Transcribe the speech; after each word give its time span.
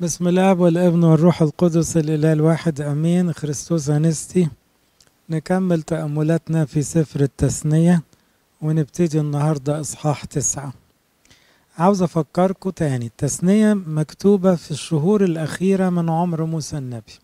بسم 0.00 0.28
الاب 0.28 0.60
والابن 0.60 1.04
والروح 1.04 1.42
القدس 1.42 1.96
الإله 1.96 2.32
الواحد 2.32 2.80
آمين. 2.80 3.32
خريستوس 3.32 3.90
أنستي. 3.90 4.48
نكمل 5.30 5.82
تأملاتنا 5.82 6.64
في 6.64 6.82
سفر 6.82 7.20
التثنية 7.20 8.02
ونبتدي 8.62 9.20
النهارده 9.20 9.80
إصحاح 9.80 10.24
تسعة. 10.24 10.72
عاوز 11.78 12.02
أفكركم 12.02 12.70
تاني 12.70 13.06
التثنية 13.06 13.74
مكتوبة 13.74 14.54
في 14.54 14.70
الشهور 14.70 15.24
الأخيرة 15.24 15.88
من 15.88 16.10
عمر 16.10 16.44
موسى 16.44 16.78
النبي. 16.78 17.18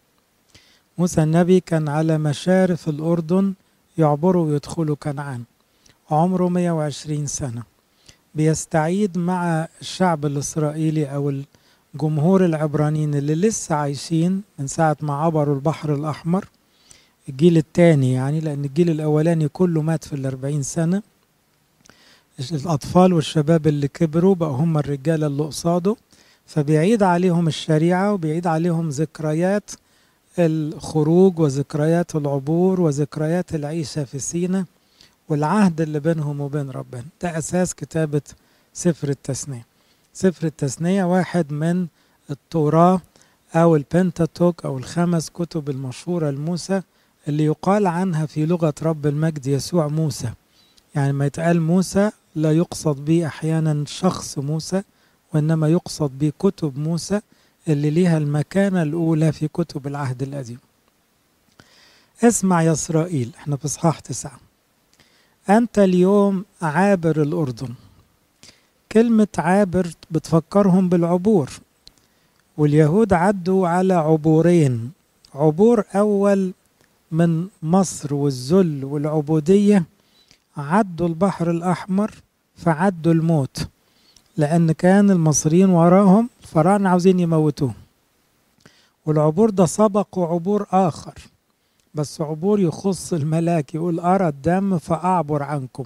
موسى 0.98 1.22
النبي 1.22 1.60
كان 1.60 1.88
على 1.88 2.18
مشارف 2.18 2.88
الأردن 2.88 3.54
يعبروا 3.98 4.46
ويدخلوا 4.46 4.96
كنعان. 4.96 5.42
عمره 6.10 6.48
120 6.48 7.26
سنة. 7.26 7.62
بيستعيد 8.34 9.18
مع 9.18 9.68
الشعب 9.80 10.26
الإسرائيلي 10.26 11.14
أو 11.14 11.32
جمهور 11.94 12.44
العبرانيين 12.44 13.14
اللي 13.14 13.34
لسه 13.34 13.74
عايشين 13.74 14.42
من 14.58 14.66
ساعة 14.66 14.96
ما 15.00 15.14
عبروا 15.14 15.54
البحر 15.54 15.94
الأحمر 15.94 16.44
الجيل 17.28 17.56
الثاني 17.56 18.12
يعني 18.12 18.40
لأن 18.40 18.64
الجيل 18.64 18.90
الأولاني 18.90 19.48
كله 19.48 19.82
مات 19.82 20.04
في 20.04 20.12
الأربعين 20.12 20.62
سنة. 20.62 21.02
الأطفال 22.52 23.12
والشباب 23.12 23.66
اللي 23.66 23.88
كبروا 23.88 24.34
بقوا 24.34 24.56
هم 24.56 24.78
الرجالة 24.78 25.26
اللي 25.26 25.42
قصاده 25.42 25.96
فبيعيد 26.46 27.02
عليهم 27.02 27.46
الشريعة 27.48 28.12
وبيعيد 28.12 28.46
عليهم 28.46 28.88
ذكريات 28.88 29.70
الخروج 30.38 31.38
وذكريات 31.38 32.16
العبور 32.16 32.80
وذكريات 32.80 33.54
العيشة 33.54 34.04
في 34.04 34.18
سينا 34.18 34.64
والعهد 35.28 35.80
اللي 35.80 36.00
بينهم 36.00 36.40
وبين 36.40 36.70
ربنا. 36.70 37.04
ده 37.22 37.38
أساس 37.38 37.74
كتابة 37.74 38.22
سفر 38.74 39.08
التثنيه 39.08 39.66
سفر 40.12 40.46
التثنية 40.46 41.04
واحد 41.04 41.52
من 41.52 41.86
التوراة 42.30 43.00
أو 43.54 43.76
البنتاتوك 43.76 44.64
أو 44.64 44.78
الخمس 44.78 45.30
كتب 45.30 45.70
المشهورة 45.70 46.30
لموسى 46.30 46.82
اللي 47.28 47.44
يقال 47.44 47.86
عنها 47.86 48.26
في 48.26 48.46
لغة 48.46 48.74
رب 48.82 49.06
المجد 49.06 49.46
يسوع 49.46 49.88
موسى. 49.88 50.32
يعني 50.94 51.12
ما 51.12 51.26
يتقال 51.26 51.60
موسى 51.60 52.10
لا 52.34 52.52
يقصد 52.52 53.04
به 53.04 53.26
أحيانا 53.26 53.84
شخص 53.86 54.38
موسى 54.38 54.82
وإنما 55.34 55.68
يقصد 55.68 56.18
به 56.18 56.32
كتب 56.38 56.78
موسى 56.78 57.20
اللي 57.68 57.90
ليها 57.90 58.18
المكانة 58.18 58.82
الأولى 58.82 59.32
في 59.32 59.48
كتب 59.48 59.86
العهد 59.86 60.22
القديم. 60.22 60.58
اسمع 62.24 62.62
يا 62.62 62.72
إسرائيل 62.72 63.32
إحنا 63.36 63.56
في 63.56 63.64
إصحاح 63.64 64.00
تسعة. 64.00 64.40
أنت 65.50 65.78
اليوم 65.78 66.44
عابر 66.62 67.22
الأردن. 67.22 67.74
كلمة 68.92 69.28
عابر 69.38 69.86
بتفكرهم 70.10 70.88
بالعبور. 70.88 71.50
واليهود 72.56 73.12
عدوا 73.12 73.68
على 73.68 73.94
عبورين. 73.94 74.92
عبور 75.34 75.84
أول 75.94 76.52
من 77.12 77.48
مصر 77.62 78.14
والذل 78.14 78.84
والعبودية. 78.84 79.84
عدوا 80.56 81.08
البحر 81.08 81.50
الأحمر 81.50 82.10
فعدوا 82.56 83.12
الموت. 83.12 83.68
لأن 84.36 84.72
كان 84.72 85.10
المصريين 85.10 85.70
وراهم 85.70 86.28
الفراعنة 86.42 86.88
عاوزين 86.88 87.20
يموتوه. 87.20 87.74
والعبور 89.06 89.50
ده 89.50 89.66
سبق 89.66 90.18
عبور 90.18 90.66
آخر. 90.70 91.14
بس 91.94 92.20
عبور 92.20 92.60
يخص 92.60 93.12
الملاك 93.12 93.74
يقول 93.74 94.00
أرى 94.00 94.28
الدم 94.28 94.78
فأعبر 94.78 95.42
عنكم. 95.42 95.84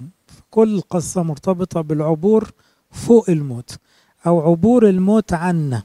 كل 0.51 0.75
القصة 0.75 1.23
مرتبطة 1.23 1.81
بالعبور 1.81 2.51
فوق 2.91 3.29
الموت 3.29 3.77
أو 4.27 4.51
عبور 4.51 4.89
الموت 4.89 5.33
عنا. 5.33 5.83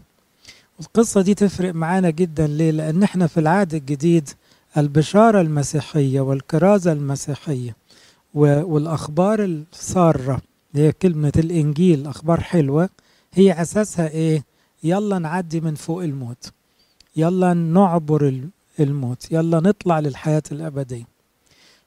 القصة 0.81 1.23
دي 1.23 1.35
تفرق 1.35 1.75
معانا 1.75 2.11
جدا. 2.11 2.47
ليه؟ 2.47 2.71
لأن 2.71 3.03
إحنا 3.03 3.27
في 3.27 3.41
العهد 3.41 3.75
الجديد 3.75 4.29
البشارة 4.77 5.41
المسيحية 5.41 6.21
والكرازة 6.21 6.93
المسيحية 6.93 7.77
والأخبار 8.35 9.45
السارة 9.45 10.43
اللي 10.75 10.87
هي 10.87 10.93
كلمة 10.93 11.33
الإنجيل 11.37 12.07
أخبار 12.07 12.41
حلوة 12.41 12.89
هي 13.35 13.63
أساسها 13.63 14.09
إيه؟ 14.09 14.45
يلا 14.85 15.19
نعدي 15.19 15.61
من 15.61 15.75
فوق 15.75 16.03
الموت. 16.03 16.53
يلا 17.17 17.55
نعبر 17.55 18.41
الموت. 18.81 19.33
يلا 19.33 19.61
نطلع 19.61 20.01
للحياة 20.01 20.43
الأبدية. 20.53 21.12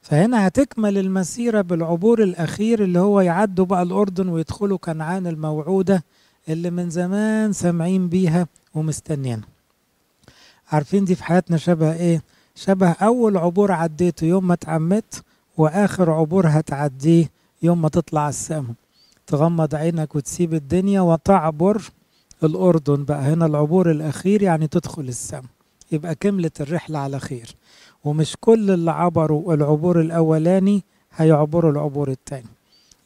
فهنا 0.05 0.47
هتكمل 0.47 0.97
المسيرة 0.97 1.61
بالعبور 1.61 2.23
الأخير 2.23 2.83
اللي 2.83 2.99
هو 2.99 3.21
يعدوا 3.21 3.66
بقى 3.66 3.81
الأردن 3.83 4.27
ويدخلوا 4.29 4.77
كنعان 4.77 5.27
الموعودة 5.27 6.03
اللي 6.49 6.69
من 6.69 6.89
زمان 6.89 7.53
سامعين 7.53 8.09
بيها 8.09 8.47
ومستنيينها. 8.75 9.47
عارفين 10.71 11.05
دي 11.05 11.16
في 11.16 11.23
حياتنا 11.23 11.57
شبه 11.57 11.93
إيه؟ 11.93 12.21
شبه 12.55 12.91
أول 12.91 13.38
عبور 13.38 13.71
عديته 13.71 14.25
يوم 14.25 14.47
ما 14.47 14.53
اتعمدت 14.53 15.23
وآخر 15.57 16.11
عبور 16.11 16.47
هتعديه 16.47 17.29
يوم 17.63 17.81
ما 17.81 17.89
تطلع 17.89 18.29
السما. 18.29 18.73
تغمض 19.27 19.75
عينك 19.75 20.16
وتسيب 20.16 20.53
الدنيا 20.53 21.01
وتعبر 21.01 21.81
الأردن 22.43 23.03
بقى. 23.03 23.22
هنا 23.22 23.45
العبور 23.45 23.91
الأخير 23.91 24.41
يعني 24.41 24.67
تدخل 24.67 25.01
السما. 25.01 25.47
يبقى 25.91 26.16
كملت 26.16 26.61
الرحلة 26.61 26.99
على 26.99 27.19
خير. 27.19 27.55
ومش 28.05 28.35
كل 28.41 28.71
اللي 28.71 28.91
عبروا 28.91 29.53
العبور 29.53 30.01
الأولاني 30.01 30.83
هيعبروا 31.16 31.71
العبور 31.71 32.11
الثاني 32.11 32.47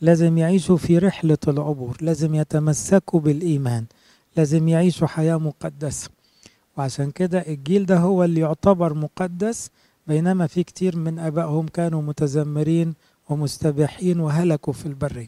لازم 0.01 0.37
يعيشوا 0.37 0.77
في 0.77 0.97
رحلة 0.97 1.37
العبور 1.47 1.97
لازم 2.01 2.35
يتمسكوا 2.35 3.19
بالإيمان 3.19 3.85
لازم 4.37 4.67
يعيشوا 4.67 5.07
حياة 5.07 5.37
مقدسة. 5.37 6.09
وعشان 6.77 7.11
كده 7.11 7.39
الجيل 7.47 7.85
ده 7.85 7.97
هو 7.97 8.23
اللي 8.23 8.41
يعتبر 8.41 8.93
مقدس 8.93 9.69
بينما 10.07 10.47
في 10.47 10.63
كتير 10.63 10.95
من 10.97 11.19
أبائهم 11.19 11.67
كانوا 11.67 12.01
متذمرين 12.01 12.93
ومستبيحين 13.29 14.19
وهلكوا 14.19 14.73
في 14.73 14.85
البرية. 14.85 15.27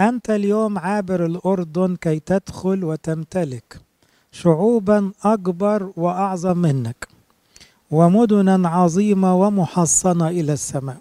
أنت 0.00 0.30
اليوم 0.30 0.78
عابر 0.78 1.26
الأردن 1.26 1.96
كي 1.96 2.20
تدخل 2.20 2.84
وتمتلك 2.84 3.80
شعوبا 4.32 5.12
أكبر 5.24 5.92
وأعظم 5.96 6.58
منك. 6.58 7.08
ومدنا 7.92 8.68
عظيمة 8.68 9.34
ومحصنة 9.36 10.28
إلى 10.28 10.52
السماء. 10.52 10.96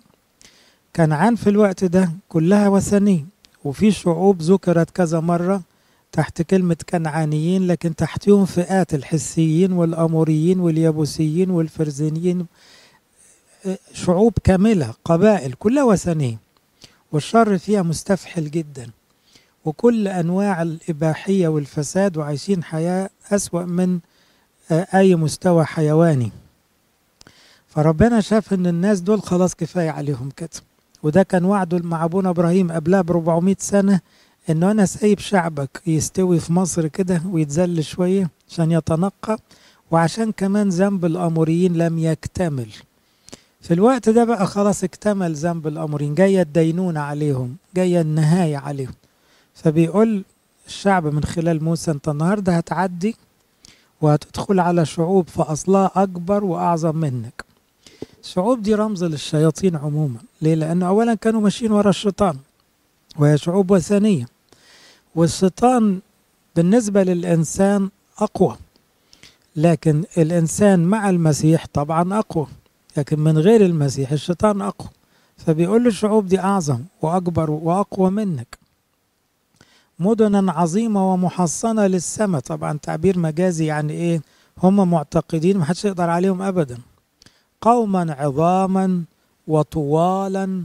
كنعان 0.96 1.36
في 1.36 1.50
الوقت 1.50 1.84
ده 1.86 2.12
كلها 2.30 2.70
وثنية 2.70 3.26
وفي 3.64 3.92
شعوب 3.92 4.42
ذكرت 4.42 4.90
كذا 4.90 5.20
مرة 5.20 5.62
تحت 6.12 6.42
كلمة 6.42 6.78
كنعانيين 6.90 7.68
لكن 7.68 7.96
تحتهم 7.96 8.46
فئات 8.46 8.94
الحسيين 8.94 9.72
والأموريين 9.72 10.60
واليابوسيين 10.60 11.50
والفرزينيين. 11.50 12.46
شعوب 13.94 14.34
كاملة 14.44 14.94
قبائل 15.06 15.54
كلها 15.54 15.84
وثنية 15.84 16.38
والشر 17.12 17.58
فيها 17.58 17.82
مستفحل 17.82 18.52
جدا. 18.52 18.90
وكل 19.66 20.08
أنواع 20.08 20.62
الإباحية 20.62 21.48
والفساد 21.48 22.18
وعايشين 22.18 22.64
حياة 22.64 23.10
أسوأ 23.32 23.64
من 23.64 24.00
أي 24.72 25.16
مستوى 25.16 25.66
حيواني. 25.66 26.32
فربنا 27.76 28.22
شاف 28.22 28.54
إن 28.54 28.68
الناس 28.68 29.00
دول 29.00 29.22
خلاص 29.22 29.56
كفاية 29.56 29.90
عليهم 29.90 30.30
كده. 30.38 30.50
وده 31.04 31.24
كان 31.24 31.46
وعده 31.46 31.80
مع 31.84 32.04
ابونا 32.06 32.30
إبراهيم 32.30 32.72
قبلها 32.72 33.02
ب 33.02 33.12
400 33.12 33.56
سنة 33.60 34.00
إنه 34.50 34.72
أنا 34.72 34.86
سايب 34.86 35.20
شعبك 35.20 35.82
يستوي 35.88 36.40
في 36.40 36.54
مصر 36.54 36.88
كده 36.88 37.22
ويتذل 37.32 37.84
شوية 37.84 38.30
عشان 38.50 38.72
يتنقى 38.72 39.38
وعشان 39.92 40.32
كمان 40.32 40.70
ذنب 40.70 41.06
الأموريين 41.06 41.74
لم 41.78 42.00
يكتمل. 42.00 42.68
في 43.62 43.74
الوقت 43.74 44.10
ده 44.10 44.24
بقى 44.24 44.48
خلاص 44.48 44.84
اكتمل 44.84 45.34
ذنب 45.36 45.68
الأموريين 45.68 46.16
جاية 46.16 46.42
الدينونة 46.42 47.00
عليهم 47.00 47.56
جاية 47.76 48.02
النهاية 48.02 48.58
عليهم. 48.58 48.94
فبيقول 49.54 50.24
الشعب 50.68 51.08
من 51.08 51.24
خلال 51.24 51.64
موسى 51.64 51.92
أنت 51.92 52.10
النهارده 52.10 52.58
هتعدي 52.58 53.16
وهتدخل 54.02 54.60
على 54.60 54.86
شعوب 54.86 55.28
فاصلها 55.30 55.92
أكبر 55.96 56.44
وأعظم 56.44 56.96
منك. 56.96 57.51
الشعوب 58.24 58.62
دي 58.62 58.76
رمز 58.76 59.04
للشياطين 59.04 59.76
عموما. 59.76 60.20
ليه؟ 60.42 60.56
لأنه 60.56 60.88
اولا 60.88 61.14
كانوا 61.14 61.42
ماشيين 61.42 61.72
ورا 61.72 61.90
الشيطان 61.90 62.38
وهي 63.20 63.38
شعوب 63.38 63.72
وثنية. 63.72 64.26
والشيطان 65.16 66.00
بالنسبة 66.56 67.04
للإنسان 67.04 67.90
أقوى 68.18 68.58
لكن 69.56 70.04
الإنسان 70.18 70.80
مع 70.84 71.10
المسيح 71.10 71.66
طبعا 71.74 72.20
أقوى 72.20 72.48
لكن 72.98 73.20
من 73.20 73.38
غير 73.38 73.66
المسيح 73.66 74.12
الشيطان 74.12 74.62
أقوى. 74.62 74.90
فبيقول 75.38 75.88
الشعوب 75.88 76.28
دي 76.28 76.40
أعظم 76.40 76.80
وأكبر 77.02 77.52
وأقوى 77.52 78.10
منك. 78.12 78.58
مدنا 80.00 80.52
عظيمة 80.52 81.14
ومحصنة 81.14 81.88
للسماء. 81.88 82.42
طبعا 82.42 82.78
تعبير 82.82 83.20
مجازي 83.20 83.66
يعني 83.66 83.94
إيه؟ 83.94 84.22
هم 84.64 84.92
معتقدين 84.92 85.58
محدش 85.58 85.86
يقدر 85.86 86.10
عليهم 86.10 86.42
ابدا. 86.42 86.78
قوما 87.62 88.16
عظاما 88.20 89.04
وطوالا. 89.48 90.64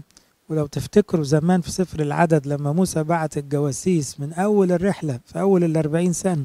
ولو 0.48 0.66
تفتكروا 0.66 1.24
زمان 1.24 1.60
في 1.60 1.70
سفر 1.70 2.00
العدد 2.00 2.46
لما 2.46 2.72
موسى 2.72 3.02
بعت 3.02 3.38
الجواسيس 3.38 4.20
من 4.20 4.32
أول 4.32 4.72
الرحلة 4.72 5.20
في 5.26 5.40
أول 5.40 5.64
الأربعين 5.64 6.12
سنة 6.12 6.44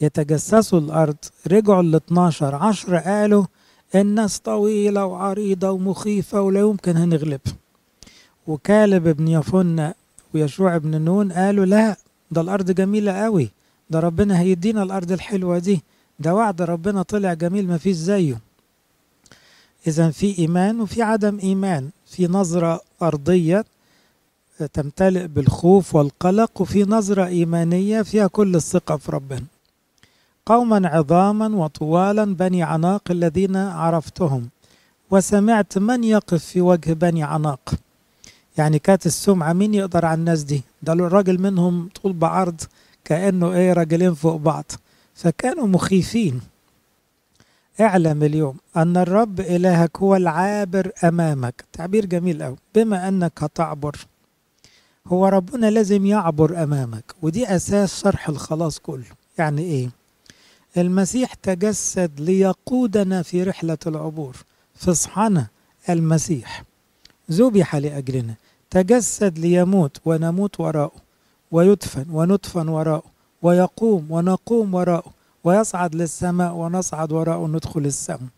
يتجسسوا 0.00 0.78
الأرض 0.80 1.16
رجعوا 1.46 1.82
ال 1.82 1.94
12 1.94 2.54
10 2.54 2.98
قالوا 2.98 3.44
الناس 3.94 4.38
طويلة 4.38 5.04
وعريضة 5.04 5.70
ومخيفة 5.70 6.40
ولا 6.40 6.60
يمكن 6.60 6.96
هنغلب 6.96 7.40
وكالب 8.46 9.08
بن 9.08 9.28
يفنة 9.28 9.94
ويشوع 10.34 10.76
بن 10.78 11.00
نون 11.02 11.32
قالوا 11.32 11.64
لا 11.64 11.96
ده 12.30 12.40
الأرض 12.40 12.70
جميلة 12.70 13.12
قوي 13.12 13.50
ده 13.90 14.00
ربنا 14.00 14.40
هيدينا 14.40 14.82
الأرض 14.82 15.12
الحلوة 15.12 15.58
دي 15.58 15.82
ده 16.18 16.34
وعد 16.34 16.62
ربنا 16.62 17.02
طلع 17.02 17.34
جميل 17.34 17.66
ما 17.68 17.78
فيش 17.78 17.96
زيه. 17.96 18.38
إذا 19.86 20.10
في 20.10 20.38
إيمان 20.38 20.80
وفي 20.80 21.02
عدم 21.02 21.38
إيمان. 21.38 21.90
في 22.06 22.26
نظرة 22.26 22.80
أرضية 23.02 23.64
تمتلئ 24.72 25.26
بالخوف 25.26 25.94
والقلق 25.94 26.60
وفي 26.60 26.84
نظرة 26.84 27.26
إيمانية 27.26 28.02
فيها 28.02 28.26
كل 28.26 28.56
الثقة 28.56 28.96
في 28.96 29.12
ربنا. 29.12 29.44
قوما 30.46 30.88
عظاما 30.88 31.56
وطوالا 31.56 32.24
بني 32.24 32.62
عناق 32.62 33.02
الذين 33.10 33.56
عرفتهم. 33.56 34.48
وسمعت 35.10 35.78
من 35.78 36.04
يقف 36.04 36.44
في 36.44 36.60
وجه 36.60 36.92
بني 36.92 37.22
عناق. 37.22 37.74
يعني 38.58 38.78
كانت 38.78 39.06
السمعة 39.06 39.52
مين 39.52 39.74
يقدر 39.74 40.06
على 40.06 40.18
الناس 40.18 40.42
دي؟ 40.42 40.62
ده 40.82 40.92
الراجل 40.92 41.40
منهم 41.40 41.88
طول 42.02 42.12
بعرض 42.12 42.60
كأنه 43.04 43.52
إيه 43.52 43.72
راجلين 43.72 44.14
فوق 44.14 44.36
بعض. 44.36 44.64
فكانوا 45.14 45.66
مخيفين. 45.66 46.40
اعلم 47.80 48.22
اليوم 48.22 48.56
أن 48.76 48.96
الرب 48.96 49.40
إلهك 49.40 49.98
هو 49.98 50.16
العابر 50.16 50.92
أمامك. 51.04 51.64
تعبير 51.72 52.06
جميل 52.06 52.42
أوي. 52.42 52.56
بما 52.74 53.08
أنك 53.08 53.42
هتعبر 53.42 53.96
هو 55.06 55.28
ربنا 55.28 55.70
لازم 55.70 56.06
يعبر 56.06 56.62
أمامك 56.62 57.04
ودي 57.22 57.56
أساس 57.56 58.00
شرح 58.02 58.28
الخلاص 58.28 58.78
كله. 58.78 59.04
يعني 59.38 59.62
إيه؟ 59.62 59.90
المسيح 60.76 61.34
تجسد 61.34 62.20
ليقودنا 62.20 63.22
في 63.22 63.42
رحلة 63.42 63.78
العبور. 63.86 64.36
فاصحنا 64.74 65.46
المسيح. 65.88 66.64
ذبح 67.30 67.76
لأجلنا. 67.76 68.34
تجسد 68.70 69.38
ليموت 69.38 69.96
ونموت 70.04 70.60
وراءه 70.60 70.92
ويدفن 71.50 72.06
وندفن 72.10 72.68
وراءه 72.68 73.02
ويقوم 73.42 74.06
ونقوم 74.10 74.74
وراءه. 74.74 75.19
ويصعد 75.44 75.94
للسماء 75.94 76.52
ونصعد 76.54 77.12
وراءه 77.12 77.46
ندخل 77.46 77.80
السماء 77.86 78.28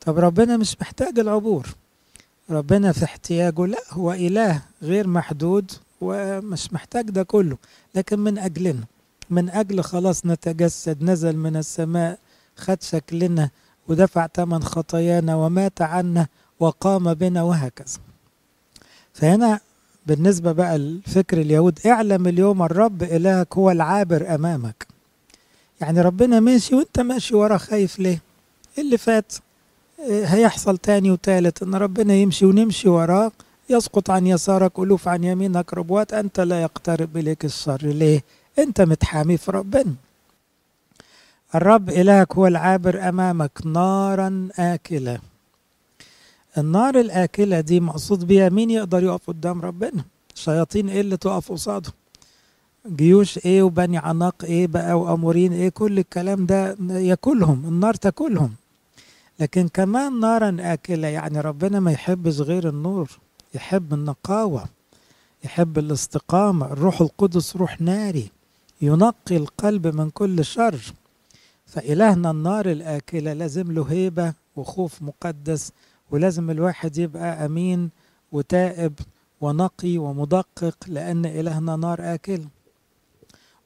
طب 0.00 0.18
ربنا 0.18 0.56
مش 0.56 0.76
محتاج 0.80 1.18
العبور. 1.18 1.66
ربنا 2.50 2.92
في 2.92 3.04
احتياجه 3.04 3.66
لا 3.66 3.78
هو 3.90 4.12
إله 4.12 4.62
غير 4.82 5.06
محدود 5.06 5.72
ومش 6.00 6.72
محتاج 6.72 7.10
ده 7.10 7.22
كله 7.22 7.56
لكن 7.94 8.18
من 8.18 8.38
أجلنا. 8.38 8.84
من 9.30 9.50
أجل 9.50 9.82
خلاص 9.82 10.26
نتجسد 10.26 11.02
نزل 11.02 11.36
من 11.36 11.56
السماء 11.56 12.18
خد 12.56 12.82
شكلنا 12.82 13.50
ودفع 13.88 14.26
ثمن 14.34 14.62
خطايانا 14.62 15.34
ومات 15.36 15.82
عنا 15.82 16.26
وقام 16.60 17.14
بنا 17.14 17.42
وهكذا. 17.42 17.98
فهنا 19.14 19.60
بالنسبة 20.06 20.52
بقى 20.52 20.78
لفكر 20.78 21.40
اليهود 21.40 21.78
اعلم 21.86 22.26
اليوم 22.26 22.62
الرب 22.62 23.02
إلهك 23.02 23.56
هو 23.56 23.70
العابر 23.70 24.34
أمامك. 24.34 24.85
يعني 25.80 26.00
ربنا 26.00 26.40
ماشي 26.40 26.74
وانت 26.74 27.00
ماشي 27.00 27.36
ورا 27.36 27.56
خايف 27.58 27.98
ليه؟ 27.98 28.20
اللي 28.78 28.98
فات 28.98 29.32
هيحصل 30.08 30.78
تاني 30.78 31.10
وتالت 31.10 31.62
إن 31.62 31.74
ربنا 31.74 32.14
يمشي 32.14 32.46
ونمشي 32.46 32.88
وراه 32.88 33.32
يسقط 33.70 34.10
عن 34.10 34.26
يسارك 34.26 34.78
ألوف 34.78 35.08
عن 35.08 35.24
يمينك 35.24 35.74
ربوات 35.74 36.12
أنت 36.14 36.40
لا 36.40 36.62
يقترب 36.62 37.16
إليك 37.16 37.44
الشر. 37.44 37.78
ليه؟ 37.82 38.24
أنت 38.58 38.80
متحامي 38.80 39.36
في 39.36 39.50
ربنا. 39.50 39.94
الرب 41.54 41.90
إلهك 41.90 42.32
هو 42.34 42.46
العابر 42.46 43.08
أمامك 43.08 43.50
نارا 43.64 44.48
آكلة. 44.58 45.18
النار 46.58 47.00
الآكلة 47.00 47.60
دي 47.60 47.80
مقصود 47.80 48.24
بيها 48.26 48.48
مين 48.48 48.70
يقدر 48.70 49.02
يقف 49.04 49.26
قدام 49.26 49.60
ربنا؟ 49.60 50.04
شياطين 50.34 50.88
إيه 50.88 51.00
اللي 51.00 51.16
تقف 51.16 51.52
قصاده؟ 51.52 51.92
جيوش 52.90 53.38
إيه 53.38 53.62
وبني 53.62 53.98
عناق 53.98 54.44
إيه 54.44 54.66
بقى 54.66 55.00
وأمورين 55.00 55.52
إيه 55.52 55.68
كل 55.68 55.98
الكلام 55.98 56.46
ده 56.46 56.76
ياكلهم 56.90 57.64
النار 57.64 57.94
تاكلهم. 57.94 58.54
لكن 59.40 59.68
كمان 59.68 60.20
نارا 60.20 60.56
آكلة 60.60 61.08
يعني 61.08 61.40
ربنا 61.40 61.80
ما 61.80 61.92
يحبش 61.92 62.40
غير 62.40 62.68
النور 62.68 63.10
يحب 63.54 63.94
النقاوة 63.94 64.64
يحب 65.44 65.78
الاستقامة 65.78 66.66
الروح 66.72 67.00
القدس 67.00 67.56
روح 67.56 67.80
ناري 67.80 68.30
ينقي 68.82 69.36
القلب 69.36 69.86
من 69.86 70.10
كل 70.10 70.44
شر. 70.44 70.78
فإلهنا 71.66 72.30
النار 72.30 72.70
الآكلة 72.70 73.32
لازم 73.32 73.72
له 73.72 73.82
هيبة 73.90 74.32
وخوف 74.56 75.02
مقدس 75.02 75.72
ولازم 76.10 76.50
الواحد 76.50 76.98
يبقى 76.98 77.46
أمين 77.46 77.90
وتائب 78.32 78.92
ونقي 79.40 79.98
ومدقق 79.98 80.76
لأن 80.86 81.26
إلهنا 81.26 81.76
نار 81.76 81.98
آكل 82.14 82.40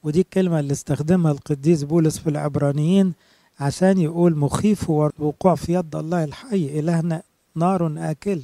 ودي 0.04 0.20
الكلمة 0.20 0.60
اللي 0.60 0.72
استخدمها 0.72 1.32
القديس 1.32 1.82
بولس 1.82 2.18
في 2.18 2.30
العبرانيين 2.30 3.12
عشان 3.60 3.98
يقول 3.98 4.36
مخيف 4.36 4.90
هو 4.90 5.10
الوقوع 5.18 5.54
في 5.54 5.72
يد 5.74 5.96
الله 5.96 6.24
الحي 6.24 6.78
إلهنا 6.80 7.22
نار 7.54 7.94
آكل. 7.98 8.40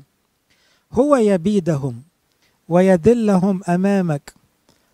هو 0.93 1.17
يبيدهم 1.17 2.03
ويدلهم 2.69 3.61
أمامك 3.69 4.35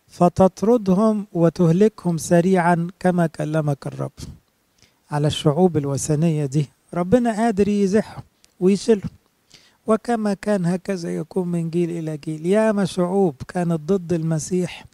فتطردهم 0.08 1.26
وتهلكهم 1.32 2.18
سريعا 2.18 2.88
كما 3.00 3.26
كلمك 3.26 3.86
الرب. 3.86 4.12
على 5.10 5.26
الشعوب 5.26 5.76
الوثنية 5.76 6.46
دي 6.46 6.66
ربنا 6.94 7.36
قادر 7.36 7.68
يزحهم 7.68 8.22
ويشيلهم. 8.60 9.10
وكما 9.86 10.34
كان 10.34 10.66
هكذا 10.66 11.16
يكون 11.16 11.48
من 11.48 11.70
جيل 11.70 11.90
إلى 11.90 12.16
جيل. 12.16 12.46
ياما 12.46 12.84
شعوب 12.84 13.34
كانت 13.48 13.80
ضد 13.80 14.12
المسيح 14.12 14.84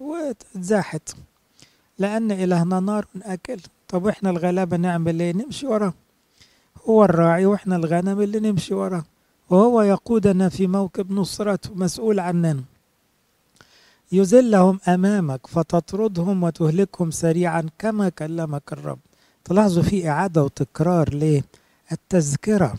واتزاحت. 0.00 1.14
لأن 1.98 2.32
إلهنا 2.32 2.80
نار 2.80 3.06
أكل. 3.22 3.60
طب 3.88 4.04
وإحنا 4.04 4.30
الغلابة 4.30 4.76
نعمل 4.76 5.20
إيه 5.20 5.32
نمشي 5.32 5.66
وراه. 5.66 5.94
هو 6.84 7.04
الراعي 7.04 7.46
وإحنا 7.46 7.76
الغنم 7.76 8.20
اللي 8.20 8.40
نمشي 8.40 8.74
وراه. 8.74 9.04
وهو 9.50 9.82
يقودنا 9.82 10.48
في 10.48 10.66
موكب 10.66 11.12
نصرته 11.12 11.74
مسؤول 11.74 12.20
عننا. 12.20 12.62
يذلهم 14.12 14.80
أمامك 14.88 15.46
فتطردهم 15.46 16.42
وتهلكهم 16.42 17.10
سريعا 17.10 17.66
كما 17.78 18.08
كلمك 18.08 18.72
الرب. 18.72 18.98
تلاحظوا 19.44 19.82
في 19.82 20.08
إعادة 20.08 20.44
وتكرار 20.44 21.14
ليه 21.14 21.44
التذكرة 21.92 22.74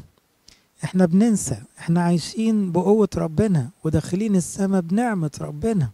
إحنا 0.84 1.06
بننسى. 1.06 1.58
إحنا 1.80 2.02
عايشين 2.02 2.72
بقوة 2.72 3.10
ربنا 3.18 3.70
وداخلين 3.84 4.36
السماء 4.36 4.82
بنعمة 4.82 5.32
ربنا. 5.42 5.90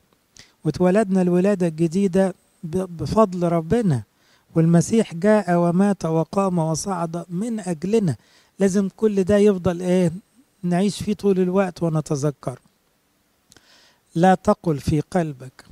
واتولدنا 0.66 1.22
الولادة 1.22 1.68
الجديدة 1.68 2.34
بفضل 2.64 3.48
ربنا. 3.52 4.04
والمسيح 4.56 5.14
جاء 5.14 5.56
ومات 5.58 6.06
وقام 6.06 6.60
وصعد 6.60 7.26
من 7.30 7.60
أجلنا. 7.60 8.16
لازم 8.60 8.90
كل 8.98 9.24
ده 9.24 9.38
يفضل 9.38 9.82
إيه؟ 9.82 10.12
نعيش 10.64 11.04
فيه 11.04 11.14
طول 11.14 11.40
الوقت 11.40 11.84
ونتذكر. 11.84 12.60
لا 14.16 14.36
تقل 14.36 14.80
في 14.80 15.00
قلبك. 15.00 15.66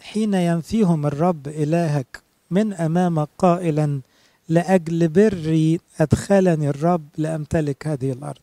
حين 0.00 0.34
ينفيهم 0.34 1.06
الرب 1.06 1.48
إلهك 1.48 2.22
من 2.50 2.72
أمامك 2.72 3.28
قائلا 3.38 4.00
لأجل 4.48 5.08
بري 5.08 5.80
أدخلني 6.00 6.68
الرب 6.68 7.04
لأمتلك 7.18 7.86
هذه 7.86 8.12
الأرض. 8.12 8.40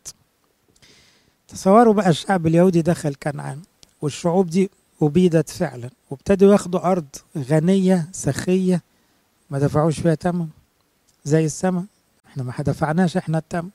تصوروا 1.47 1.93
بقى 1.93 2.09
الشعب 2.09 2.47
اليهودي 2.47 2.81
دخل 2.81 3.15
كنعان 3.15 3.59
والشعوب 4.01 4.49
دي 4.49 4.69
أبيدت 5.01 5.49
فعلا. 5.49 5.89
وابتدوا 6.09 6.51
ياخدوا 6.51 6.91
أرض 6.91 7.05
غنية 7.37 8.07
سخية 8.11 8.81
ما 9.49 9.59
دفعوش 9.59 9.99
فيها 9.99 10.15
تمن 10.15 10.47
زي 11.25 11.45
السماء 11.45 11.83
إحنا 12.27 12.43
ما 12.43 12.53
دفعناش 12.59 13.17
إحنا 13.17 13.37
التمن. 13.37 13.69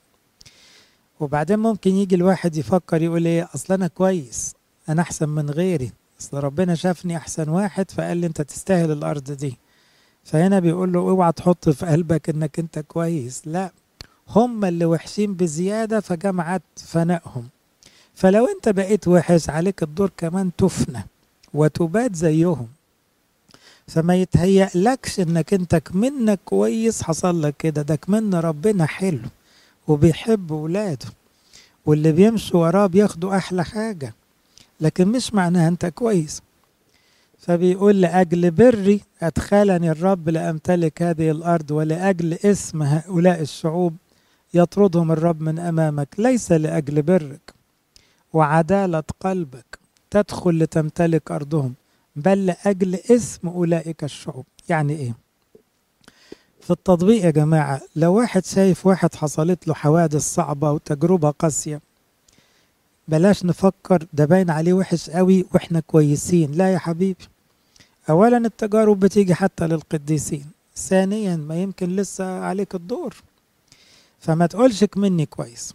وبعدين 1.20 1.58
ممكن 1.58 1.90
يجي 1.90 2.14
الواحد 2.14 2.56
يفكر 2.56 3.02
يقول 3.02 3.26
إيه 3.26 3.48
أصل 3.54 3.74
أنا 3.74 3.86
كويس 3.86 4.54
أنا 4.88 5.02
أحسن 5.02 5.28
من 5.28 5.50
غيري. 5.50 5.92
أصل 6.20 6.36
ربنا 6.36 6.74
شافني 6.74 7.16
أحسن 7.16 7.48
واحد 7.48 7.90
فقال 7.90 8.16
لي 8.16 8.26
أنت 8.26 8.40
تستاهل 8.42 8.90
الأرض 8.92 9.32
دي. 9.32 9.56
فهنا 10.24 10.58
بيقول 10.58 10.92
له 10.92 11.00
اوعى 11.00 11.32
تحط 11.32 11.68
في 11.68 11.86
قلبك 11.86 12.28
إنك 12.28 12.58
أنت 12.58 12.78
كويس. 12.78 13.42
لا 13.46 13.70
هم 14.28 14.64
اللي 14.64 14.84
وحشين 14.84 15.34
بزيادة 15.34 16.00
فجمعت 16.00 16.62
فنائهم. 16.76 17.48
فلو 18.14 18.46
أنت 18.46 18.68
بقيت 18.68 19.08
وحش 19.08 19.50
عليك 19.50 19.82
الدور 19.82 20.10
كمان 20.16 20.50
تفنى. 20.58 21.06
وتبات 21.56 22.16
زيهم. 22.16 22.68
فما 23.88 24.16
يتهيأ 24.16 24.70
لكش 24.74 25.20
إنك 25.20 25.54
أنت 25.54 25.76
كمنك 25.76 26.40
كويس 26.44 27.02
حصل 27.02 27.42
لك 27.42 27.54
كده. 27.58 27.82
ده 27.82 27.96
كمن 27.96 28.34
ربنا 28.34 28.86
حلو 28.86 29.28
وبيحب 29.88 30.50
ولاده. 30.50 31.06
واللي 31.86 32.12
بيمشوا 32.12 32.60
وراه 32.66 32.86
بياخدوا 32.86 33.36
أحلى 33.36 33.64
حاجة. 33.64 34.14
لكن 34.80 35.08
مش 35.08 35.34
معناها 35.34 35.68
أنت 35.68 35.86
كويس. 35.86 36.42
فبيقول 37.38 38.00
لأجل 38.00 38.50
بري 38.50 39.00
أدخلني 39.22 39.90
الرب 39.90 40.28
لأمتلك 40.28 41.02
هذه 41.02 41.30
الأرض 41.30 41.70
ولأجل 41.70 42.34
اسم 42.34 42.82
هؤلاء 42.82 43.40
الشعوب 43.40 43.96
يطردهم 44.54 45.12
الرب 45.12 45.40
من 45.40 45.58
أمامك. 45.58 46.08
ليس 46.18 46.52
لأجل 46.52 47.02
برك. 47.02 47.54
وعدالة 48.32 49.02
قلبك. 49.20 49.85
تدخل 50.10 50.58
لتمتلك 50.58 51.30
أرضهم 51.30 51.74
بل 52.16 52.46
لأجل 52.46 52.94
اسم 52.94 53.48
أولئك 53.48 54.04
الشعوب. 54.04 54.44
يعني 54.68 54.92
إيه؟ 54.92 55.14
في 56.60 56.70
التطبيق 56.70 57.24
يا 57.24 57.30
جماعة 57.30 57.80
لو 57.96 58.14
واحد 58.14 58.44
شايف 58.44 58.86
واحد 58.86 59.14
حصلت 59.14 59.68
له 59.68 59.74
حوادث 59.74 60.34
صعبة 60.34 60.72
وتجربة 60.72 61.30
قاسية 61.30 61.80
بلاش 63.08 63.44
نفكر 63.44 64.06
ده 64.12 64.24
باين 64.24 64.50
عليه 64.50 64.72
وحش 64.72 65.10
قوي 65.10 65.46
وإحنا 65.54 65.80
كويسين. 65.80 66.52
لا 66.52 66.72
يا 66.72 66.78
حبيبي. 66.78 67.24
اولا 68.10 68.36
التجارب 68.36 69.00
بتيجي 69.00 69.34
حتى 69.34 69.66
للقديسين. 69.66 70.46
ثانيا 70.76 71.36
ما 71.36 71.62
يمكن 71.62 71.96
لسه 71.96 72.38
عليك 72.40 72.74
الدور. 72.74 73.14
فما 74.20 74.46
تقولش 74.46 74.84
مني 74.96 75.26
كويس. 75.26 75.74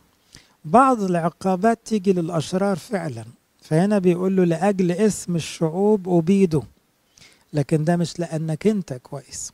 بعض 0.65 1.01
العقابات 1.03 1.79
تيجي 1.85 2.13
للأشرار 2.13 2.77
فعلا. 2.77 3.25
فهنا 3.71 3.99
بيقول 3.99 4.35
له 4.35 4.43
لأجل 4.43 4.91
اسم 4.91 5.35
الشعوب 5.35 6.09
أبيده. 6.09 6.61
لكن 7.53 7.83
ده 7.83 7.97
مش 7.97 8.19
لأنك 8.19 8.67
أنت 8.67 8.93
كويس. 8.93 9.53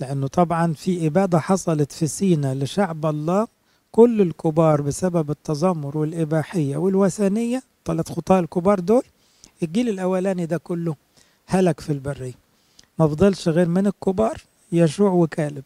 لأنه 0.00 0.26
طبعا 0.26 0.72
في 0.72 1.06
إبادة 1.06 1.38
حصلت 1.38 1.92
في 1.92 2.06
سينا 2.06 2.54
لشعب 2.54 3.06
الله 3.06 3.46
كل 3.92 4.20
الكبار 4.20 4.80
بسبب 4.80 5.30
التذمر 5.30 5.98
والإباحية 5.98 6.76
والوثنية 6.76 7.62
ثلاث 7.84 8.12
خطاة 8.12 8.40
الكبار 8.40 8.80
دول. 8.80 9.02
الجيل 9.62 9.88
الأولاني 9.88 10.46
ده 10.46 10.56
كله 10.56 10.96
هلك 11.46 11.80
في 11.80 11.92
البرية. 11.92 12.34
ما 12.98 13.08
فضلش 13.08 13.48
غير 13.48 13.68
من 13.68 13.86
الكبار 13.86 14.42
يشوع 14.72 15.10
وكالب. 15.10 15.64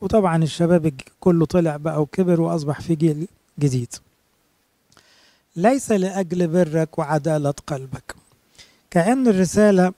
وطبعا 0.00 0.42
الشباب 0.42 0.92
كله 1.20 1.46
طلع 1.46 1.76
بقى 1.76 2.02
وكبر 2.02 2.40
وأصبح 2.40 2.80
في 2.80 2.94
جيل 2.94 3.28
جديد. 3.58 3.94
ليس 5.56 5.92
لأجل 5.92 6.48
برك 6.48 6.98
وعدالة 6.98 7.54
قلبك. 7.66 8.14
كأن 8.90 9.28
الرسالة 9.28 9.92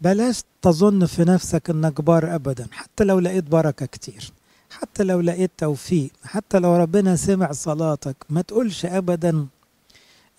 بلاش 0.00 0.42
تظن 0.62 1.06
في 1.06 1.24
نفسك 1.24 1.70
إنك 1.70 2.00
بار 2.00 2.34
ابدا 2.34 2.66
حتى 2.72 3.04
لو 3.04 3.18
لقيت 3.18 3.44
بركة 3.44 3.86
كتير 3.86 4.32
حتى 4.70 5.02
لو 5.04 5.20
لقيت 5.20 5.50
توفيق 5.58 6.10
حتى 6.24 6.58
لو 6.58 6.76
ربنا 6.76 7.16
سمع 7.16 7.52
صلاتك. 7.52 8.16
ما 8.30 8.42
تقولش 8.42 8.86
ابدا 8.86 9.46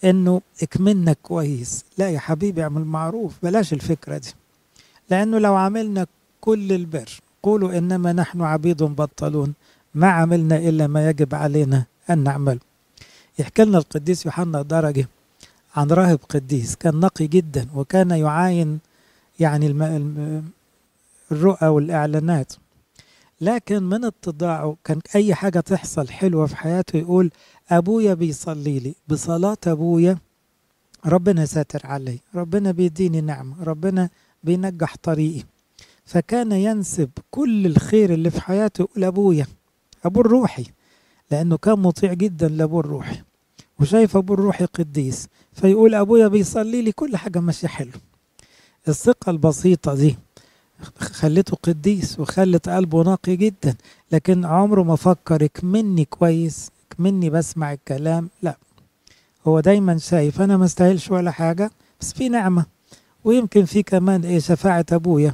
إنه 0.04 0.42
اكمنك 0.64 1.18
كويس. 1.24 1.86
لا 1.98 2.10
يا 2.10 2.20
حبيبي 2.20 2.64
اعمل 2.64 2.86
معروف. 2.86 3.34
بلاش 3.44 3.74
الفكرة 3.74 4.18
دي. 4.18 4.34
لأنه 5.10 5.40
لو 5.40 5.56
عملنا 5.56 6.08
كل 6.42 6.72
البر 6.72 7.20
قولوا 7.44 7.78
إنما 7.78 8.14
نحن 8.14 8.42
عبيد 8.42 8.84
بطلون. 8.84 9.54
ما 9.96 10.12
عملنا 10.12 10.58
إلا 10.58 10.88
ما 10.88 11.10
يجب 11.10 11.36
علينا 11.36 11.86
أن 12.10 12.24
نعمل 12.24 12.60
يحكي 13.40 13.64
لنا 13.64 13.78
القديس 13.78 14.26
يوحنا 14.26 14.62
درجة 14.62 15.08
عن 15.76 15.88
راهب 15.88 16.20
قديس. 16.30 16.76
كان 16.76 17.00
نقي 17.00 17.28
جدا 17.28 17.68
وكان 17.76 18.12
يعاين 18.12 18.80
يعني. 19.40 19.68
الرؤى 21.32 21.68
والإعلانات. 21.68 22.54
لكن 23.42 23.84
من 23.84 24.06
اتضاعه 24.06 24.76
كان 24.84 25.00
أي 25.16 25.36
حاجة 25.36 25.60
تحصل 25.60 26.08
حلوة 26.10 26.46
في 26.46 26.56
حياته 26.56 26.98
يقول 26.98 27.32
أبويا 27.70 28.14
بيصلي 28.14 28.80
لي 28.80 28.96
بصلاة 29.08 29.58
أبويا 29.68 30.18
ربنا 31.06 31.46
ساتر 31.46 31.82
علي 31.84 32.20
ربنا 32.36 32.72
بيديني 32.72 33.22
نعمة 33.22 33.64
ربنا 33.64 34.10
بينجح 34.44 34.96
طريقي. 35.04 35.44
فكان 36.06 36.52
ينسب 36.52 37.10
كل 37.32 37.66
الخير 37.66 38.14
اللي 38.14 38.30
في 38.30 38.42
حياته 38.42 38.82
يقول 38.82 39.04
أبويا 39.04 39.48
أبو 40.06 40.22
الروحي. 40.22 40.66
لأنه 41.32 41.58
كان 41.58 41.80
مطيع 41.80 42.14
جدا 42.14 42.48
لأبوه 42.48 42.80
الروحي 42.80 43.22
وشايف 43.80 44.18
أبوه 44.18 44.38
الروحي 44.38 44.66
قديس 44.66 45.28
فيقول 45.54 45.96
أبويا 45.96 46.28
بيصلي 46.28 46.82
لي 46.82 46.92
كل 46.92 47.18
حاجة 47.18 47.40
ماشية 47.40 47.68
حلو. 47.68 47.92
الثقة 48.88 49.30
البسيطة 49.30 49.94
دي 49.96 50.18
خلته 51.00 51.58
قديس 51.64 52.20
وخلت 52.20 52.70
قلبه 52.70 53.04
نقي 53.04 53.36
جدا 53.36 53.76
لكن 54.12 54.46
عمره 54.46 54.84
ما 54.84 54.96
فكر 54.96 55.46
اكمني 55.46 56.06
كويس 56.06 56.70
اكمني 56.92 57.30
بسمع 57.30 57.74
الكلام 57.74 58.30
لا. 58.42 58.58
هو 59.48 59.60
دايما 59.60 59.98
شايف 59.98 60.42
أنا 60.42 60.58
ما 60.58 60.66
استاهلش 60.66 61.12
ولا 61.12 61.32
حاجة 61.32 61.72
بس 62.02 62.14
في 62.14 62.30
نعمة 62.30 62.66
ويمكن 63.24 63.66
في 63.66 63.84
كمان 63.84 64.24
إيه 64.26 64.40
شفاعة 64.40 64.86
أبويا. 64.92 65.34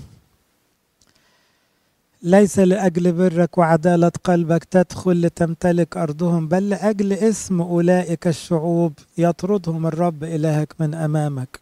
ليس 2.21 2.59
لأجل 2.59 3.11
برك 3.11 3.57
وعدالة 3.57 4.11
قلبك 4.23 4.63
تدخل 4.63 5.21
لتمتلك 5.21 5.97
أرضهم 5.97 6.47
بل 6.47 6.69
لأجل 6.69 7.13
اسم 7.13 7.61
أولئك 7.61 8.27
الشعوب 8.27 8.93
يطردهم 9.17 9.87
الرب 9.87 10.23
إلهك 10.23 10.73
من 10.79 10.93
أمامك. 10.93 11.59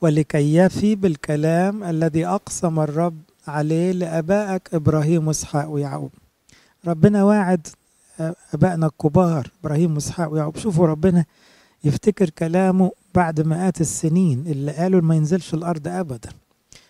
ولكي 0.00 0.54
يفي 0.54 0.94
بالكلام 0.94 1.84
الذي 1.84 2.26
أقسم 2.26 2.80
الرب 2.80 3.16
عليه 3.48 3.92
لأبائك 3.92 4.74
إبراهيم 4.74 5.28
وإسحاق 5.28 5.68
ويعقوب. 5.68 6.10
ربنا 6.86 7.24
واعد 7.24 7.66
أبائنا 8.54 8.86
الكبار 8.86 9.50
إبراهيم 9.60 9.94
وإسحاق 9.94 10.32
ويعقوب. 10.32 10.56
شوفوا 10.56 10.86
ربنا 10.86 11.24
يفتكر 11.84 12.30
كلامه 12.30 12.92
بعد 13.14 13.40
مئات 13.40 13.80
السنين 13.80 14.44
اللي 14.46 14.72
قالوا 14.72 15.00
ما 15.00 15.14
ينزلش 15.14 15.54
الأرض 15.54 15.88
أبدا. 15.88 16.30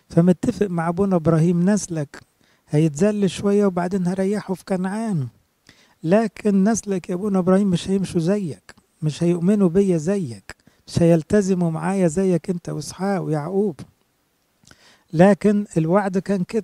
فمتفق 0.09 0.67
مع 0.67 0.89
أبونا 0.89 1.15
إبراهيم 1.15 1.69
نسلك 1.69 2.21
هيتذل 2.73 3.29
شوية 3.29 3.65
وبعدين 3.65 4.07
هريحه 4.07 4.53
في 4.53 4.65
كنعان. 4.65 5.27
لكن 6.03 6.63
نسلك 6.63 7.09
يا 7.09 7.15
أبونا 7.15 7.39
إبراهيم 7.39 7.67
مش 7.67 7.89
هيمشوا 7.89 8.19
زيك. 8.19 8.75
مش 9.01 9.23
هيؤمنوا 9.23 9.69
بيا 9.69 9.97
زيك. 9.97 10.55
مش 10.87 11.01
هيلتزموا 11.01 11.71
معايا 11.71 12.07
زيك 12.07 12.49
أنت 12.49 12.69
وإسحاق 12.69 13.21
ويعقوب. 13.21 13.79
لكن 15.13 15.65
الوعد 15.77 16.17
كان 16.17 16.43
كده. 16.43 16.63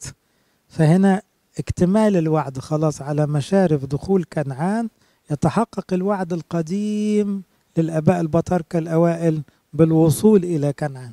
فهنا 0.70 1.22
اكتمال 1.60 2.18
الوعد 2.18 2.58
خلاص 2.58 3.02
على 3.02 3.28
مشارف 3.28 3.86
دخول 3.86 4.24
كنعان. 4.34 4.90
يتحقق 5.32 5.94
الوعد 5.94 6.34
القديم 6.34 7.44
للآباء 7.78 8.22
البطاركه 8.22 8.80
الأوائل 8.80 9.42
بالوصول 9.74 10.44
إلى 10.44 10.74
كنعان. 10.74 11.12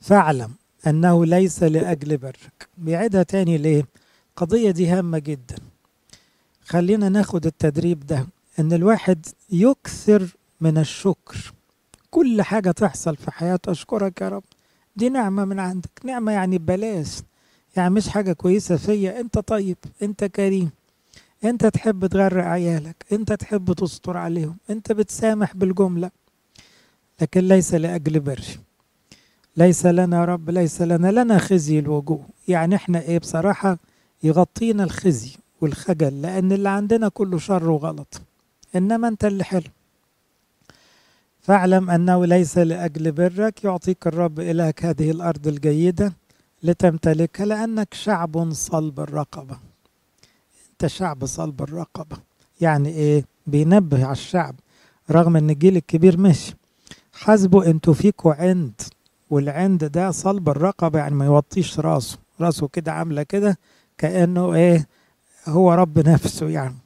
فاعلم 0.00 0.50
أنه 0.86 1.26
ليس 1.26 1.62
لأجل 1.62 2.16
برك. 2.16 2.68
بيعيدها 2.78 3.22
تاني 3.22 3.58
ليه؟ 3.58 3.86
القضية 4.30 4.70
دي 4.70 4.86
هامة 4.86 5.18
جدا. 5.18 5.56
خلينا 6.64 7.08
ناخد 7.08 7.46
التدريب 7.46 8.06
ده. 8.06 8.26
إن 8.58 8.72
الواحد 8.72 9.26
يكثر 9.50 10.36
من 10.60 10.78
الشكر. 10.78 11.52
كل 12.10 12.42
حاجة 12.42 12.70
تحصل 12.70 13.16
في 13.16 13.30
حياته. 13.30 13.72
أشكرك 13.72 14.20
يا 14.20 14.28
رب. 14.28 14.44
دي 14.96 15.08
نعمة 15.08 15.44
من 15.44 15.60
عندك. 15.60 15.90
نعمة 16.04 16.32
يعني 16.32 16.58
ببلاش. 16.58 17.22
يعني 17.76 17.94
مش 17.94 18.08
حاجة 18.08 18.32
كويسة 18.32 18.76
فيا. 18.76 19.20
أنت 19.20 19.38
طيب. 19.38 19.76
أنت 20.02 20.24
كريم. 20.24 20.70
أنت 21.44 21.66
تحب 21.66 22.06
تغرق 22.06 22.44
عيالك. 22.44 23.04
أنت 23.12 23.32
تحب 23.32 23.72
تستر 23.72 24.16
عليهم. 24.16 24.56
أنت 24.70 24.92
بتسامح 24.92 25.56
بالجملة. 25.56 26.10
لكن 27.20 27.40
ليس 27.40 27.74
لأجل 27.74 28.20
بري 28.20 28.44
ليس 29.56 29.86
لنا 29.86 30.24
رب 30.24 30.50
ليس 30.50 30.82
لنا 30.82 31.10
لنا 31.22 31.38
خزي 31.38 31.78
الوجوه. 31.78 32.26
يعني 32.48 32.74
إحنا 32.74 33.00
إيه 33.00 33.18
بصراحة 33.18 33.78
يغطينا 34.22 34.84
الخزي 34.84 35.30
والخجل 35.60 36.22
لأن 36.22 36.52
اللي 36.52 36.68
عندنا 36.68 37.08
كله 37.08 37.38
شر 37.38 37.70
وغلط. 37.70 38.20
إنما 38.76 39.08
أنت 39.08 39.24
اللي 39.24 39.44
حلو. 39.44 39.70
فاعلم 41.42 41.90
أنه 41.90 42.26
ليس 42.26 42.58
لأجل 42.58 43.12
برك 43.12 43.64
يعطيك 43.64 44.06
الرب 44.06 44.40
إلهك 44.40 44.84
هذه 44.84 45.10
الأرض 45.10 45.46
الجيدة 45.46 46.12
لتمتلكها 46.62 47.46
لأنك 47.46 47.94
شعب 47.94 48.52
صلب 48.52 49.00
الرقبة. 49.00 49.58
أنت 50.72 50.86
شعب 50.86 51.26
صلب 51.26 51.62
الرقبة. 51.62 52.16
يعني 52.60 52.88
إيه؟ 52.88 53.24
بينبه 53.46 54.04
على 54.04 54.12
الشعب 54.12 54.54
رغم 55.10 55.36
أن 55.36 55.50
الجيل 55.50 55.76
الكبير 55.76 56.18
مشي 56.18 56.54
حاسبوا 57.12 57.64
أنتوا 57.70 57.94
فيكوا 57.94 58.34
عند 58.34 58.80
والعند 59.30 59.84
ده 59.84 60.10
صلب 60.10 60.48
الرقبة 60.48 60.98
يعني 60.98 61.14
ما 61.14 61.24
يوطيش 61.24 61.80
راسه. 61.80 62.18
راسه 62.40 62.68
كده 62.68 62.92
عاملة 62.92 63.22
كده 63.22 63.58
كأنه 63.98 64.54
إيه 64.54 64.86
هو 65.48 65.72
رب 65.74 65.98
نفسه 66.08 66.48
يعني. 66.48 66.76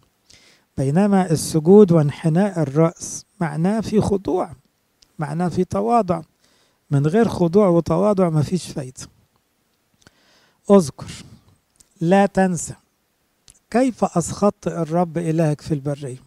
بينما 0.78 1.30
السجود 1.30 1.92
وانحناء 1.92 2.62
الرأس 2.62 3.24
معناه 3.40 3.80
في 3.80 4.00
خضوع 4.00 4.50
معناه 5.18 5.48
في 5.48 5.64
تواضع. 5.64 6.22
من 6.90 7.06
غير 7.06 7.28
خضوع 7.28 7.68
وتواضع 7.68 8.28
ما 8.28 8.42
فيش 8.42 8.66
فايدة. 8.72 9.06
اذكر 10.70 11.10
لا 12.00 12.26
تنسى 12.26 12.74
كيف 13.70 14.04
أسخطت 14.04 14.66
الرب 14.68 15.18
إلهك 15.18 15.60
في 15.60 15.74
البرية. 15.74 16.18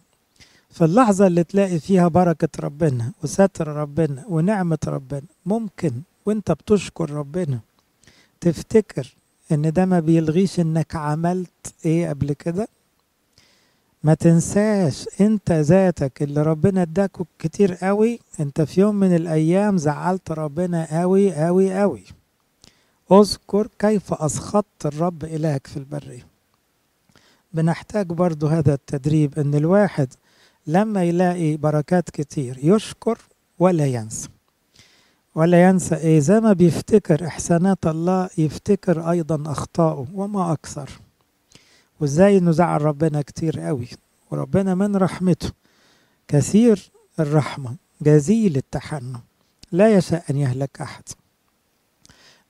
في 0.70 0.84
اللحظة 0.84 1.26
اللي 1.26 1.44
تلاقي 1.44 1.78
فيها 1.80 2.08
بركة 2.08 2.48
ربنا 2.60 3.12
وستر 3.22 3.68
ربنا 3.68 4.24
ونعمة 4.28 4.78
ربنا 4.86 5.22
ممكن 5.46 5.92
وانت 6.28 6.52
بتشكر 6.52 7.10
ربنا 7.10 7.60
تفتكر 8.40 9.14
إن 9.52 9.72
ده 9.72 9.86
ما 9.86 10.00
بيلغيش 10.00 10.60
إنك 10.60 10.96
عملت 10.96 11.74
إيه 11.84 12.08
قبل 12.08 12.32
كده؟ 12.32 12.68
ما 14.04 14.14
تنساش 14.14 15.08
أنت 15.20 15.52
ذاتك 15.52 16.22
اللي 16.22 16.42
ربنا 16.42 16.82
اداك 16.82 17.10
كتير 17.38 17.74
قوي 17.74 18.20
أنت 18.40 18.60
في 18.60 18.80
يوم 18.80 18.94
من 18.94 19.14
الأيام 19.16 19.78
زعلت 19.78 20.30
ربنا 20.30 21.00
قوي 21.00 21.34
قوي 21.34 21.80
قوي. 21.80 22.04
اذكر 23.12 23.68
كيف 23.78 24.12
أسخطت 24.12 24.86
الرب 24.86 25.24
إلهك 25.24 25.66
في 25.66 25.76
البريه 25.76 26.26
بنحتاج 27.52 28.06
برضو 28.06 28.46
هذا 28.46 28.74
التدريب 28.74 29.38
إن 29.38 29.54
الواحد 29.54 30.08
لما 30.66 31.04
يلاقي 31.04 31.56
بركات 31.56 32.10
كتير 32.10 32.58
يشكر 32.62 33.18
ولا 33.58 33.86
ينسى. 33.86 34.28
ولا 35.38 35.68
ينسى 35.68 35.94
إيه 35.94 36.20
زي 36.20 36.40
ما 36.40 36.52
بيفتكر 36.52 37.26
إحسانات 37.26 37.86
الله 37.86 38.30
يفتكر 38.38 39.10
أيضا 39.10 39.52
اخطائه 39.52 40.06
وما 40.14 40.52
أكثر. 40.52 40.90
وإزاي 42.00 42.38
انه 42.38 42.50
زعل 42.50 42.82
ربنا 42.82 43.22
كتير 43.22 43.60
قوي. 43.60 43.88
وربنا 44.30 44.74
من 44.74 44.96
رحمته. 44.96 45.50
كثير 46.28 46.90
الرحمة 47.20 47.76
جزيل 48.02 48.56
التحنن 48.56 49.20
لا 49.72 49.94
يشاء 49.94 50.24
أن 50.30 50.36
يهلك 50.36 50.80
أحد. 50.80 51.02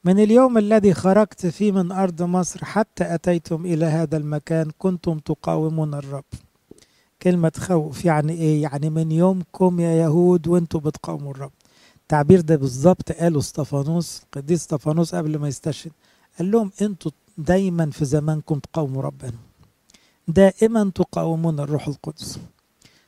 من 0.04 0.18
اليوم 0.20 0.58
الذي 0.58 0.94
خرجت 0.94 1.46
فيه 1.46 1.72
من 1.72 1.92
أرض 1.92 2.22
مصر 2.22 2.64
حتى 2.64 3.14
أتيتم 3.14 3.66
إلى 3.66 3.86
هذا 3.86 4.16
المكان 4.16 4.70
كنتم 4.78 5.18
تقاومون 5.18 5.94
الرب. 5.94 6.24
كلمة 7.22 7.52
خوف 7.58 8.04
يعني 8.04 8.32
إيه؟ 8.32 8.62
يعني 8.62 8.90
من 8.90 9.12
يومكم 9.12 9.80
يا 9.80 9.92
يهود 9.92 10.48
وأنتم 10.48 10.78
بتقاوموا 10.78 11.30
الرب. 11.30 11.52
التعبير 12.08 12.40
ده 12.40 12.56
بالظبط 12.56 13.12
قاله 13.12 13.38
استفانوس 13.38 14.22
القديس 14.24 14.60
استفانوس 14.60 15.14
قبل 15.14 15.38
ما 15.38 15.48
يستشهد 15.48 15.92
قال 16.38 16.50
لهم 16.50 16.70
أنتوا 16.82 17.10
دايما 17.38 17.90
في 17.90 18.04
زمانكم 18.04 18.58
تقاوموا 18.58 19.02
ربنا. 19.02 19.32
دائما 20.28 20.90
تقاومون 20.94 21.60
الروح 21.60 21.88
القدس. 21.88 22.38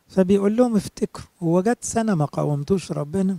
فبيقول 0.09 0.57
لهم 0.57 0.77
افتكروا 0.77 1.27
هو 1.43 1.75
سنة 1.81 2.15
ما 2.15 2.25
قاومتوش 2.25 2.93
ربنا؟ 2.93 3.39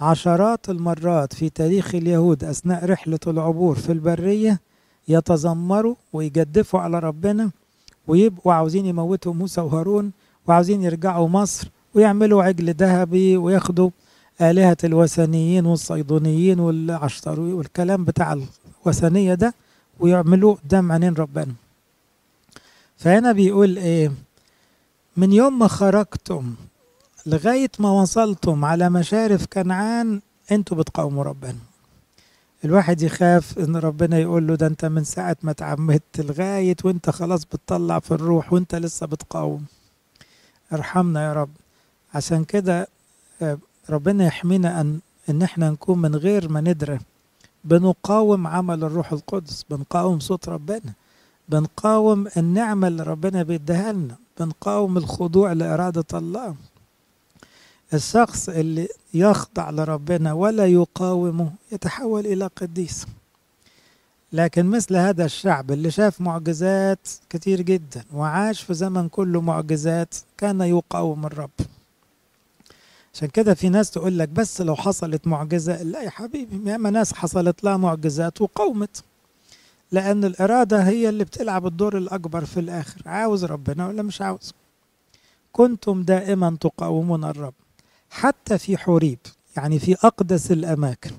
عشرات 0.00 0.70
المرات 0.70 1.32
في 1.34 1.50
تاريخ 1.50 1.94
اليهود 1.94 2.44
أثناء 2.44 2.84
رحلة 2.84 3.18
العبور 3.26 3.74
في 3.74 3.92
البرية 3.92 4.60
يتذمروا 5.08 5.94
ويجدفوا 6.12 6.80
على 6.80 6.98
ربنا 6.98 7.50
ويبقوا 8.06 8.52
عاوزين 8.52 8.86
يموتوا 8.86 9.34
موسى 9.34 9.60
وهارون 9.60 10.12
وعاوزين 10.46 10.82
يرجعوا 10.82 11.28
مصر 11.28 11.70
ويعملوا 11.94 12.42
عجل 12.42 12.74
ذهبي 12.74 13.36
وياخدوا 13.36 13.90
آلهة 14.40 14.76
الوثنيين 14.84 15.66
والصيدونيين 15.66 16.60
والعشتروي 16.60 17.52
والكلام 17.52 18.04
بتاع 18.04 18.36
الوثنية 18.86 19.34
ده 19.34 19.54
ويعملوه 20.00 20.54
قدام 20.64 20.92
عينين 20.92 21.14
ربنا. 21.14 21.52
فهنا 22.96 23.32
بيقول 23.32 23.76
إيه؟ 23.78 24.12
من 25.16 25.32
يوم 25.32 25.58
ما 25.58 25.68
خرجتم 25.68 26.54
لغاية 27.26 27.70
ما 27.78 27.90
وصلتم 27.90 28.64
على 28.64 28.90
مشارف 28.90 29.46
كنعان 29.52 30.20
أنتوا 30.52 30.76
بتقاوموا 30.76 31.24
ربنا. 31.24 31.56
الواحد 32.64 33.02
يخاف 33.02 33.58
إن 33.58 33.76
ربنا 33.76 34.18
يقول 34.18 34.46
له 34.46 34.54
ده 34.54 34.66
أنت 34.66 34.84
من 34.84 35.04
ساعة 35.04 35.36
ما 35.42 35.50
اتعمدت 35.50 36.20
لغاية 36.20 36.76
وأنت 36.84 37.10
خلاص 37.10 37.44
بتطلع 37.44 37.98
في 37.98 38.10
الروح 38.10 38.52
وأنت 38.52 38.74
لسه 38.74 39.06
بتقاوم. 39.06 39.64
ارحمنا 40.72 41.24
يا 41.28 41.32
رب. 41.32 41.50
عشان 42.14 42.44
كده 42.44 42.88
ربنا 43.90 44.26
يحمينا 44.26 44.80
ان 44.80 45.00
إن 45.30 45.42
إحنا 45.42 45.70
نكون 45.70 45.98
من 45.98 46.16
غير 46.16 46.48
ما 46.48 46.60
ندري. 46.60 46.98
بنقاوم 47.64 48.46
عمل 48.46 48.84
الروح 48.84 49.12
القدس 49.12 49.64
بنقاوم 49.70 50.20
صوت 50.20 50.48
ربنا 50.48 50.92
بنقاوم 51.48 52.28
النعمة 52.36 52.88
اللي 52.88 53.02
ربنا 53.02 53.42
بيديها 53.42 53.92
لنا 53.92 54.16
بنقاوم 54.40 54.96
الخضوع 54.96 55.52
لإرادة 55.52 56.04
الله. 56.14 56.54
الشخص 57.94 58.48
اللي 58.48 58.88
يخضع 59.14 59.70
لربنا 59.70 60.32
ولا 60.32 60.66
يقاومه 60.66 61.50
يتحول 61.72 62.26
إلى 62.26 62.46
قديس. 62.46 63.06
لكن 64.32 64.66
مثل 64.66 64.96
هذا 64.96 65.24
الشعب 65.24 65.70
اللي 65.70 65.90
شاف 65.90 66.20
معجزات 66.20 67.08
كتير 67.30 67.60
جدا 67.60 68.04
وعاش 68.14 68.62
في 68.62 68.74
زمن 68.74 69.08
كله 69.08 69.40
معجزات 69.40 70.14
كان 70.38 70.60
يقاوم 70.60 71.26
الرب. 71.26 71.50
عشان 73.14 73.28
كده 73.28 73.54
في 73.54 73.68
ناس 73.68 73.90
تقول 73.90 74.18
لك 74.18 74.28
بس 74.28 74.60
لو 74.60 74.76
حصلت 74.76 75.26
معجزة 75.26 75.82
لا 75.82 76.02
يا 76.02 76.10
حبيبي 76.10 76.70
ياما 76.70 76.90
ناس 76.90 77.12
حصلت 77.12 77.64
لها 77.64 77.76
معجزات 77.76 78.40
وقاومت 78.40 79.02
لأن 79.92 80.24
الإرادة 80.24 80.82
هي 80.82 81.08
اللي 81.08 81.24
بتلعب 81.24 81.66
الدور 81.66 81.98
الأكبر 81.98 82.44
في 82.44 82.60
الآخر. 82.60 83.02
عاوز 83.06 83.44
ربنا 83.44 83.88
ولا 83.88 84.02
مش 84.02 84.22
عاوز؟ 84.22 84.52
كنتم 85.52 86.02
دائما 86.02 86.56
تقاومون 86.60 87.24
الرب 87.24 87.54
حتى 88.10 88.58
في 88.58 88.76
حوريب 88.76 89.18
يعني 89.56 89.78
في 89.78 89.94
أقدس 89.94 90.52
الأماكن. 90.52 91.10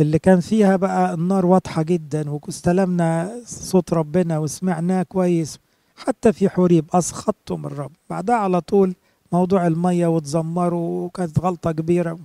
اللي 0.00 0.18
كان 0.18 0.40
فيها 0.40 0.76
بقى 0.76 1.14
النار 1.14 1.46
واضحة 1.46 1.82
جدا 1.82 2.30
واستلمنا 2.30 3.40
صوت 3.46 3.92
ربنا 3.92 4.38
وسمعناه 4.38 5.02
كويس. 5.02 5.58
حتى 5.96 6.32
في 6.32 6.48
حوريب 6.48 6.84
أسخطتم 6.92 7.66
الرب. 7.66 7.92
بعدها 8.10 8.36
على 8.36 8.60
طول 8.60 8.94
موضوع 9.34 9.66
المية 9.66 10.06
وتزمروا 10.06 11.06
وكانت 11.06 11.38
غلطة 11.38 11.72
كبيرة. 11.72 12.18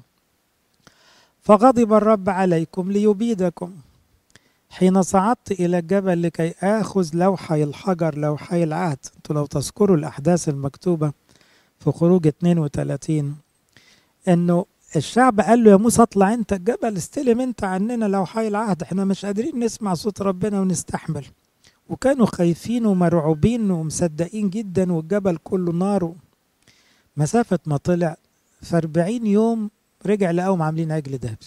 فغضب 1.42 1.94
الرب 1.94 2.30
عليكم 2.30 2.92
ليبيدكم. 2.92 3.72
حين 4.70 5.02
صعدت 5.02 5.52
إلى 5.52 5.80
الجبل 5.80 6.22
لكي 6.24 6.54
آخذ 6.64 7.08
لوحي 7.14 7.64
الحجر 7.64 8.18
لوحي 8.18 8.64
العهد. 8.64 8.98
أنتوا 9.16 9.36
لو 9.36 9.46
تذكروا 9.46 9.98
الأحداث 9.98 10.50
المكتوبة 10.50 11.12
في 11.80 11.92
خروج 11.92 12.28
32 12.28 13.36
إنه 14.28 14.66
الشعب 14.96 15.40
قال 15.40 15.64
له 15.64 15.72
يا 15.72 15.76
موسى 15.76 16.02
اطلع 16.02 16.34
أنت 16.34 16.54
الجبل 16.54 16.98
استلم 16.98 17.42
أنت 17.42 17.64
عننا 17.64 18.06
لوحي 18.06 18.48
العهد. 18.48 18.82
إحنا 18.84 19.06
مش 19.06 19.26
قادرين 19.26 19.60
نسمع 19.60 19.94
صوت 19.94 20.22
ربنا 20.22 20.62
ونستحمل. 20.62 21.26
وكانوا 21.90 22.26
خايفين 22.26 22.86
ومرعوبين 22.86 23.72
ومصدقين 23.72 24.50
جدا 24.50 24.94
والجبل 24.94 25.38
كله 25.44 25.72
نار. 25.72 26.14
مسافة 27.20 27.60
ما 27.66 27.78
طلع 27.78 28.18
في 28.62 28.78
40 28.78 29.26
يوم 29.28 29.70
رجع 30.06 30.32
لقاهم 30.32 30.62
عاملين 30.62 30.92
عجل 30.92 31.18
دهب 31.18 31.38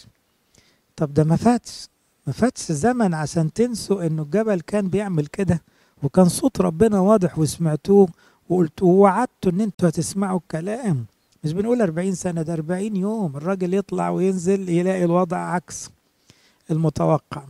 طب 0.96 1.14
ده 1.14 1.24
ما 1.24 1.36
فاتش 1.36 1.88
ما 2.26 2.32
فاتش 2.32 2.72
زمن 2.72 3.14
عشان 3.14 3.52
تنسوا 3.52 4.06
إنه 4.06 4.22
الجبل 4.22 4.60
كان 4.60 4.88
بيعمل 4.88 5.26
كده 5.26 5.62
وكان 6.02 6.28
صوت 6.28 6.60
ربنا 6.60 7.00
واضح 7.00 7.38
وسمعتوه 7.38 8.08
وقلت 8.48 8.82
ووعدتوا 8.82 9.52
إن 9.52 9.60
أنتوا 9.60 9.88
هتسمعوا 9.88 10.38
الكلام. 10.38 11.04
مش 11.44 11.52
بنقول 11.52 11.82
40 11.82 12.14
سنة 12.14 12.42
ده 12.42 12.52
40 12.52 12.96
يوم 12.96 13.36
الراجل 13.36 13.74
يطلع 13.74 14.08
وينزل 14.10 14.68
يلاقي 14.68 15.04
الوضع 15.04 15.36
عكس 15.38 15.90
المتوقع. 16.70 17.42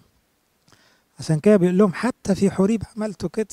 عشان 1.18 1.40
كده 1.40 1.56
بيقول 1.56 1.78
لهم 1.78 1.92
حتى 1.92 2.34
في 2.34 2.50
حريب 2.50 2.82
عملتوا 2.96 3.28
كده. 3.28 3.48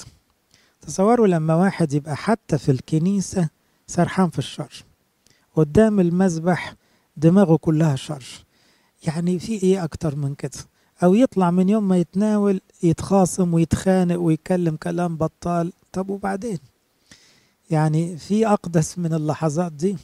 تصوروا 0.82 1.28
لما 1.28 1.56
واحد 1.56 1.94
يبقى 1.94 2.16
حتى 2.16 2.58
في 2.58 2.72
الكنيسة 2.72 3.50
سرحان 3.90 4.30
في 4.30 4.40
الشر 4.40 4.84
قدام 5.56 6.00
المذبح 6.00 6.74
دماغه 7.18 7.56
كلها 7.58 7.96
شر 7.96 8.26
يعني 9.08 9.40
في 9.40 9.64
إيه 9.64 9.84
أكتر 9.84 10.16
من 10.16 10.36
كده؟ 10.36 10.60
أو 11.04 11.14
يطلع 11.16 11.52
من 11.52 11.70
يوم 11.70 11.88
ما 11.88 11.98
يتناول 11.98 12.62
يتخاصم 12.84 13.54
ويتخانق 13.54 14.20
ويتكلم 14.20 14.76
كلام 14.76 15.18
بطال. 15.18 15.74
طب 15.92 16.10
وبعدين؟ 16.10 16.60
يعني 17.72 18.18
في 18.18 18.48
أقدس 18.48 19.00
من 19.00 19.14
اللحظات 19.14 19.72
دي. 19.72 19.98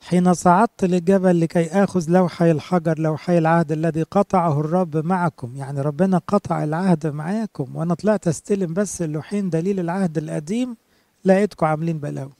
حين 0.00 0.34
صعدت 0.34 0.84
للجبل 0.84 1.40
لكي 1.40 1.66
آخذ 1.66 2.10
لوحي 2.10 2.50
الحجر 2.50 2.98
لوحي 2.98 3.38
العهد 3.38 3.72
الذي 3.72 4.02
قطعه 4.02 4.60
الرب 4.60 4.96
معكم. 4.96 5.56
يعني 5.56 5.80
ربنا 5.80 6.18
قطع 6.18 6.64
العهد 6.64 7.06
معاكم 7.06 7.76
وأنا 7.76 7.94
طلعت 7.94 8.28
أستلم 8.28 8.74
بس 8.74 9.02
اللوحين 9.02 9.50
دليل 9.50 9.80
العهد 9.80 10.18
القديم. 10.18 10.76
لقيتكم 11.24 11.66
عاملين 11.66 11.98
بلاوي 11.98 12.32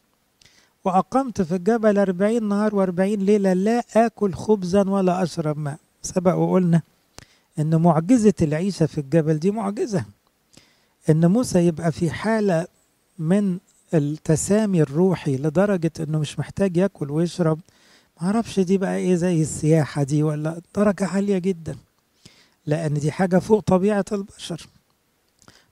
وأقمت 0.84 1.42
في 1.42 1.54
الجبل 1.54 1.98
أربعين 1.98 2.48
نهار 2.48 2.74
وأربعين 2.74 3.20
ليلة 3.20 3.52
لا 3.52 3.82
آكل 3.96 4.34
خبزا 4.34 4.90
ولا 4.90 5.22
أشرب 5.22 5.58
ماء. 5.58 5.78
سبق 6.02 6.34
وقلنا 6.34 6.82
إن 7.58 7.82
معجزة 7.82 8.34
العيشة 8.42 8.86
في 8.86 8.98
الجبل 8.98 9.38
دي 9.38 9.50
معجزة. 9.50 10.04
إن 11.10 11.26
موسى 11.26 11.66
يبقى 11.66 11.92
في 11.92 12.10
حالة 12.10 12.66
من 13.18 13.58
التسامي 13.94 14.82
الروحي 14.82 15.36
لدرجة 15.36 15.90
إنه 16.00 16.18
مش 16.18 16.38
محتاج 16.38 16.76
ياكل 16.76 17.10
ويشرب. 17.10 17.60
معرفش 18.22 18.60
دي 18.60 18.78
بقى 18.78 18.96
إيه 18.96 19.14
زي 19.14 19.42
السياحة 19.42 20.02
دي 20.02 20.22
ولا 20.22 20.60
درجة 20.76 21.06
عالية 21.06 21.38
جدا. 21.38 21.76
لأن 22.66 22.94
دي 22.94 23.12
حاجة 23.12 23.38
فوق 23.38 23.60
طبيعة 23.60 24.04
البشر. 24.12 24.66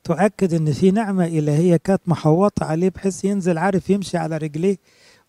تؤكد 0.05 0.55
إن 0.55 0.73
في 0.73 0.91
نعمة 0.91 1.25
إلهية 1.27 1.77
كانت 1.77 2.03
محوطة 2.07 2.67
عليه 2.67 2.91
بحيث 2.91 3.25
ينزل 3.25 3.59
عارف 3.59 3.91
يمشي 3.91 4.17
على 4.17 4.37
رجليه 4.37 4.77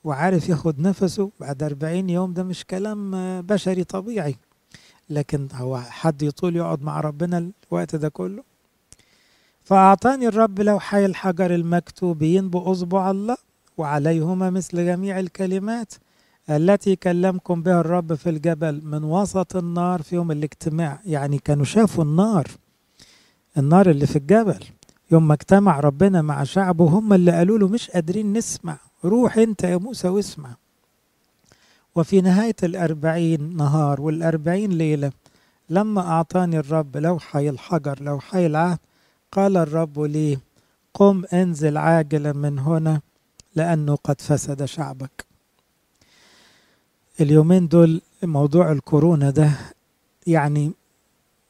وعارف 0.03 0.49
ياخد 0.49 0.79
نفسه. 0.79 1.31
بعد 1.39 1.63
أربعين 1.63 2.09
يوم 2.09 2.33
ده 2.33 2.43
مش 2.43 2.65
كلام 2.65 3.11
بشري 3.41 3.83
طبيعي. 3.83 4.35
لكن 5.09 5.47
هو 5.53 5.77
حد 5.77 6.21
يطول 6.21 6.55
يقعد 6.55 6.81
مع 6.83 6.99
ربنا 7.01 7.51
الوقت 7.71 7.95
ده 7.95 8.09
كله. 8.09 8.43
فأعطاني 9.63 10.27
الرب 10.27 10.61
لوحي 10.61 11.05
الحجر 11.05 11.55
المكتوبين 11.55 12.49
بأصبع 12.49 13.11
الله 13.11 13.37
وعليهما 13.77 14.49
مثل 14.49 14.85
جميع 14.85 15.19
الكلمات 15.19 15.93
التي 16.49 16.95
كلمكم 16.95 17.63
بها 17.63 17.79
الرب 17.79 18.13
في 18.13 18.29
الجبل 18.29 18.81
من 18.83 19.03
وسط 19.03 19.55
النار 19.55 20.01
في 20.01 20.15
يوم 20.15 20.31
الاجتماع. 20.31 20.99
يعني 21.05 21.37
كانوا 21.39 21.65
شافوا 21.65 22.03
النار. 22.03 22.47
النار 23.57 23.89
اللي 23.89 24.07
في 24.07 24.15
الجبل. 24.15 24.59
يوم 25.11 25.27
ما 25.27 25.33
اجتمع 25.33 25.79
ربنا 25.79 26.21
مع 26.21 26.43
شعبه 26.43 26.85
هم 26.85 27.13
اللي 27.13 27.31
قالوا 27.31 27.57
له 27.57 27.67
مش 27.67 27.89
قادرين 27.89 28.33
نسمع. 28.33 28.77
روح 29.05 29.37
انت 29.37 29.63
يا 29.63 29.77
موسى 29.77 30.07
واسمع. 30.07 30.55
وفي 31.95 32.21
نهاية 32.21 32.55
الأربعين 32.63 33.57
نهار 33.57 34.01
والأربعين 34.01 34.71
ليلة 34.71 35.11
لما 35.69 36.01
أعطاني 36.01 36.59
الرب 36.59 36.97
لوحي 36.97 37.49
الحجر 37.49 38.03
لوحي 38.03 38.45
العهد 38.45 38.79
قال 39.31 39.57
الرب 39.57 39.99
لي 39.99 40.37
قم 40.93 41.23
انزل 41.33 41.77
عاجلا 41.77 42.33
من 42.33 42.59
هنا 42.59 43.01
لأنه 43.55 43.95
قد 43.95 44.21
فسد 44.21 44.65
شعبك. 44.65 45.25
اليومين 47.21 47.67
دول 47.67 48.01
موضوع 48.23 48.71
الكورونا 48.71 49.29
ده 49.29 49.51
يعني 50.27 50.71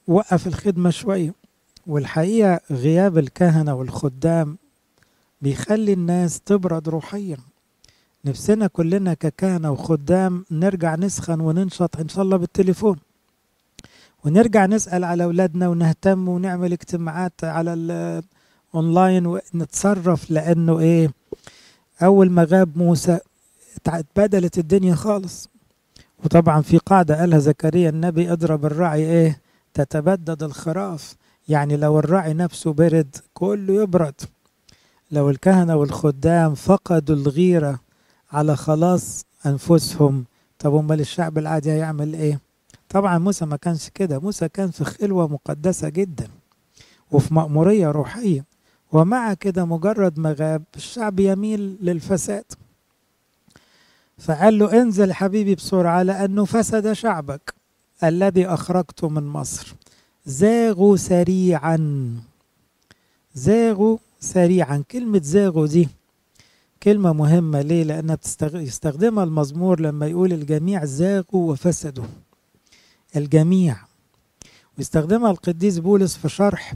وقف 0.08 0.48
الخدمة 0.48 0.90
شوية. 0.90 1.34
والحقيقة 1.88 2.60
غياب 2.72 3.18
الكهنة 3.18 3.74
والخدام 3.74 4.58
بيخلي 5.42 5.94
الناس 5.94 6.42
تبرد 6.42 6.90
روحيا. 6.90 7.38
نفسنا 8.26 8.68
كلنا 8.68 9.14
ككهنة 9.14 9.72
وخدام 9.72 10.46
نرجع 10.52 10.96
نسخن 10.96 11.40
وننشط 11.40 12.00
إن 12.00 12.08
شاء 12.08 12.24
الله 12.24 12.38
بالتليفون. 12.38 12.98
ونرجع 14.26 14.66
نسأل 14.66 15.04
على 15.04 15.24
أولادنا 15.24 15.68
ونهتم 15.68 16.30
ونعمل 16.30 16.72
اجتماعات 16.72 17.44
على 17.44 17.74
الأونلاين 17.74 19.26
ونتصرف 19.26 20.32
لأنه 20.32 20.80
إيه 20.80 21.12
أول 22.04 22.30
ما 22.30 22.44
غاب 22.44 22.78
موسى 22.78 23.20
اتبدلت 23.88 24.58
الدنيا 24.58 24.96
خالص. 24.96 25.50
وطبعا 26.24 26.62
في 26.62 26.78
قاعدة 26.78 27.20
قالها 27.20 27.40
زكريا 27.40 27.90
النبي 27.90 28.32
اضرب 28.32 28.66
الرعي 28.66 29.06
إيه 29.06 29.42
تتبدد 29.74 30.44
الخراف. 30.44 31.16
يعني 31.50 31.78
لو 31.78 32.00
الراعي 32.00 32.34
نفسه 32.34 32.74
برد 32.74 33.16
كله 33.34 33.82
يبرد. 33.82 34.22
لو 35.12 35.30
الكهنة 35.30 35.76
والخدام 35.76 36.56
فقدوا 36.56 37.16
الغيرة 37.16 37.80
على 38.32 38.56
خلاص 38.56 39.26
أنفسهم 39.46 40.26
طب 40.60 40.76
أمال 40.76 41.00
الشعب 41.00 41.38
العادي 41.38 41.72
هيعمل 41.72 42.14
إيه؟ 42.14 42.40
طبعا 42.90 43.18
موسى 43.18 43.46
ما 43.46 43.56
كانش 43.58 43.90
كده. 43.90 44.20
موسى 44.20 44.50
كان 44.50 44.72
في 44.72 44.84
خلوة 44.86 45.28
مقدسة 45.28 45.90
جدا 45.90 46.28
وفي 47.12 47.34
مأمورية 47.34 47.92
روحية 47.92 48.46
ومع 48.92 49.34
كده 49.34 49.66
مجرد 49.66 50.20
ما 50.20 50.36
غاب 50.40 50.64
الشعب 50.76 51.20
يميل 51.20 51.78
للفساد. 51.82 52.44
فقال 54.18 54.60
له 54.60 54.82
انزل 54.82 55.14
حبيبي 55.14 55.56
بسرعة 55.56 56.04
لأنه 56.04 56.46
فسد 56.46 56.94
شعبك 56.94 57.54
الذي 58.04 58.48
أخرجته 58.48 59.10
من 59.10 59.24
مصر. 59.24 59.76
زاغوا 60.26 60.98
سريعا. 60.98 61.78
زاغوا 63.36 63.98
سريعا. 64.20 64.84
كلمة 64.92 65.22
زاغوا 65.24 65.68
دي 65.68 65.90
كلمة 66.84 67.14
مهمة. 67.14 67.62
ليه؟ 67.62 67.84
لأنها 67.84 68.18
يستخدمها 68.42 69.24
المزمور 69.24 69.80
لما 69.80 70.08
يقول 70.08 70.34
الجميع 70.34 70.86
زاغوا 70.86 71.52
وفسدوا. 71.52 72.06
الجميع. 73.16 73.78
ويستخدمها 74.78 75.32
القديس 75.32 75.80
بولس 75.80 76.18
في 76.18 76.30
شرح 76.30 76.74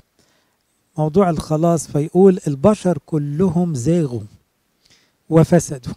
موضوع 0.97 1.29
الخلاص 1.29 1.87
فيقول 1.87 2.39
البشر 2.47 2.97
كلهم 3.05 3.75
زاغوا 3.75 4.21
وفسدوا. 5.29 5.93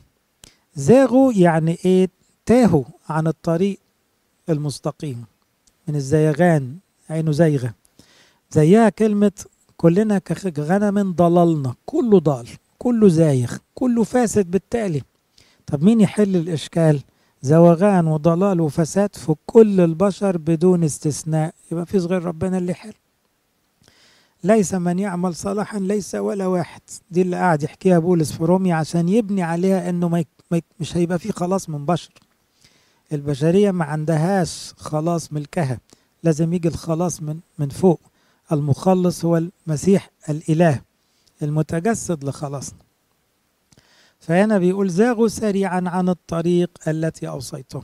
زاغوا 0.75 1.33
يعني 1.33 1.79
إيه؟ 1.85 2.09
تاهوا 2.47 2.85
عن 3.09 3.27
الطريق 3.27 3.79
المستقيم 4.49 5.25
من 5.89 5.97
الزيغان. 5.97 6.77
عينه 7.11 7.33
زيغة 7.33 7.75
زيها 8.51 8.89
كلمة 8.89 9.33
كلنا 9.77 10.19
كغنم 10.19 11.13
ضللنا 11.13 11.75
كله 11.87 12.19
ضال 12.19 12.49
كله 12.79 13.09
زايغ 13.09 13.57
كله 13.75 14.05
فاسد 14.05 14.51
بالتالي. 14.51 15.03
طب 15.67 15.83
مين 15.85 16.01
يحل 16.01 16.37
الإشكال؟ 16.37 17.01
زوغان 17.43 18.07
وضلال 18.07 18.61
وفساد 18.61 19.17
في 19.17 19.35
كل 19.47 19.81
البشر 19.81 20.37
بدون 20.39 20.85
استثناء. 20.85 21.55
يبقى 21.73 21.87
في 21.87 21.99
غير 21.99 22.25
ربنا 22.25 22.59
اللي 22.59 22.75
حل 22.75 22.93
ليس 24.45 24.75
من 24.75 24.99
يعمل 24.99 25.35
صلاحا 25.35 25.79
ليس 25.79 26.15
ولا 26.15 26.47
واحد. 26.47 26.81
دي 27.11 27.23
اللي 27.23 27.37
قاعد 27.37 27.63
يحكيها 27.63 27.99
بولس 27.99 28.33
في 28.33 28.45
روميا 28.45 28.75
عشان 28.75 29.09
يبني 29.09 29.43
عليها 29.43 29.91
إنه 29.91 30.09
ما 30.09 30.25
مش 30.81 30.97
هيبقى 30.97 31.19
في 31.19 31.33
خلاص 31.33 31.69
من 31.69 31.87
بشر. 31.87 32.13
البشرية 33.13 33.71
ما 33.71 33.85
عندهاش 33.85 34.73
خلاص 34.77 35.33
ملكها. 35.33 35.79
لازم 36.23 36.53
يجي 36.53 36.69
الخلاص 36.69 37.23
من 37.23 37.39
من 37.59 37.69
فوق. 37.69 38.01
المخلص 38.53 39.25
هو 39.25 39.37
المسيح 39.67 40.11
الإله 40.29 40.81
المتجسد 41.43 42.25
لخلاصنا. 42.25 42.79
فهنا 44.21 44.59
بيقول 44.59 44.91
زاغوا 44.91 45.29
سريعا 45.29 45.83
عن 45.87 46.09
الطريق 46.09 46.71
التي 46.89 47.29
أوصيته. 47.29 47.83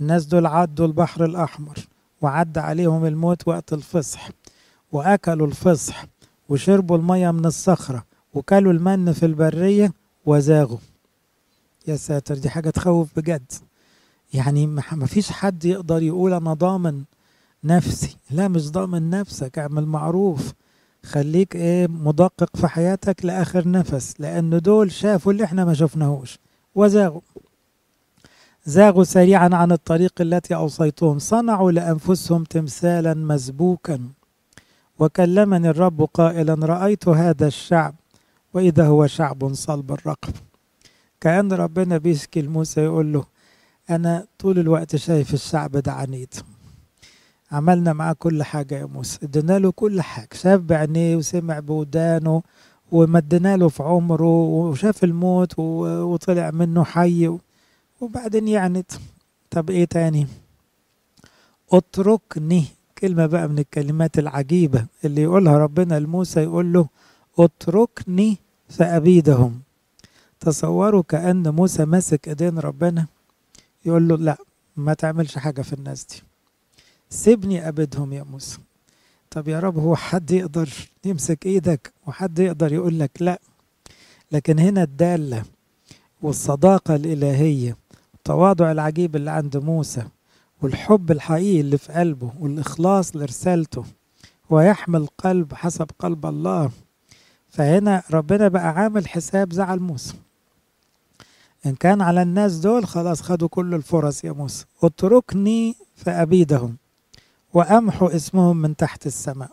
الناس 0.00 0.24
دول 0.26 0.46
عدوا 0.46 0.86
البحر 0.86 1.24
الأحمر 1.24 1.78
وعد 2.22 2.58
عليهم 2.58 3.04
الموت 3.06 3.48
وقت 3.48 3.72
الفصح 3.72 4.28
وأكلوا 4.92 5.46
الفصح 5.46 6.04
وشربوا 6.48 6.96
المية 6.96 7.30
من 7.30 7.46
الصخرة 7.46 8.04
وكلوا 8.34 8.72
المن 8.72 9.12
في 9.12 9.26
البرية 9.26 9.92
وزاغوا. 10.26 10.78
يا 11.86 11.96
ساتر 11.96 12.34
دي 12.34 12.50
حاجة 12.50 12.70
تخوف 12.70 13.08
بجد. 13.16 13.52
يعني 14.34 14.66
ما 14.66 15.06
فيش 15.06 15.30
حد 15.30 15.64
يقدر 15.64 16.02
يقول 16.02 16.32
أنا 16.32 16.54
ضامن 16.54 17.02
نفسي. 17.64 18.16
لا 18.30 18.48
مش 18.48 18.70
ضامن 18.70 19.10
نفسك 19.10 19.58
اعمل 19.58 19.86
معروف. 19.86 20.52
خليك 21.04 21.56
إيه 21.56 21.86
مدقق 21.86 22.56
في 22.56 22.68
حياتك 22.68 23.24
لآخر 23.24 23.68
نفس 23.68 24.14
لأن 24.18 24.58
دول 24.60 24.92
شافوا 24.92 25.32
اللي 25.32 25.44
إحنا 25.44 25.64
ما 25.64 25.74
شفناهوش. 25.74 26.38
وزاغوا. 26.74 27.20
زاغوا 28.64 29.04
سريعا 29.04 29.50
عن 29.52 29.72
الطريق 29.72 30.12
التي 30.20 30.54
أوصيتهم. 30.54 31.18
صنعوا 31.18 31.72
لأنفسهم 31.72 32.44
تمثالا 32.44 33.14
مسبوكا. 33.14 34.00
وكلمني 34.98 35.70
الرب 35.70 36.02
قائلا 36.02 36.54
رأيت 36.54 37.08
هذا 37.08 37.46
الشعب 37.46 37.94
وإذا 38.54 38.86
هو 38.86 39.06
شعب 39.06 39.54
صلب 39.54 39.92
الرقب. 39.92 40.34
كأن 41.20 41.52
ربنا 41.52 41.98
بيشكي 41.98 42.42
لموسى 42.42 42.80
يقول 42.80 43.12
له 43.12 43.24
أنا 43.90 44.26
طول 44.38 44.58
الوقت 44.58 44.96
شايف 44.96 45.34
الشعب 45.34 45.76
ده 45.76 45.92
عنيد. 45.92 46.34
عملنا 47.52 47.92
معاه 47.92 48.12
كل 48.12 48.42
حاجة 48.42 48.74
يا 48.78 48.84
موسى. 48.84 49.18
ادينا 49.22 49.58
له 49.58 49.70
كل 49.72 50.00
حاجة. 50.00 50.28
شاف 50.34 50.60
بعينيه 50.60 51.16
وسمع 51.16 51.58
بودانه 51.58 52.42
ومدينا 52.92 53.56
له 53.56 53.68
في 53.68 53.82
عمره 53.82 54.40
وشاف 54.42 55.04
الموت 55.04 55.58
وطلع 55.58 56.50
منه 56.50 56.84
حي. 56.84 57.38
وبعدين 58.00 58.48
يعني 58.48 58.84
طب 59.50 59.70
إيه 59.70 59.84
تاني؟ 59.84 60.26
اتركني. 61.72 62.64
كلمة 62.98 63.26
بقى 63.26 63.48
من 63.48 63.58
الكلمات 63.58 64.18
العجيبة 64.18 64.86
اللي 65.04 65.22
يقولها 65.22 65.58
ربنا 65.58 65.98
لموسى 66.00 66.40
يقول 66.40 66.72
له 66.72 66.88
اتركني 67.38 68.38
فأبيدهم. 68.68 69.60
تصوروا 70.40 71.02
كأن 71.02 71.48
موسى 71.48 71.84
ماسك 71.84 72.28
إيدين 72.28 72.58
ربنا 72.58 73.06
يقول 73.84 74.08
له 74.08 74.16
لا 74.16 74.36
ما 74.76 74.94
تعملش 74.94 75.38
حاجة 75.38 75.62
في 75.62 75.72
الناس 75.72 76.04
دي. 76.04 76.29
سيبني 77.10 77.68
أبدهم 77.68 78.12
يا 78.12 78.22
موسى. 78.22 78.58
طب 79.30 79.48
يا 79.48 79.60
رب 79.60 79.78
هو 79.78 79.96
حد 79.96 80.30
يقدر 80.30 80.68
يمسك 81.04 81.46
إيدك 81.46 81.92
وحد 82.06 82.38
يقدر 82.38 82.72
يقول 82.72 82.98
لك 83.00 83.10
لا. 83.20 83.40
لكن 84.32 84.58
هنا 84.58 84.82
الدالة 84.82 85.42
والصداقة 86.22 86.94
الإلهية 86.94 87.76
التواضع 88.14 88.70
العجيب 88.72 89.16
اللي 89.16 89.30
عند 89.30 89.56
موسى 89.56 90.02
والحب 90.62 91.10
الحقيقي 91.10 91.60
اللي 91.60 91.78
في 91.78 91.92
قلبه 91.92 92.32
والإخلاص 92.40 93.16
لرسالته 93.16 93.84
ويحمل 94.50 95.06
قلب 95.06 95.54
حسب 95.54 95.86
قلب 95.98 96.26
الله. 96.26 96.70
فهنا 97.48 98.02
ربنا 98.10 98.48
بقى 98.48 98.68
عامل 98.68 99.08
حساب 99.08 99.52
زعل 99.52 99.78
موسى. 99.78 100.14
إن 101.66 101.74
كان 101.74 102.00
على 102.00 102.22
الناس 102.22 102.56
دول 102.56 102.86
خلاص 102.86 103.22
خدوا 103.22 103.48
كل 103.48 103.74
الفرص 103.74 104.24
يا 104.24 104.32
موسى. 104.32 104.64
اتركني 104.82 105.74
فأبيدهم. 105.96 106.76
وأمحو 107.54 108.06
اسمهم 108.06 108.56
من 108.56 108.76
تحت 108.76 109.06
السماء. 109.06 109.50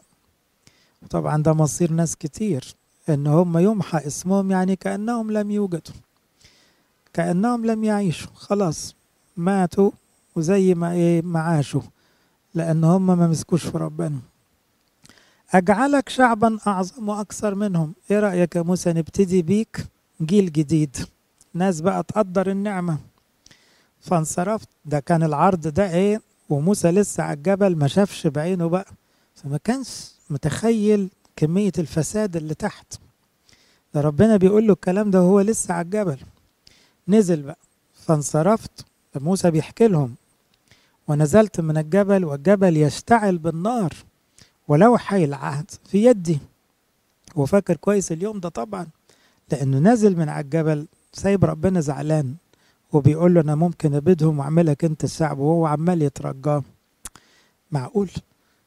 طبعا 1.09 1.43
ده 1.43 1.53
مصير 1.53 1.91
ناس 1.91 2.15
كتير 2.15 2.75
إن 3.09 3.27
هم 3.27 3.57
يمحى 3.57 4.07
اسمهم 4.07 4.51
يعني 4.51 4.75
كأنهم 4.75 5.31
لم 5.31 5.51
يوجدوا 5.51 5.95
كأنهم 7.13 7.65
لم 7.65 7.83
يعيشوا 7.83 8.31
خلاص 8.35 8.95
ماتوا 9.37 9.91
وزي 10.35 10.73
ما 10.73 10.91
إيه 10.91 11.21
ما 11.21 11.39
عاشوا 11.39 11.81
لأن 12.53 12.83
هم 12.83 13.05
ما 13.05 13.27
مسكوش 13.27 13.65
في 13.67 13.77
ربنا. 13.77 14.19
أجعلك 15.53 16.09
شعبا 16.09 16.57
أعظم 16.67 17.09
وأكثر 17.09 17.55
منهم. 17.55 17.93
إيه 18.11 18.19
رأيك 18.19 18.55
يا 18.55 18.61
موسى؟ 18.61 18.93
نبتدي 18.93 19.41
بيك 19.41 19.85
جيل 20.21 20.51
جديد. 20.51 20.97
ناس 21.53 21.81
بقى 21.81 22.03
تقدر 22.03 22.51
النعمة. 22.51 22.97
فانصرفت. 24.01 24.69
ده 24.85 24.99
كان 24.99 25.23
العرض 25.23 25.67
ده 25.67 25.93
إيه؟ 25.93 26.21
وموسى 26.49 26.91
لسه 26.91 27.23
على 27.23 27.33
الجبل 27.37 27.75
ما 27.75 27.87
شافش 27.87 28.27
بعينه 28.27 28.67
بقى 28.69 28.85
فما 29.35 29.57
كانش 29.63 30.11
متخيل 30.29 31.09
كمية 31.35 31.71
الفساد 31.79 32.35
اللي 32.35 32.53
تحت. 32.53 32.93
ده 33.93 34.01
ربنا 34.01 34.37
بيقول 34.37 34.67
له 34.67 34.73
الكلام 34.73 35.11
ده 35.11 35.21
وهو 35.21 35.39
لسه 35.41 35.73
على 35.73 35.85
الجبل. 35.85 36.17
نزل 37.07 37.41
بقى 37.41 37.57
فانصرفت 38.05 38.85
موسى 39.15 39.51
بيحكي 39.51 39.87
لهم 39.87 40.15
ونزلت 41.07 41.61
من 41.61 41.77
الجبل 41.77 42.25
والجبل 42.25 42.77
يشتعل 42.77 43.37
بالنار 43.37 43.93
ولوحي 44.67 45.23
العهد 45.23 45.71
في 45.91 46.05
يدي. 46.05 46.39
هو 47.37 47.45
فاكر 47.45 47.75
كويس 47.77 48.11
اليوم 48.11 48.39
ده 48.39 48.49
طبعا 48.49 48.87
لأنه 49.51 49.77
نازل 49.79 50.17
من 50.17 50.29
على 50.29 50.43
الجبل 50.43 50.87
سايب 51.13 51.45
ربنا 51.45 51.79
زعلان. 51.81 52.35
وبيقول 52.93 53.33
له 53.33 53.41
أنا 53.41 53.55
ممكن 53.55 53.95
أبيدهم 53.95 54.39
وأعملك 54.39 54.85
أنت 54.85 55.03
الشعب 55.03 55.39
وهو 55.39 55.65
عمال 55.65 56.01
يترجاه. 56.01 56.63
معقول؟ 57.71 58.09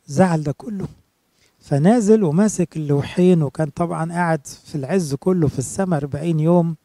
زعل 0.06 0.42
ده 0.42 0.52
كله. 0.52 0.88
فنازل 1.58 2.24
وماسك 2.24 2.76
اللوحين 2.76 3.42
وكان 3.42 3.68
طبعا 3.70 4.12
قاعد 4.12 4.46
في 4.46 4.74
العز 4.74 5.14
كله 5.14 5.48
في 5.48 5.58
السماء 5.58 6.00
40 6.00 6.40
يوم. 6.40 6.76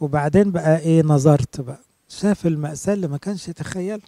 وبعدين 0.00 0.50
بقى 0.50 0.78
إيه 0.78 1.02
نظرت 1.02 1.60
بقى. 1.60 1.80
شاف 2.08 2.46
المأساة 2.46 2.94
اللي 2.94 3.08
ما 3.08 3.16
كانش 3.16 3.48
يتخيل. 3.48 4.02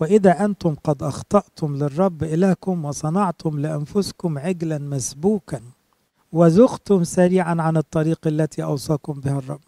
وإذا 0.00 0.44
أنتم 0.44 0.74
قد 0.74 1.02
أخطأتم 1.02 1.76
للرب 1.76 2.22
إلهكم 2.24 2.84
وصنعتم 2.84 3.58
لأنفسكم 3.58 4.38
عجلا 4.38 4.78
مسبوكا. 4.78 5.60
وزختم 6.32 7.04
سريعا 7.04 7.56
عن 7.62 7.76
الطريق 7.76 8.26
التي 8.26 8.62
أوصاكم 8.62 9.12
بها 9.20 9.38
الرب. 9.38 9.60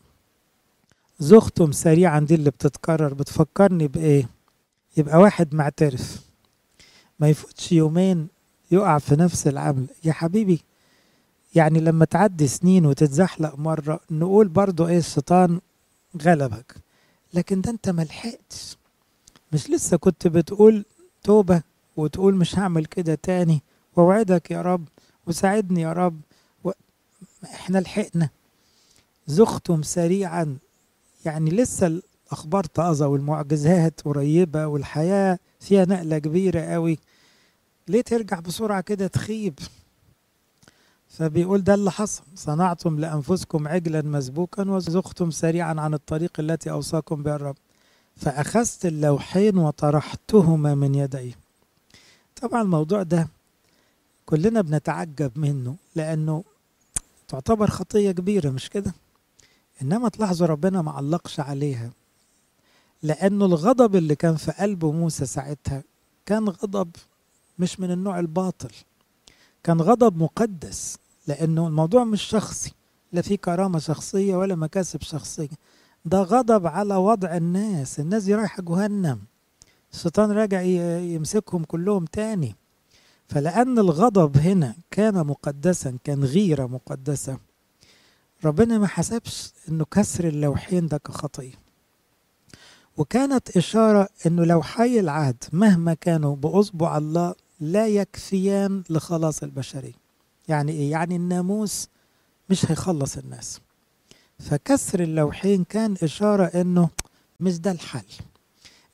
زختم 1.21 1.73
سريعا 1.73 2.21
دي 2.21 2.35
اللي 2.35 2.51
بتتكرر 2.51 3.15
بتفكرني 3.15 3.89
بإيه؟ 3.89 4.29
يبقى 4.97 5.19
واحد 5.19 5.55
معترف. 5.55 6.21
ما 7.19 7.29
يفوتش 7.29 7.73
يومين 7.73 8.29
يقع 8.71 8.99
في 8.99 9.17
نفس 9.17 9.47
العمل. 9.47 9.87
يا 10.05 10.13
حبيبي 10.13 10.61
يعني 11.55 11.81
لما 11.81 12.05
تعدي 12.05 12.47
سنين 12.47 12.87
وتتزحلق 12.87 13.59
مرة 13.59 14.01
نقول 14.11 14.49
برضو 14.49 14.87
إيه 14.89 14.99
الشيطان 14.99 15.61
غلبك. 16.23 16.75
لكن 17.35 17.61
ده 17.61 17.71
أنت 17.71 17.89
ملحقتش 17.91 18.77
مش 19.53 19.71
لسه 19.71 19.97
كنت 19.97 20.27
بتقول 20.27 20.85
توبة 21.23 21.63
وتقول 21.97 22.35
مش 22.35 22.59
هعمل 22.59 22.85
كده 22.87 23.15
تاني؟ 23.15 23.63
ووعدك 23.97 24.51
يا 24.51 24.63
رب 24.63 24.89
وساعدني 25.27 25.81
يا 25.81 25.93
رب. 25.93 26.21
و... 26.65 26.71
إحنا 27.45 27.79
لحقنا. 27.79 28.29
زختم 29.27 29.83
سريعا 29.83 30.59
يعني 31.25 31.51
لسه 31.51 31.87
الأخبار 32.27 32.65
طازة 32.65 33.09
والمعجزات 33.09 34.01
قريبة 34.01 34.67
والحياة 34.67 35.39
فيها 35.61 35.85
نقلة 35.85 36.19
كبيرة 36.19 36.61
قوي. 36.61 36.99
ليه 37.89 38.01
ترجع 38.03 38.41
بسرعة 38.41 38.81
كده 38.81 39.07
تخيب؟ 39.07 39.59
فبيقول 41.09 41.65
ده 41.65 41.75
اللي 41.75 41.91
حصل. 41.91 42.23
صنعتم 42.35 42.99
لأنفسكم 42.99 43.69
عجلا 43.69 44.03
مسبوكا 44.03 44.71
وزختم 44.71 45.31
سريعا 45.31 45.75
عن 45.81 45.95
الطريق 45.95 46.41
التي 46.41 46.71
أوصاكم 46.71 47.23
بها 47.23 47.37
الرب. 47.37 47.57
فأخذت 48.17 48.87
اللوحين 48.87 49.59
وطرحتهما 49.59 50.75
من 50.75 50.95
يدي. 50.95 51.35
طبعا 52.43 52.63
الموضوع 52.63 53.03
ده 53.03 53.29
كلنا 54.27 54.61
بنتعجب 54.61 55.39
منه 55.39 55.77
لأنه 55.97 56.45
تعتبر 57.29 57.71
خطية 57.71 58.11
كبيرة 58.11 58.51
مش 58.51 58.71
كده؟ 58.71 58.93
إنما 59.83 60.09
تلاحظوا 60.09 60.47
ربنا 60.47 60.83
ما 60.83 60.91
علقش 60.91 61.41
عليها. 61.41 61.91
لأنه 63.03 63.45
الغضب 63.45 63.97
اللي 63.97 64.15
كان 64.15 64.37
في 64.37 64.53
قلب 64.53 64.85
موسى 64.85 65.27
ساعتها 65.27 65.83
كان 66.27 66.49
غضب 66.49 66.91
مش 67.59 67.81
من 67.81 67.91
النوع 67.91 68.19
الباطل. 68.19 68.71
كان 69.65 69.81
غضب 69.81 70.17
مقدس 70.17 70.99
لأنه 71.27 71.67
الموضوع 71.67 72.05
مش 72.05 72.23
شخصي 72.23 72.73
لا 73.13 73.23
في 73.23 73.37
كرامة 73.37 73.79
شخصية 73.79 74.37
ولا 74.37 74.55
مكاسب 74.55 75.03
شخصية. 75.03 75.49
ده 76.05 76.23
غضب 76.23 76.67
على 76.67 76.97
وضع 76.97 77.37
الناس 77.37 78.01
الناس 78.01 78.25
دي 78.25 78.35
رايحة 78.35 78.63
جهنم. 78.63 79.21
الشيطان 79.93 80.31
راجع 80.31 80.61
يمسكهم 81.01 81.65
كلهم 81.65 82.05
تاني. 82.05 82.55
فلأن 83.29 83.79
الغضب 83.79 84.37
هنا 84.37 84.75
كان 84.91 85.27
مقدسا 85.27 85.99
كان 86.05 86.25
غيرة 86.25 86.67
مقدسة. 86.67 87.39
ربنا 88.45 88.79
ما 88.79 88.87
حسبش 88.87 89.53
إنه 89.69 89.85
كسر 89.85 90.29
اللوحين 90.29 90.87
ده 90.87 90.99
كخطيه 90.99 91.53
وكانت 92.97 93.57
إشارة 93.57 94.09
إنه 94.27 94.45
لوحي 94.45 95.01
العهد 95.01 95.45
مهما 95.53 95.95
كانوا 95.95 96.37
بأصبع 96.37 96.99
الله 96.99 97.35
لا 97.61 97.89
يكفيان 97.89 98.83
لخلاص 98.91 99.43
البشرية. 99.43 99.93
يعني 100.49 100.73
إيه؟ 100.73 100.91
يعني 100.91 101.17
الناموس 101.17 101.89
مش 102.51 102.71
هيخلص 102.71 103.17
الناس. 103.17 103.61
فكسر 104.39 105.01
اللوحين 105.01 105.65
كان 105.65 105.95
إشارة 106.03 106.45
إنه 106.45 106.89
مش 107.41 107.59
ده 107.59 107.71
الحل. 107.71 108.05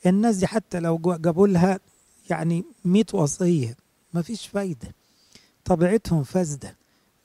الناس 0.07 0.37
دي 0.37 0.47
حتى 0.47 0.81
لو 0.81 0.99
جابوا 0.99 1.49
لها 1.49 1.81
يعني 2.31 2.65
100 2.85 3.05
وصية 3.13 3.77
مفيش 4.15 4.47
فايدة. 4.47 4.95
طبيعتهم 5.65 6.23
فاسدة. 6.25 6.77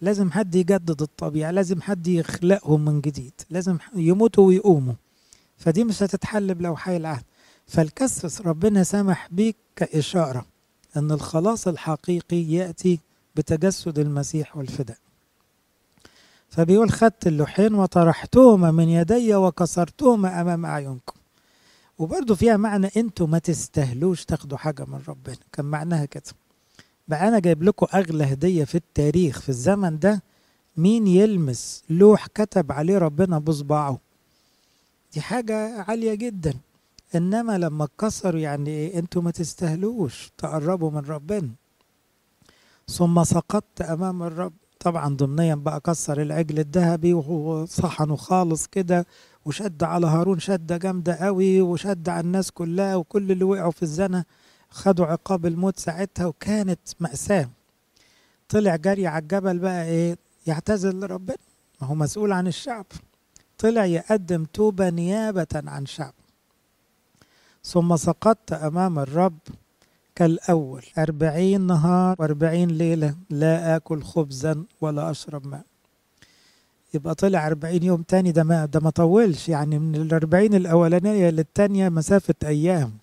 لازم 0.01 0.31
حد 0.31 0.55
يجدد 0.55 1.01
الطبيعة 1.01 1.51
لازم 1.51 1.81
حد 1.81 2.07
يخلقهم 2.07 2.85
من 2.85 3.01
جديد 3.01 3.33
لازم 3.49 3.77
يموتوا 3.95 4.47
ويقوموا. 4.47 4.93
فدي 5.57 5.83
مش 5.83 6.03
هتتحل 6.03 6.55
بلوحي 6.55 6.97
العهد. 6.97 7.23
فالكسر 7.67 8.47
ربنا 8.47 8.83
سمح 8.83 9.27
بيك 9.31 9.55
كإشارة 9.75 10.45
أن 10.97 11.11
الخلاص 11.11 11.67
الحقيقي 11.67 12.37
يأتي 12.43 12.99
بتجسد 13.35 13.99
المسيح 13.99 14.57
والفداء. 14.57 14.97
فبيقول 16.49 16.91
خدت 16.91 17.27
اللوحين 17.27 17.73
وطرحتهما 17.73 18.71
من 18.71 18.89
يدي 18.89 19.35
وكسرتهما 19.35 20.41
أمام 20.41 20.65
أعينكم. 20.65 21.15
وبرضه 21.97 22.35
فيها 22.35 22.57
معنى 22.57 22.89
أنتوا 22.97 23.27
ما 23.27 23.39
تستاهلوش 23.39 24.25
تاخدوا 24.25 24.57
حاجة 24.57 24.85
من 24.85 25.01
ربنا. 25.07 25.35
كان 25.51 25.65
معناها 25.65 26.05
كده. 26.05 26.23
بقى 27.07 27.27
أنا 27.27 27.39
جايب 27.39 27.63
لكم 27.63 27.87
أغلى 27.93 28.23
هدية 28.23 28.63
في 28.63 28.75
التاريخ 28.75 29.39
في 29.41 29.49
الزمن 29.49 29.99
ده 29.99 30.21
مين 30.77 31.07
يلمس 31.07 31.83
لوح 31.89 32.27
كتب 32.27 32.71
عليه 32.71 32.97
ربنا 32.97 33.39
بصباعه 33.39 33.99
دي 35.13 35.21
حاجة 35.21 35.81
عالية 35.81 36.13
جدا. 36.13 36.53
إنما 37.15 37.57
لما 37.57 37.83
اتكسروا 37.83 38.39
يعني 38.41 38.69
إيه؟ 38.69 38.99
أنتوا 38.99 39.21
ما 39.21 39.31
تستاهلوش 39.31 40.31
تقربوا 40.37 40.91
من 40.91 40.97
ربنا. 40.99 41.49
ثم 42.89 43.23
سقطت 43.23 43.81
أمام 43.81 44.23
الرب. 44.23 44.53
طبعا 44.79 45.15
ضمنيا 45.15 45.55
بقى 45.55 45.79
كسر 45.79 46.21
العجل 46.21 46.59
الذهبي 46.59 47.13
وهو 47.13 47.65
صحنه 47.65 48.15
خالص 48.15 48.67
كده 48.67 49.05
وشد 49.45 49.83
على 49.83 50.07
هارون 50.07 50.39
شدة 50.39 50.77
جامدة 50.77 51.13
قوي 51.15 51.61
وشد 51.61 52.09
على 52.09 52.19
الناس 52.19 52.51
كلها 52.51 52.95
وكل 52.95 53.31
اللي 53.31 53.43
وقعوا 53.43 53.71
في 53.71 53.83
الزنا 53.83 54.25
خدوا 54.71 55.05
عقاب 55.05 55.45
الموت 55.45 55.79
ساعتها 55.79 56.25
وكانت 56.25 56.79
مأساة. 56.99 57.49
طلع 58.49 58.75
جري 58.75 59.07
على 59.07 59.21
الجبل 59.21 59.59
بقى 59.59 59.85
إيه 59.85 60.17
يعتذر 60.47 60.93
لربنا. 60.93 61.37
ما 61.81 61.87
هو 61.87 61.95
مسؤول 61.95 62.31
عن 62.31 62.47
الشعب. 62.47 62.85
طلع 63.57 63.85
يقدم 63.85 64.45
توبة 64.45 64.89
نيابة 64.89 65.47
عن 65.55 65.85
شعب. 65.85 66.13
ثم 67.63 67.95
سقطت 67.95 68.53
أمام 68.53 68.99
الرب 68.99 69.37
كالأول. 70.15 70.83
أربعين 70.97 71.61
نهار 71.61 72.15
وأربعين 72.19 72.69
ليلة 72.69 73.15
لا 73.29 73.75
آكل 73.75 74.03
خبزا 74.03 74.63
ولا 74.81 75.11
أشرب 75.11 75.47
ماء. 75.47 75.63
يبقى 76.93 77.15
طلع 77.15 77.47
أربعين 77.47 77.83
يوم 77.83 78.01
تاني. 78.01 78.31
ده 78.31 78.43
ما 78.43 78.65
ده 78.65 78.79
ما 78.79 78.89
طولش. 78.89 79.49
يعني 79.49 79.79
من 79.79 79.95
الأربعين 79.95 80.53
الأولانية 80.53 81.29
للتانية 81.29 81.89
مسافة 81.89 82.35
أيام. 82.43 82.93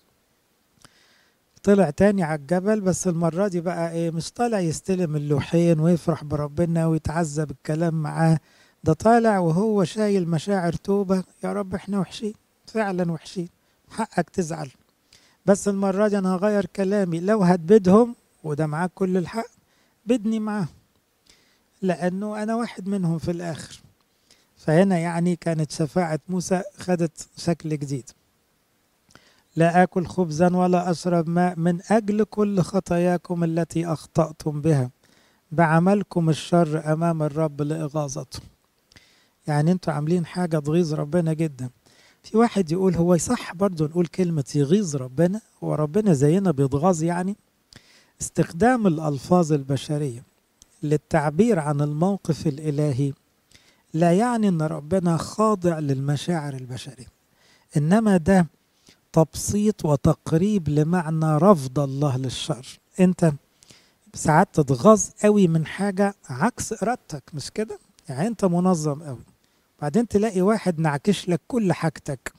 طلع 1.63 1.89
تاني 1.89 2.23
على 2.23 2.39
الجبل 2.39 2.81
بس 2.81 3.07
المرة 3.07 3.47
دي 3.47 3.61
بقى 3.61 3.91
إيه 3.91 4.11
مش 4.11 4.31
طالع 4.31 4.59
يستلم 4.59 5.15
اللوحين 5.15 5.79
ويفرح 5.79 6.23
بربنا 6.23 6.87
ويتعزى 6.87 7.45
بالكلام 7.45 7.93
معاه. 7.93 8.39
ده 8.83 8.93
طالع 8.93 9.39
وهو 9.39 9.83
شايل 9.83 10.27
مشاعر 10.29 10.73
توبة 10.73 11.23
يا 11.43 11.53
رب 11.53 11.75
إحنا 11.75 11.99
وحشين 11.99 12.33
فعلا 12.67 13.11
وحشين 13.11 13.49
حقك 13.89 14.29
تزعل. 14.29 14.69
بس 15.45 15.67
المرة 15.67 16.07
دي 16.07 16.17
أنا 16.17 16.35
هغير 16.35 16.65
كلامي 16.65 17.19
لو 17.19 17.43
هتبدهم 17.43 18.15
وده 18.43 18.67
معاك 18.67 18.91
كل 18.95 19.17
الحق 19.17 19.47
بدني 20.05 20.39
معاهم 20.39 20.67
لأنه 21.81 22.43
أنا 22.43 22.55
واحد 22.55 22.87
منهم 22.87 23.17
في 23.17 23.31
الآخر. 23.31 23.81
فهنا 24.57 24.97
يعني 24.97 25.35
كانت 25.35 25.71
شفاعة 25.71 26.19
موسى 26.29 26.61
خدت 26.77 27.27
شكل 27.37 27.69
جديد. 27.69 28.09
لا 29.59 29.83
آكل 29.83 30.05
خبزا 30.05 30.55
ولا 30.55 30.91
أشرب 30.91 31.29
ماء 31.29 31.59
من 31.59 31.79
أجل 31.89 32.23
كل 32.23 32.61
خطاياكم 32.61 33.43
التي 33.43 33.85
أخطأتم 33.85 34.61
بها. 34.61 34.91
بعملكم 35.51 36.29
الشر 36.29 36.93
أمام 36.93 37.23
الرب 37.23 37.61
لإغاظته. 37.61 38.39
يعني 39.47 39.71
أنتوا 39.71 39.93
عاملين 39.93 40.25
حاجة 40.25 40.59
تغيظ 40.59 40.93
ربنا 40.93 41.33
جدا. 41.33 41.69
في 42.23 42.37
واحد 42.37 42.71
يقول 42.71 42.95
هو 42.95 43.15
يصح 43.15 43.53
برضه 43.55 43.85
نقول 43.85 44.05
كلمة 44.05 44.43
يغيظ 44.55 44.95
ربنا 44.95 45.41
هو 45.63 45.75
ربنا 45.75 46.13
زينا 46.13 46.51
بيتغاظ 46.51 47.03
يعني؟ 47.03 47.35
استخدام 48.21 48.87
الألفاظ 48.87 49.53
البشرية 49.53 50.23
للتعبير 50.83 51.59
عن 51.59 51.81
الموقف 51.81 52.47
الإلهي 52.47 53.13
لا 53.93 54.13
يعني 54.13 54.47
أن 54.47 54.61
ربنا 54.61 55.17
خاضع 55.17 55.79
للمشاعر 55.79 56.53
البشرية. 56.53 57.07
إنما 57.77 58.17
ده 58.17 58.47
تبسيط 59.13 59.85
وتقريب 59.85 60.69
لمعنى 60.69 61.37
رفض 61.37 61.79
الله 61.79 62.17
للشر. 62.17 62.79
أنت 62.99 63.31
ساعات 64.13 64.47
تتغاظ 64.53 65.03
قوي 65.23 65.47
من 65.47 65.65
حاجة 65.65 66.15
عكس 66.29 66.83
إرادتك 66.83 67.23
مش 67.33 67.51
كده؟ 67.51 67.79
يعني 68.09 68.27
أنت 68.27 68.45
منظم 68.45 69.03
قوي. 69.03 69.23
بعدين 69.81 70.07
تلاقي 70.07 70.41
واحد 70.41 70.79
نعكش 70.79 71.29
لك 71.29 71.41
كل 71.47 71.73
حاجتك. 71.73 72.33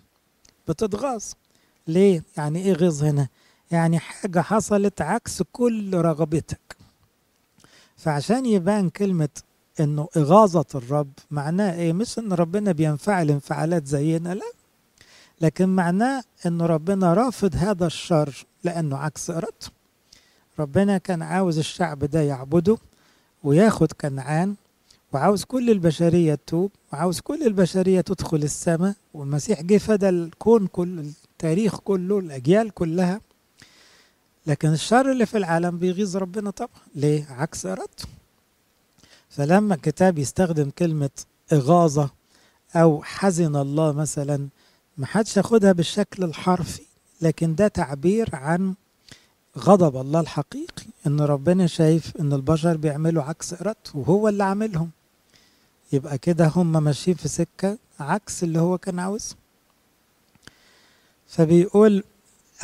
بتتغاظ. 0.68 1.24
ليه؟ 1.86 2.24
يعني 2.36 2.62
إيه 2.62 2.72
غيظ 2.72 3.04
هنا؟ 3.04 3.28
يعني 3.70 3.98
حاجة 3.98 4.40
حصلت 4.40 5.00
عكس 5.00 5.42
كل 5.42 5.94
رغبتك. 5.94 6.76
فعشان 7.96 8.46
يبان 8.46 8.88
كلمة 8.90 9.28
إنه 9.80 10.08
إغاظة 10.16 10.64
الرب 10.74 11.12
معناه 11.30 11.74
إيه؟ 11.74 11.92
مش 11.92 12.18
إن 12.18 12.32
ربنا 12.32 12.72
بينفعل 12.72 13.30
انفعالات 13.30 13.86
زينا 13.86 14.34
لا. 14.34 14.59
لكن 15.40 15.68
معناه 15.68 16.22
انه 16.46 16.66
ربنا 16.66 17.14
رافض 17.14 17.54
هذا 17.56 17.86
الشر 17.86 18.46
لأنه 18.64 18.96
عكس 18.96 19.30
إرادته. 19.30 19.70
ربنا 20.58 20.98
كان 20.98 21.22
عاوز 21.22 21.58
الشعب 21.58 21.98
ده 22.04 22.20
يعبده 22.20 22.78
وياخد 23.44 23.92
كنعان 23.92 24.54
وعاوز 25.12 25.44
كل 25.44 25.70
البشرية 25.70 26.34
تتوب 26.34 26.70
وعاوز 26.92 27.20
كل 27.20 27.42
البشرية 27.46 28.00
تدخل 28.00 28.36
السماء 28.36 28.94
والمسيح 29.14 29.62
جه 29.62 29.78
فدى 29.78 30.08
الكون 30.08 30.66
كل 30.66 30.98
التاريخ 30.98 31.80
كله 31.80 32.18
الأجيال 32.18 32.70
كلها. 32.70 33.20
لكن 34.46 34.68
الشر 34.72 35.10
اللي 35.12 35.26
في 35.26 35.38
العالم 35.38 35.78
بيغيظ 35.78 36.16
ربنا 36.16 36.50
طبعا. 36.50 36.80
ليه؟ 36.94 37.26
عكس 37.30 37.66
إرادته. 37.66 38.04
فلما 39.30 39.74
الكتاب 39.74 40.18
يستخدم 40.18 40.70
كلمة 40.70 41.10
إغاظة 41.52 42.10
أو 42.76 43.02
حزن 43.02 43.56
الله 43.56 43.92
مثلا 43.92 44.48
ما 45.00 45.06
حدش 45.06 45.36
ياخدها 45.36 45.72
بالشكل 45.72 46.24
الحرفي 46.24 46.82
لكن 47.20 47.54
ده 47.54 47.68
تعبير 47.68 48.28
عن 48.32 48.74
غضب 49.58 49.96
الله 50.00 50.20
الحقيقي 50.20 50.84
إن 51.06 51.20
ربنا 51.20 51.66
شايف 51.66 52.16
إن 52.20 52.32
البشر 52.32 52.76
بيعملوا 52.76 53.22
عكس 53.22 53.52
إرادته 53.52 53.98
وهو 53.98 54.28
اللي 54.28 54.44
عاملهم. 54.44 54.90
يبقى 55.92 56.18
كده 56.18 56.46
هم 56.56 56.82
ماشيين 56.84 57.16
في 57.16 57.28
سكة 57.28 57.78
عكس 58.00 58.42
اللي 58.42 58.60
هو 58.60 58.78
كان 58.78 58.98
عاوزه 58.98 59.36
فبيقول 61.28 62.04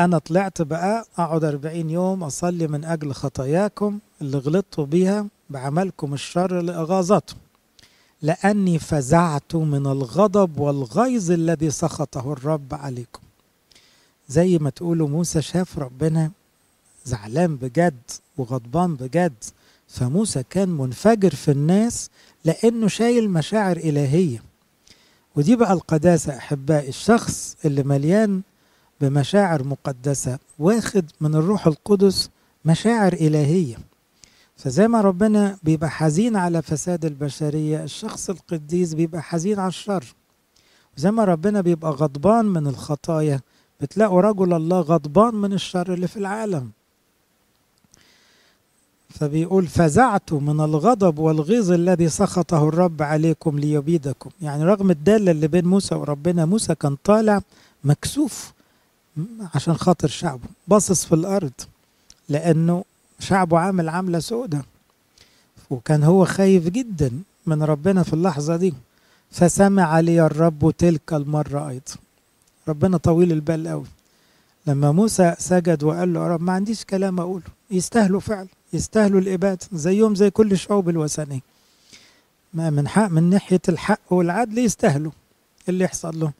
أنا 0.01 0.18
طلعت 0.18 0.62
بقى 0.62 1.05
أقعد 1.18 1.44
أربعين 1.44 1.90
يوم 1.90 2.25
أصلي 2.25 2.66
من 2.66 2.85
أجل 2.85 3.12
خطاياكم 3.12 3.99
اللي 4.20 4.38
غلطتوا 4.38 4.85
بيها 4.87 5.27
بعملكم 5.51 6.14
الشر 6.14 6.61
لإغاظته 6.61 7.35
لأني 8.22 8.79
فزعت 8.79 9.55
من 9.55 9.87
الغضب 9.87 10.61
والغيظ 10.61 11.31
الذي 11.31 11.70
سخطه 11.70 12.33
الرب 12.33 12.74
عليكم. 12.74 13.22
زي 14.29 14.59
ما 14.59 14.70
تقولوا 14.70 15.09
موسى 15.09 15.42
شاف 15.42 15.79
ربنا 15.79 16.31
زعلان 17.05 17.57
بجد 17.57 18.00
وغضبان 18.38 18.94
بجد 18.94 19.44
فموسى 19.88 20.42
كان 20.50 20.68
منفجر 20.68 21.35
في 21.35 21.50
الناس 21.50 22.11
لأنه 22.44 22.88
شايل 22.88 23.31
مشاعر 23.31 23.76
إلهية. 23.76 24.42
ودي 25.37 25.57
بقى 25.57 25.72
القداسة 25.72 26.37
أحبائي 26.37 26.88
الشخص 26.88 27.57
اللي 27.64 27.83
مليان 27.83 28.42
بمشاعر 29.00 29.64
مقدسة 29.64 30.38
واخد 30.59 31.05
من 31.20 31.35
الروح 31.35 31.66
القدس 31.66 32.31
مشاعر 32.64 33.12
إلهية. 33.12 33.76
فزي 34.57 34.88
ما 34.88 35.01
ربنا 35.01 35.57
بيبقى 35.62 35.90
حزين 35.90 36.37
على 36.37 36.62
فساد 36.62 37.05
البشرية 37.05 37.85
الشخص 37.85 38.31
القديس 38.31 38.95
بيبقى 38.95 39.23
حزين 39.23 39.59
على 39.59 39.69
الشر. 39.69 40.05
وزي 40.99 41.11
ما 41.11 41.25
ربنا 41.25 41.61
بيبقى 41.61 41.90
غضبان 41.90 42.45
من 42.45 42.66
الخطايا 42.66 43.40
بتلاقوا 43.81 44.21
رجل 44.21 44.53
الله 44.53 44.81
غضبان 44.81 45.35
من 45.35 45.53
الشر 45.53 45.92
اللي 45.95 46.09
في 46.09 46.16
العالم. 46.16 46.71
فبيقول 49.11 49.66
فزعت 49.66 50.33
من 50.33 50.61
الغضب 50.61 51.19
والغيظ 51.19 51.73
الذي 51.73 52.09
سخطه 52.09 52.69
الرب 52.69 53.03
عليكم 53.03 53.59
ليبيدكم. 53.59 54.31
يعني 54.42 54.64
رغم 54.64 54.90
الدالة 54.90 55.31
اللي 55.31 55.49
بين 55.49 55.64
موسى 55.64 55.95
وربنا 55.95 56.45
موسى 56.45 56.75
كان 56.75 56.97
طالع 57.05 57.40
مكسوف 57.85 58.53
عشان 59.55 59.75
خاطر 59.75 60.09
شعبه 60.09 60.49
باصص 60.69 61.05
في 61.05 61.14
الأرض 61.14 61.53
لأنه 62.29 62.85
شعبه 63.18 63.59
عامل 63.59 63.88
عاملة 63.88 64.18
سودة 64.18 64.64
وكان 65.70 66.02
هو 66.02 66.24
خايف 66.24 66.68
جدا 66.68 67.11
من 67.46 67.62
ربنا 67.62 68.02
في 68.02 68.12
اللحظة 68.12 68.57
دي. 68.57 68.74
فسمع 69.31 70.00
لي 70.00 70.26
الرب 70.26 70.74
تلك 70.79 71.12
المرة 71.12 71.68
أيضا. 71.68 71.94
ربنا 72.68 72.96
طويل 72.96 73.33
البال 73.33 73.68
قوي 73.68 73.85
لما 74.66 74.92
موسى 74.92 75.35
سجد 75.38 75.83
وقال 75.85 76.14
له 76.14 76.26
رب 76.26 76.42
ما 76.42 76.52
عنديش 76.52 76.85
كلام 76.85 77.20
أقوله. 77.20 77.44
يستاهلوا 77.70 78.20
فعلا 78.20 78.48
يستاهلوا 78.72 79.20
الإبادة. 79.20 79.66
زيهم 79.72 80.14
زي 80.14 80.31
كل 80.31 80.52
الشعوب 80.52 80.88
الوثنية. 80.88 81.40
ما 82.55 82.70
من 82.70 82.88
حق 82.88 83.09
من 83.09 83.31
ناحية 83.31 83.61
الحق 83.68 84.00
والعدل 84.11 84.59
يستاهلوا 84.59 85.12
اللي 85.68 85.85
يحصل 85.85 86.20
لهم. 86.20 86.33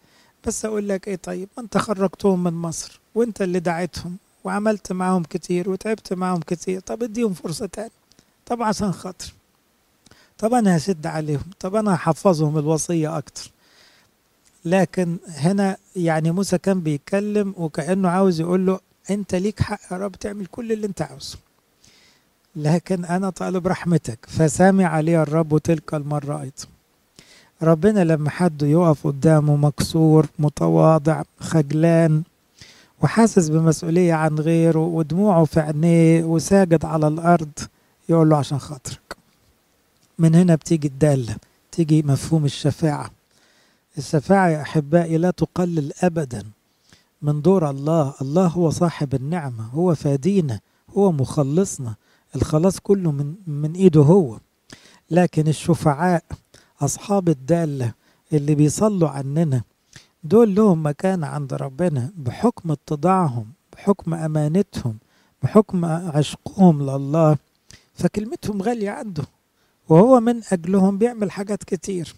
بس 0.47 0.65
أقول 0.65 0.89
لك 0.89 1.09
إيه 1.09 1.17
طيب 1.17 1.49
ما 1.57 1.63
أنت 1.63 1.79
خرجتهم 1.79 2.45
من 2.45 2.53
مصر 2.53 3.01
وأنت 3.15 3.43
اللي 3.43 3.61
دعيتهم. 3.61 4.17
وعملت 4.47 4.93
معاهم 4.93 5.23
كتير 5.23 5.71
وتعبت 5.71 6.13
معاهم 6.13 6.41
كتير 6.41 6.81
طب 6.81 7.03
اديهم 7.03 7.35
فرصة 7.35 7.67
تاني 7.67 7.91
طب 8.47 8.63
عشان 8.63 8.93
خاطر. 8.93 9.33
طب 10.39 10.55
أنا 10.55 10.77
هشد 10.77 11.07
عليهم. 11.07 11.45
طب 11.61 11.75
أنا 11.75 11.95
هحفظهم 11.95 12.59
الوصية 12.59 13.19
أكتر. 13.19 13.51
لكن 14.65 15.17
هنا 15.29 15.77
يعني 15.97 16.31
موسى 16.31 16.59
كان 16.59 16.81
بيتكلم 16.81 17.55
وكأنه 17.57 18.09
عاوز 18.09 18.41
يقول 18.41 18.67
له 18.67 18.81
أنت 19.11 19.35
ليك 19.35 19.63
حق 19.63 19.81
يا 19.93 19.97
رب 19.97 20.13
تعمل 20.13 20.47
كل 20.47 20.73
اللي 20.73 20.87
أنت 20.87 21.03
عاوزه. 21.03 21.39
لكن 22.57 23.05
أنا 23.05 23.31
طالب 23.31 23.67
رحمتك. 23.67 24.19
فسامع 24.29 25.01
لي 25.01 25.23
الرب 25.23 25.59
تلك 25.59 25.95
المرة 25.95 26.41
أيضا. 26.41 26.67
ربنا 27.63 28.05
لما 28.05 28.31
حد 28.31 28.63
يقف 28.63 29.07
قدامه 29.07 29.57
مكسور 29.57 30.27
متواضع 30.39 31.23
خجلان 31.41 32.23
وحاسس 33.03 33.49
بمسؤولية 33.49 34.15
عن 34.15 34.39
غيره 34.39 34.79
ودموعه 34.79 35.45
في 35.45 35.61
عينيه 35.61 36.25
وساجد 36.25 36.85
على 36.85 37.09
الأرض 37.09 37.59
يقول 38.09 38.29
له 38.29 38.37
عشان 38.37 38.59
خاطرك. 38.59 39.17
من 40.19 40.35
هنا 40.35 40.55
بتيجي 40.55 40.89
الدالة 40.89 41.37
تيجي 41.73 42.03
مفهوم 42.03 42.45
الشفاعة. 42.45 43.11
الشفاعة 43.99 44.49
يا 44.49 44.63
أحبائي 44.63 45.19
لا 45.19 45.31
تقلل 45.31 45.93
أبدا. 46.03 46.43
من 47.23 47.43
دور 47.43 47.71
الله 47.71 48.15
الله 48.23 48.47
هو 48.47 48.71
صاحب 48.71 49.15
النعمة 49.15 49.65
هو 49.65 49.95
فادينا 49.95 50.61
هو 50.97 51.13
مخلصنا. 51.13 51.95
الخلاص 52.37 52.81
كله 52.81 53.13
من, 53.13 53.35
من 53.47 53.73
إيده 53.73 54.01
هو. 54.01 54.39
لكن 55.11 55.49
الشفعاء 55.49 56.23
أصحاب 56.81 57.29
الدالة 57.29 57.93
اللي 58.33 58.55
بيصلوا 58.55 59.09
عننا 59.09 59.63
دول 60.27 60.55
لهم 60.55 60.87
مكان 60.87 61.25
عند 61.25 61.55
ربنا 61.55 62.11
بحكم 62.17 62.71
اتضاعهم 62.73 63.47
بحكم 63.73 64.15
أمانتهم 64.15 64.99
بحكم 65.43 65.85
عشقهم 65.85 66.83
لله 66.83 67.37
فكلمتهم 67.95 68.63
غالية 68.63 68.91
عنده 68.91 69.25
وهو 69.89 70.21
من 70.21 70.41
أجلهم 70.53 70.99
بيعمل 70.99 71.31
حاجات 71.31 71.65
كتير. 71.65 72.15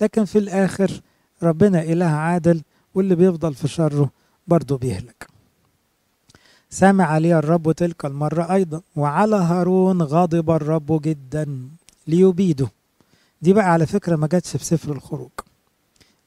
لكن 0.00 0.24
في 0.24 0.38
الآخر 0.38 1.00
ربنا 1.42 1.82
إله 1.82 2.06
عادل 2.06 2.62
واللي 2.94 3.14
بيفضل 3.14 3.54
في 3.54 3.68
شره 3.68 4.10
برضه 4.46 4.78
بيهلك. 4.78 5.26
سمع 6.70 7.18
لي 7.18 7.38
الرب 7.38 7.72
تلك 7.72 8.04
المرة 8.04 8.52
أيضا 8.54 8.80
وعلى 8.96 9.36
هارون 9.36 10.02
غضب 10.02 10.50
الرب 10.50 11.00
جدا 11.02 11.68
ليبيده. 12.06 12.68
دي 13.42 13.52
بقى 13.52 13.72
على 13.72 13.86
فكرة 13.86 14.16
ما 14.16 14.26
جاتش 14.26 14.56
في 14.56 14.64
سفر 14.64 14.92
الخروج. 14.92 15.30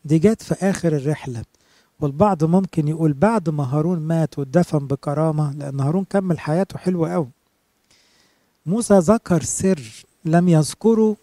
دي 0.05 0.19
جت 0.19 0.41
في 0.41 0.53
آخر 0.69 0.95
الرحلة 0.95 1.43
والبعض 1.99 2.43
ممكن 2.43 2.87
يقول 2.87 3.13
بعد 3.13 3.49
ما 3.49 3.63
هارون 3.63 3.99
مات 3.99 4.39
واتدفن 4.39 4.87
بكرامة 4.87 5.53
لأن 5.53 5.79
هارون 5.79 6.05
كمل 6.09 6.39
حياته 6.39 6.77
حلوة 6.77 7.13
أوي. 7.15 7.27
موسى 8.65 8.97
ذكر 8.99 9.43
سر 9.43 10.05
لم 10.25 10.49
يذكره 10.49 11.15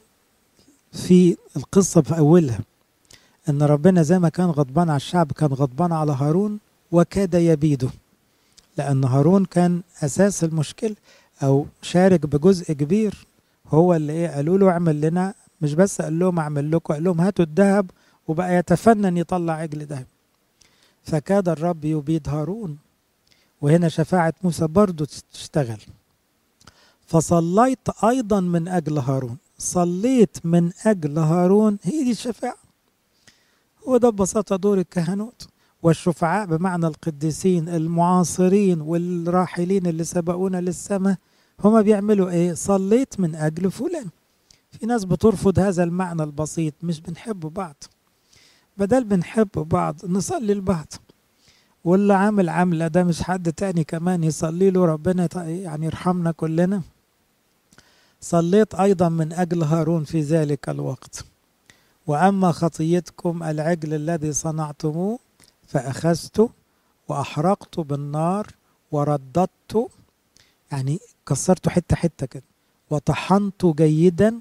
في 0.93 1.37
القصة 1.57 2.03
في 2.03 2.18
أولها 2.18 2.61
إن 3.49 3.62
ربنا 3.62 4.03
زي 4.03 4.18
ما 4.18 4.28
كان 4.28 4.47
غضبان 4.47 4.89
على 4.91 4.97
الشعب 4.97 5.33
كان 5.33 5.53
غضبان 5.53 5.93
على 5.93 6.12
هارون 6.12 6.59
وكاد 6.93 7.35
يبيده 7.35 7.91
لأن 8.78 9.05
هارون 9.05 9.45
كان 9.45 9.83
أساس 10.03 10.45
المشكلة 10.45 10.97
أو 11.43 11.66
شارك 11.83 12.26
بجزء 12.26 12.72
كبير. 12.72 13.26
هو 13.68 13.95
اللي 13.95 14.12
إيه 14.12 14.28
قالوا 14.28 14.59
له 14.59 14.70
اعمل 14.70 15.01
لنا 15.01 15.35
مش 15.62 15.74
بس 15.74 16.03
قال 16.03 16.18
لهم 16.18 16.39
اعمل 16.39 16.70
لكم 16.70 16.95
قال 16.95 17.05
لهم 17.05 17.20
هاتوا 17.20 17.45
الذهب 17.45 17.91
وبقى 18.31 18.55
يتفنن 18.57 19.16
يطلع 19.16 19.53
عجل 19.53 19.87
ذهب 19.87 20.07
فكاد 21.03 21.49
الرب 21.49 21.85
يبيد 21.85 22.28
هارون 22.28 22.78
وهنا 23.61 23.89
شفاعة 23.89 24.35
موسى 24.43 24.66
برضو 24.66 25.05
تشتغل. 25.33 25.81
فصليت 27.07 27.89
أيضا 28.05 28.41
من 28.41 28.68
أجل 28.68 28.99
هارون. 28.99 29.37
صليت 29.59 30.39
من 30.45 30.72
أجل 30.87 31.18
هارون. 31.18 31.78
هي 31.83 32.05
دي 32.05 32.11
الشفاعة. 32.11 32.57
هو 33.89 33.97
ده 33.97 34.11
ببساطة 34.11 34.57
دور 34.57 34.78
الكهنوت 34.78 35.49
والشفعاء 35.83 36.47
بمعنى 36.47 36.87
القديسين 36.87 37.68
المعاصرين 37.68 38.81
والراحلين 38.81 39.87
اللي 39.87 40.05
سبقونا 40.05 40.61
للسماء. 40.61 41.16
هما 41.64 41.81
بيعملوا 41.81 42.31
إيه؟ 42.31 42.55
صليت 42.55 43.20
من 43.20 43.35
أجل 43.35 43.70
فلان. 43.70 44.09
في 44.70 44.87
ناس 44.87 45.05
بترفض 45.05 45.59
هذا 45.59 45.85
المعنى 45.85 46.22
البسيط 46.22 46.74
مش 46.83 47.01
بنحب 47.01 47.41
بعض. 47.41 47.85
بدل 48.76 49.04
بنحب 49.04 49.48
بعض 49.54 49.96
نصلي 50.04 50.54
لبعض. 50.54 50.92
واللي 51.84 52.14
عامل 52.14 52.48
عامله 52.48 52.86
ده 52.88 53.04
مش 53.04 53.22
حد 53.22 53.52
تاني 53.52 53.84
كمان 53.84 54.24
يصلي 54.24 54.70
له 54.70 54.84
ربنا 54.84 55.28
يعني 55.36 55.86
يرحمنا 55.86 56.32
كلنا. 56.32 56.82
صليت 58.20 58.74
أيضا 58.74 59.08
من 59.08 59.32
أجل 59.32 59.62
هارون 59.62 60.04
في 60.04 60.20
ذلك 60.20 60.68
الوقت. 60.68 61.24
وأما 62.06 62.52
خطيتكم 62.52 63.42
العجل 63.42 63.94
الذي 63.94 64.32
صنعتموه 64.32 65.18
فاخذته 65.66 66.50
واحرقته 67.08 67.84
بالنار 67.84 68.46
ورددته 68.92 69.90
يعني 70.72 70.98
كسرته 71.26 71.70
حتة 71.70 71.96
حتة 71.96 72.26
كده 72.26 72.42
وطحنته 72.90 73.74
جيدا 73.74 74.40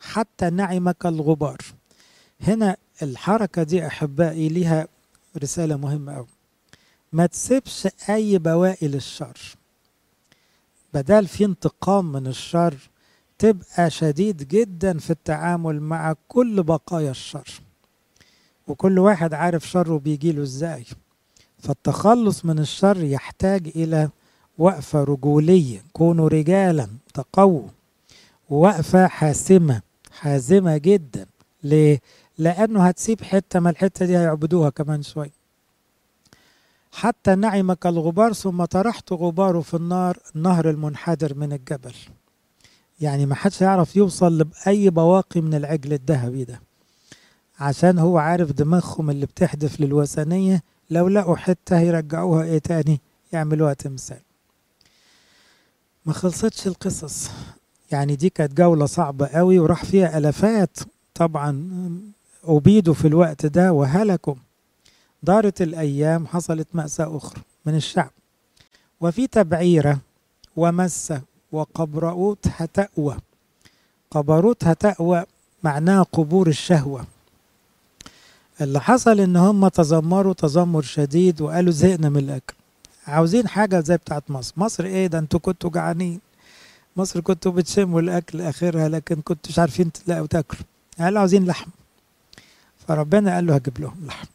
حتى 0.00 0.50
نعمك 0.50 1.06
الغبار. 1.06 1.58
هنا 2.40 2.76
الحركة 3.02 3.62
دي 3.62 3.86
أحبائي 3.86 4.48
ليها 4.48 4.88
رسالة 5.42 5.76
مهمة 5.76 6.12
أوي. 6.12 6.26
ما 7.12 7.26
تسيبش 7.26 7.88
أي 8.08 8.38
بواقي 8.38 8.88
للشر 8.88 9.38
بدل 10.94 11.26
في 11.26 11.44
انتقام 11.44 12.12
من 12.12 12.26
الشر 12.26 12.74
تبقى 13.38 13.90
شديد 13.90 14.48
جدا 14.48 14.98
في 14.98 15.10
التعامل 15.10 15.80
مع 15.80 16.14
كل 16.28 16.62
بقايا 16.62 17.10
الشر. 17.10 17.60
وكل 18.68 18.98
واحد 18.98 19.34
عارف 19.34 19.68
شره 19.68 19.98
بيجيله 19.98 20.42
إزاي. 20.42 20.84
فالتخلص 21.58 22.44
من 22.44 22.58
الشر 22.58 23.04
يحتاج 23.04 23.68
إلى 23.76 24.08
وقفة 24.58 25.04
رجولية. 25.04 25.82
كونوا 25.92 26.28
رجالا 26.28 26.88
تقووا. 27.14 27.68
وقفة 28.50 29.06
حاسمة 29.06 29.82
حازمة 30.12 30.76
جدا. 30.76 31.26
ليه؟ 31.62 32.00
لأنه 32.38 32.86
هتسيب 32.86 33.22
حتة 33.22 33.60
ما 33.60 33.70
الحتة 33.70 34.06
دي 34.06 34.18
هيعبدوها 34.18 34.70
كمان 34.70 35.02
شوية 35.02 35.38
حتى 36.92 37.34
نعمك 37.34 37.86
الغبار 37.86 38.32
ثم 38.32 38.64
طرحت 38.64 39.12
غباره 39.12 39.60
في 39.60 39.74
النار 39.74 40.18
النهر 40.36 40.70
المنحدر 40.70 41.34
من 41.34 41.52
الجبل. 41.52 41.94
يعني 43.00 43.26
ما 43.26 43.34
حدش 43.34 43.60
يعرف 43.60 43.96
يوصل 43.96 44.44
بأي 44.44 44.90
بواقي 44.90 45.40
من 45.40 45.54
العجل 45.54 45.92
الذهبي 45.92 46.44
ده. 46.44 46.60
عشان 47.60 47.98
هو 47.98 48.18
عارف 48.18 48.52
دماغهم 48.52 49.10
اللي 49.10 49.26
بتحدف 49.26 49.80
للوثنية 49.80 50.62
لو 50.90 51.08
لقوا 51.08 51.36
حتة 51.36 51.78
هيرجعوها 51.78 52.44
إيه 52.44 52.58
تاني؟ 52.58 53.00
يعملوها 53.32 53.74
تمثال. 53.74 54.20
ما 56.06 56.12
خلصتش 56.12 56.66
القصص. 56.66 57.30
يعني 57.92 58.16
دي 58.16 58.30
كانت 58.30 58.54
جولة 58.54 58.86
صعبة 58.86 59.26
قوي 59.26 59.58
وراح 59.58 59.84
فيها 59.84 60.18
ألفات 60.18 60.78
طبعا. 61.14 61.70
أبيدوا 62.48 62.94
في 62.94 63.08
الوقت 63.08 63.46
ده 63.46 63.72
وهلكوا. 63.72 64.34
دارت 65.22 65.62
الأيام 65.62 66.26
حصلت 66.26 66.68
مأساة 66.74 67.16
أخرى 67.16 67.42
من 67.66 67.74
الشعب. 67.74 68.10
وفي 69.00 69.26
تبعيرة 69.26 69.98
ومسة 70.56 71.20
وقبرؤوت 71.52 72.46
هتأوى. 72.56 73.16
قبروت 74.10 74.64
هتأوى 74.64 75.24
معناها 75.62 76.02
قبور 76.02 76.48
الشهوة. 76.48 77.04
اللي 78.60 78.80
حصل 78.80 79.20
إن 79.20 79.36
هم 79.36 79.68
تذمروا 79.68 80.32
تذمر 80.32 80.82
شديد 80.82 81.40
وقالوا 81.40 81.72
زهقنا 81.72 82.08
من 82.08 82.18
الأكل. 82.18 82.54
عاوزين 83.06 83.48
حاجة 83.48 83.80
زي 83.80 83.96
بتاعت 83.96 84.30
مصر. 84.30 84.54
مصر 84.56 84.84
إيه 84.84 85.06
ده؟ 85.06 85.18
أنتوا 85.18 85.40
كنتوا 85.40 85.70
جعانين. 85.70 86.20
مصر 86.96 87.20
كنتوا 87.20 87.52
بتشموا 87.52 88.00
الأكل 88.00 88.40
آخرها 88.40 88.88
لكن 88.88 89.20
كنتوش 89.20 89.58
عارفين 89.58 89.92
تلاقوا 89.92 90.26
تاكلوا. 90.26 90.62
قالوا 90.98 91.18
عاوزين 91.18 91.46
لحم. 91.46 91.70
فربنا 92.88 93.34
قال 93.34 93.46
له 93.46 93.54
هجيب 93.54 93.80
لهم 93.80 94.06
لحم. 94.06 94.26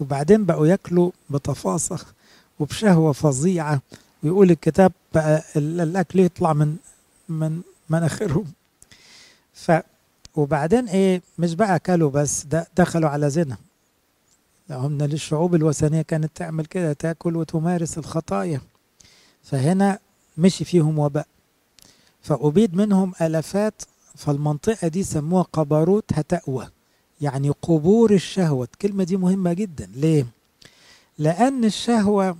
وبعدين 0.00 0.44
بقوا 0.44 0.66
ياكلوا 0.66 1.10
بتفاصخ 1.30 2.04
وبشهوة 2.58 3.12
فظيعة. 3.12 3.80
ويقول 4.22 4.50
الكتاب 4.50 4.92
بقى 5.14 5.44
الأكل 5.56 6.18
يطلع 6.20 6.52
من 6.52 6.76
من 7.28 7.60
مناخيرهم. 7.90 8.44
ف 9.54 9.72
وبعدين 10.36 10.88
إيه 10.88 11.22
مش 11.38 11.54
بقى 11.54 11.76
أكلوا 11.76 12.10
بس 12.10 12.44
ده 12.44 12.66
دخلوا 12.76 13.10
على 13.10 13.30
زنا. 13.30 13.56
هم 14.70 14.98
للشعوب 14.98 15.54
الوثنية 15.54 16.02
كانت 16.02 16.30
تعمل 16.34 16.66
كده 16.66 16.92
تأكل 16.92 17.36
وتمارس 17.36 17.98
الخطايا. 17.98 18.60
فهنا 19.44 19.98
مشي 20.38 20.64
فيهم 20.64 20.98
وباء 20.98 21.26
فأبيد 22.22 22.74
منهم 22.74 23.12
ألفات 23.20 23.82
فالمنطقة 24.16 24.88
دي 24.88 25.02
سموها 25.02 25.42
قبروت 25.42 26.04
هتأوى. 26.12 26.68
يعني 27.20 27.50
قبور 27.62 28.10
الشهوة. 28.14 28.64
الكلمة 28.72 29.04
دي 29.04 29.16
مهمة 29.16 29.52
جدا. 29.52 29.88
ليه؟ 29.94 30.26
لأن 31.18 31.64
الشهوة 31.64 32.36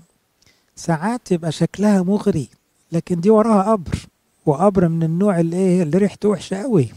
ساعات 0.77 1.33
يبقى 1.33 1.53
شكلها 1.53 2.03
مغري 2.03 2.49
لكن 2.93 3.21
دي 3.21 3.31
وراها 3.31 3.73
قبر 3.73 3.99
وقبر 4.47 4.89
من 4.89 5.03
النوع 5.03 5.41
اللي 5.41 5.57
إيه؟ 5.57 5.83
اللي 5.83 5.99
ريحته 5.99 6.29
وحشة 6.29 6.57
قوي. 6.63 6.89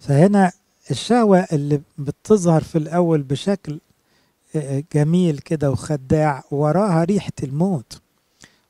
فهنا 0.00 0.52
الشهوة 0.90 1.38
اللي 1.38 1.80
بتظهر 1.98 2.62
في 2.62 2.78
الأول 2.78 3.22
بشكل 3.22 3.80
جميل 4.94 5.38
كده 5.38 5.70
وخداع 5.70 6.44
وراها 6.50 7.04
ريحة 7.04 7.32
الموت 7.42 8.00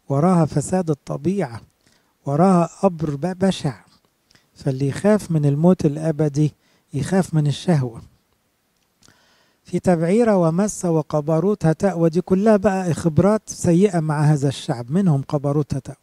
وراها 0.09 0.45
فساد 0.47 0.91
الطبيعة 0.91 1.61
وراها 2.27 2.71
قبر 2.83 3.16
بشع. 3.16 3.81
فاللي 4.55 4.89
يخاف 4.89 5.31
من 5.31 5.47
الموت 5.47 5.87
الأبدي 5.87 6.53
يخاف 6.95 7.34
من 7.34 7.47
الشهوة. 7.47 8.03
في 9.64 9.78
تبعيرة 9.78 10.36
ومسة 10.36 10.91
وقبروت 10.91 11.66
هتأوى 11.66 12.11
دي 12.11 12.20
كلها 12.20 12.57
بقى 12.57 12.95
خبرات 12.95 13.43
سيئة 13.47 14.01
مع 14.01 14.20
هذا 14.20 14.49
الشعب. 14.49 14.91
منهم 14.91 15.22
قبروت 15.28 15.74
هتأوى 15.74 15.97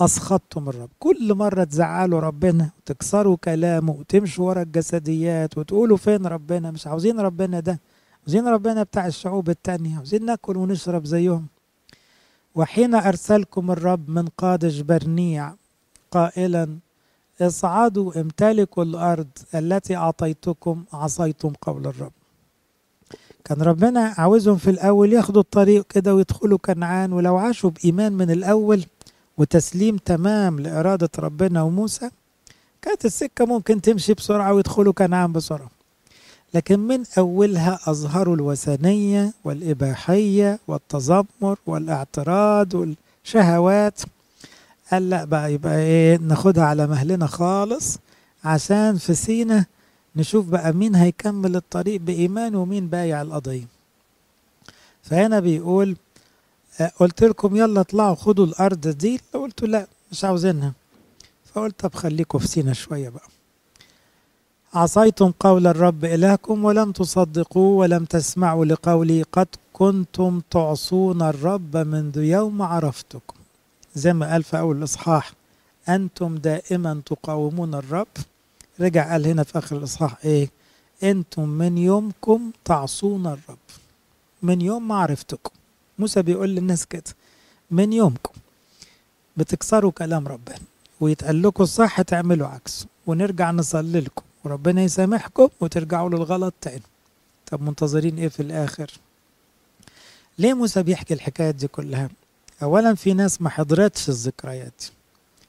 أسخطتم 0.00 0.68
الرب. 0.68 0.88
كل 0.98 1.34
مرة 1.34 1.64
تزعلوا 1.64 2.20
ربنا 2.20 2.70
وتكسروا 2.78 3.36
كلامه 3.44 3.92
وتمشوا 3.92 4.48
ورا 4.48 4.62
الجسديات 4.62 5.58
وتقولوا 5.58 5.96
فين 5.96 6.26
ربنا؟ 6.26 6.70
مش 6.70 6.86
عاوزين 6.86 7.20
ربنا 7.20 7.60
ده. 7.60 7.80
عاوزين 8.22 8.48
ربنا 8.48 8.82
بتاع 8.82 9.06
الشعوب 9.06 9.50
التانية. 9.50 9.96
عاوزين 9.96 10.24
ناكل 10.24 10.56
ونشرب 10.56 11.04
زيهم. 11.04 11.46
وحين 12.54 12.94
أرسلكم 12.94 13.70
الرب 13.70 14.10
من 14.10 14.26
قادش 14.26 14.80
برنيع 14.80 15.52
قائلا 16.10 16.76
اصعدوا 17.42 18.20
امتلكوا 18.20 18.82
الأرض 18.84 19.26
التي 19.54 19.96
أعطيتكم 19.96 20.84
عصيتم 20.92 21.52
قول 21.62 21.86
الرب. 21.86 22.12
كان 23.44 23.62
ربنا 23.62 24.14
عاوزهم 24.18 24.56
في 24.56 24.70
الأول 24.70 25.12
ياخدوا 25.12 25.42
الطريق 25.42 25.86
كده 25.86 26.14
ويدخلوا 26.14 26.58
كنعان 26.58 27.12
ولو 27.12 27.36
عاشوا 27.36 27.70
بإيمان 27.70 28.12
من 28.12 28.30
الأول 28.30 28.84
وتسليم 29.38 29.96
تمام 29.96 30.60
لإرادة 30.60 31.10
ربنا 31.18 31.62
وموسى 31.62 32.10
كانت 32.82 33.04
السكة 33.04 33.44
ممكن 33.44 33.80
تمشي 33.80 34.14
بسرعة 34.14 34.52
ويدخلوا 34.54 34.92
كنعان 34.92 35.32
بسرعة. 35.32 35.70
لكن 36.54 36.80
من 36.80 37.04
أولها 37.18 37.78
أظهروا 37.86 38.34
الوثنية 38.36 39.32
والإباحية 39.44 40.58
والتذمر 40.68 41.58
والإعتراض 41.66 42.74
والشهوات. 42.74 44.00
قال 44.90 45.10
لا 45.10 45.24
بقى 45.24 45.52
يبقى 45.54 45.78
إيه 45.78 46.16
ناخدها 46.16 46.64
على 46.64 46.86
مهلنا 46.86 47.26
خالص 47.26 47.98
عشان 48.44 48.96
في 48.96 49.14
سينا 49.14 49.66
نشوف 50.16 50.46
بقى 50.46 50.72
مين 50.72 50.94
هيكمل 50.94 51.56
الطريق 51.56 52.00
بإيمان 52.00 52.54
ومين 52.54 52.88
بايع 52.88 53.22
القضية. 53.22 53.64
فهنا 55.02 55.40
بيقول 55.40 55.96
قلت 57.00 57.24
لكم 57.24 57.56
يلا 57.56 57.80
اطلعوا 57.80 58.14
خدوا 58.14 58.46
الأرض 58.46 58.88
دي 58.88 59.20
قلت 59.34 59.62
لا 59.64 59.86
مش 60.12 60.24
عاوزينها. 60.24 60.72
فقلت 61.54 61.80
طب 61.80 61.94
خليكم 61.94 62.38
في 62.38 62.46
سينا 62.48 62.72
شوية 62.72 63.08
بقى. 63.08 63.28
عصيتم 64.74 65.32
قول 65.40 65.66
الرب 65.66 66.04
إلهكم 66.04 66.64
ولم 66.64 66.92
تصدقوا 66.92 67.80
ولم 67.80 68.04
تسمعوا 68.04 68.64
لقولي 68.64 69.22
قد 69.22 69.48
كنتم 69.72 70.40
تعصون 70.50 71.22
الرب 71.22 71.76
منذ 71.76 72.18
يوم 72.18 72.62
عرفتكم. 72.62 73.39
زي 73.94 74.12
ما 74.12 74.32
قال 74.32 74.42
في 74.42 74.58
أول 74.58 74.78
الإصحاح 74.78 75.32
أنتم 75.88 76.36
دائما 76.36 77.02
تقاومون 77.06 77.74
الرب. 77.74 78.06
رجع 78.80 79.12
قال 79.12 79.26
هنا 79.26 79.42
في 79.42 79.58
آخر 79.58 79.76
الإصحاح 79.76 80.16
إيه؟ 80.24 80.50
أنتم 81.02 81.48
من 81.48 81.78
يومكم 81.78 82.50
تعصون 82.64 83.26
الرب. 83.26 83.58
من 84.42 84.60
يوم 84.60 84.88
ما 84.88 84.94
عرفتكم. 84.94 85.50
موسى 85.98 86.22
بيقول 86.22 86.48
للناس 86.48 86.86
كده. 86.86 87.02
من 87.70 87.92
يومكم. 87.92 88.34
بتكسروا 89.36 89.90
كلام 89.90 90.28
ربنا. 90.28 90.58
ويتقال 91.00 91.42
لكم 91.42 91.62
الصح 91.62 92.02
تعملوا 92.02 92.46
عكسه. 92.46 92.86
ونرجع 93.06 93.50
نصلي 93.50 94.00
لكم 94.00 94.22
وربنا 94.44 94.82
يسامحكم 94.82 95.48
وترجعوا 95.60 96.10
للغلط 96.10 96.54
تاني. 96.60 96.82
طب 97.50 97.62
منتظرين 97.62 98.18
إيه 98.18 98.28
في 98.28 98.40
الآخر؟ 98.40 98.90
ليه 100.38 100.54
موسى 100.54 100.82
بيحكي 100.82 101.14
الحكايات 101.14 101.54
دي 101.54 101.68
كلها؟ 101.68 102.10
اولا 102.62 102.94
في 102.94 103.14
ناس 103.14 103.42
ما 103.42 103.50
حضرتش 103.50 104.08
الذكريات 104.08 104.84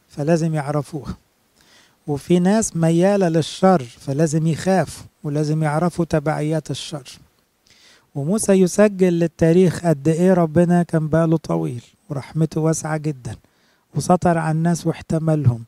فلازم 0.09 0.53
يعرفوها. 0.55 1.17
وفي 2.07 2.39
ناس 2.39 2.75
ميالة 2.75 3.29
للشر 3.29 3.83
فلازم 3.83 4.47
يخافوا 4.47 5.05
ولازم 5.23 5.63
يعرفوا 5.63 6.05
تبعيات 6.05 6.71
الشر. 6.71 7.19
وموسى 8.15 8.51
يسجل 8.53 9.13
للتاريخ 9.19 9.85
قد 9.85 10.07
إيه 10.07 10.33
ربنا 10.33 10.83
كان 10.83 11.07
باله 11.07 11.37
طويل 11.37 11.83
ورحمته 12.09 12.61
واسعة 12.61 12.97
جدا 12.97 13.35
وسطر 13.95 14.37
على 14.37 14.51
الناس 14.57 14.87
واحتملهم. 14.87 15.63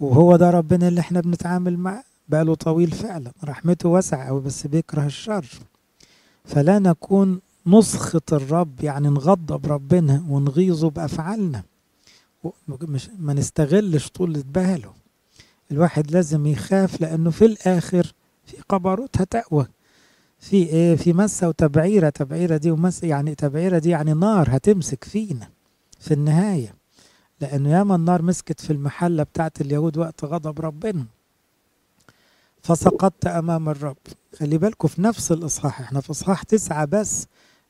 وهو 0.00 0.36
ده 0.36 0.50
ربنا 0.50 0.88
اللي 0.88 1.00
إحنا 1.00 1.20
بنتعامل 1.20 1.76
معاه 1.78 2.04
باله 2.28 2.54
طويل 2.54 2.90
فعلا 2.90 3.32
رحمته 3.44 3.88
واسعة 3.88 4.22
أوي 4.28 4.40
بس 4.40 4.66
بيكره 4.66 5.06
الشر. 5.06 5.46
فلا 6.44 6.78
نكون 6.78 7.40
نسخط 7.70 8.32
الرب 8.32 8.84
يعني 8.84 9.08
نغضب 9.08 9.66
ربنا 9.66 10.24
ونغيظه 10.28 10.90
بأفعالنا. 10.90 11.62
مش 12.82 13.10
ما 13.18 13.32
نستغلش 13.34 14.08
طولة 14.08 14.44
باله 14.54 14.92
الواحد 15.70 16.10
لازم 16.10 16.46
يخاف 16.46 17.00
لأنه 17.00 17.30
في 17.30 17.44
الآخر 17.44 18.12
في 18.46 18.56
قبروت 18.68 19.20
هتقوى 19.20 19.66
في 20.38 20.56
إيه؟ 20.56 20.96
في 20.96 21.12
مسة 21.12 21.48
وتبعيرة. 21.48 22.08
تبعيرة 22.08 22.56
دي 22.56 22.70
ومس 22.70 23.02
يعني 23.02 23.34
تبعيرة 23.34 23.78
دي 23.78 23.88
يعني 23.90 24.12
نار 24.14 24.56
هتمسك 24.56 25.04
فينا 25.04 25.48
في 26.00 26.14
النهاية. 26.14 26.74
لأنه 27.40 27.70
ياما 27.70 27.94
النار 27.94 28.22
مسكت 28.22 28.60
في 28.60 28.72
المحلة 28.72 29.22
بتاعت 29.22 29.60
اليهود 29.60 29.98
وقت 29.98 30.24
غضب 30.24 30.60
ربنا. 30.60 31.04
فسقطت 32.62 33.26
أمام 33.26 33.68
الرب. 33.68 33.96
خلي 34.38 34.58
بالكم 34.58 34.88
في 34.88 35.02
نفس 35.02 35.32
الإصحاح. 35.32 35.80
إحنا 35.80 36.00
في 36.00 36.10
إصحاح 36.10 36.42
تسعة 36.42 36.84
بس. 36.84 37.26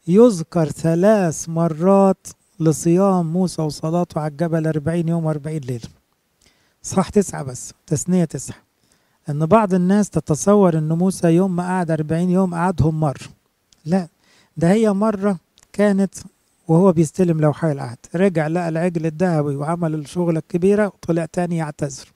يذكر 0.08 0.68
ثلاث 0.68 1.48
مرات 1.48 2.26
لصيام 2.60 3.32
موسى 3.32 3.62
وصلاته 3.62 4.20
على 4.20 4.30
الجبل 4.30 4.66
أربعين 4.66 5.08
يوم 5.08 5.24
وأربعين 5.24 5.60
ليلة. 5.60 5.88
إصحاح 6.84 7.08
تسعة 7.08 7.42
بس 7.42 7.72
تثنية 7.86 8.24
تسعة. 8.24 8.56
إن 9.28 9.46
بعض 9.46 9.74
الناس 9.74 10.10
تتصور 10.10 10.78
إن 10.78 10.92
موسى 10.92 11.28
يوم 11.28 11.56
ما 11.56 11.62
قعد 11.62 11.90
40 11.90 12.30
يوم 12.30 12.54
قعدهم 12.54 13.00
مرة 13.00 13.26
لا 13.84 14.08
ده 14.56 14.72
هي 14.72 14.92
مرة 14.92 15.38
كانت 15.72 16.14
وهو 16.68 16.92
بيستلم 16.92 17.40
لوحي 17.40 17.72
العهد 17.72 17.98
رجع 18.14 18.46
لقى 18.46 18.68
العجل 18.68 19.06
الذهبي 19.06 19.56
وعمل 19.56 19.94
الشغلة 19.94 20.38
الكبيرة 20.38 20.86
وطلع 20.86 21.24
تاني 21.24 21.56
يعتذر. 21.56 22.12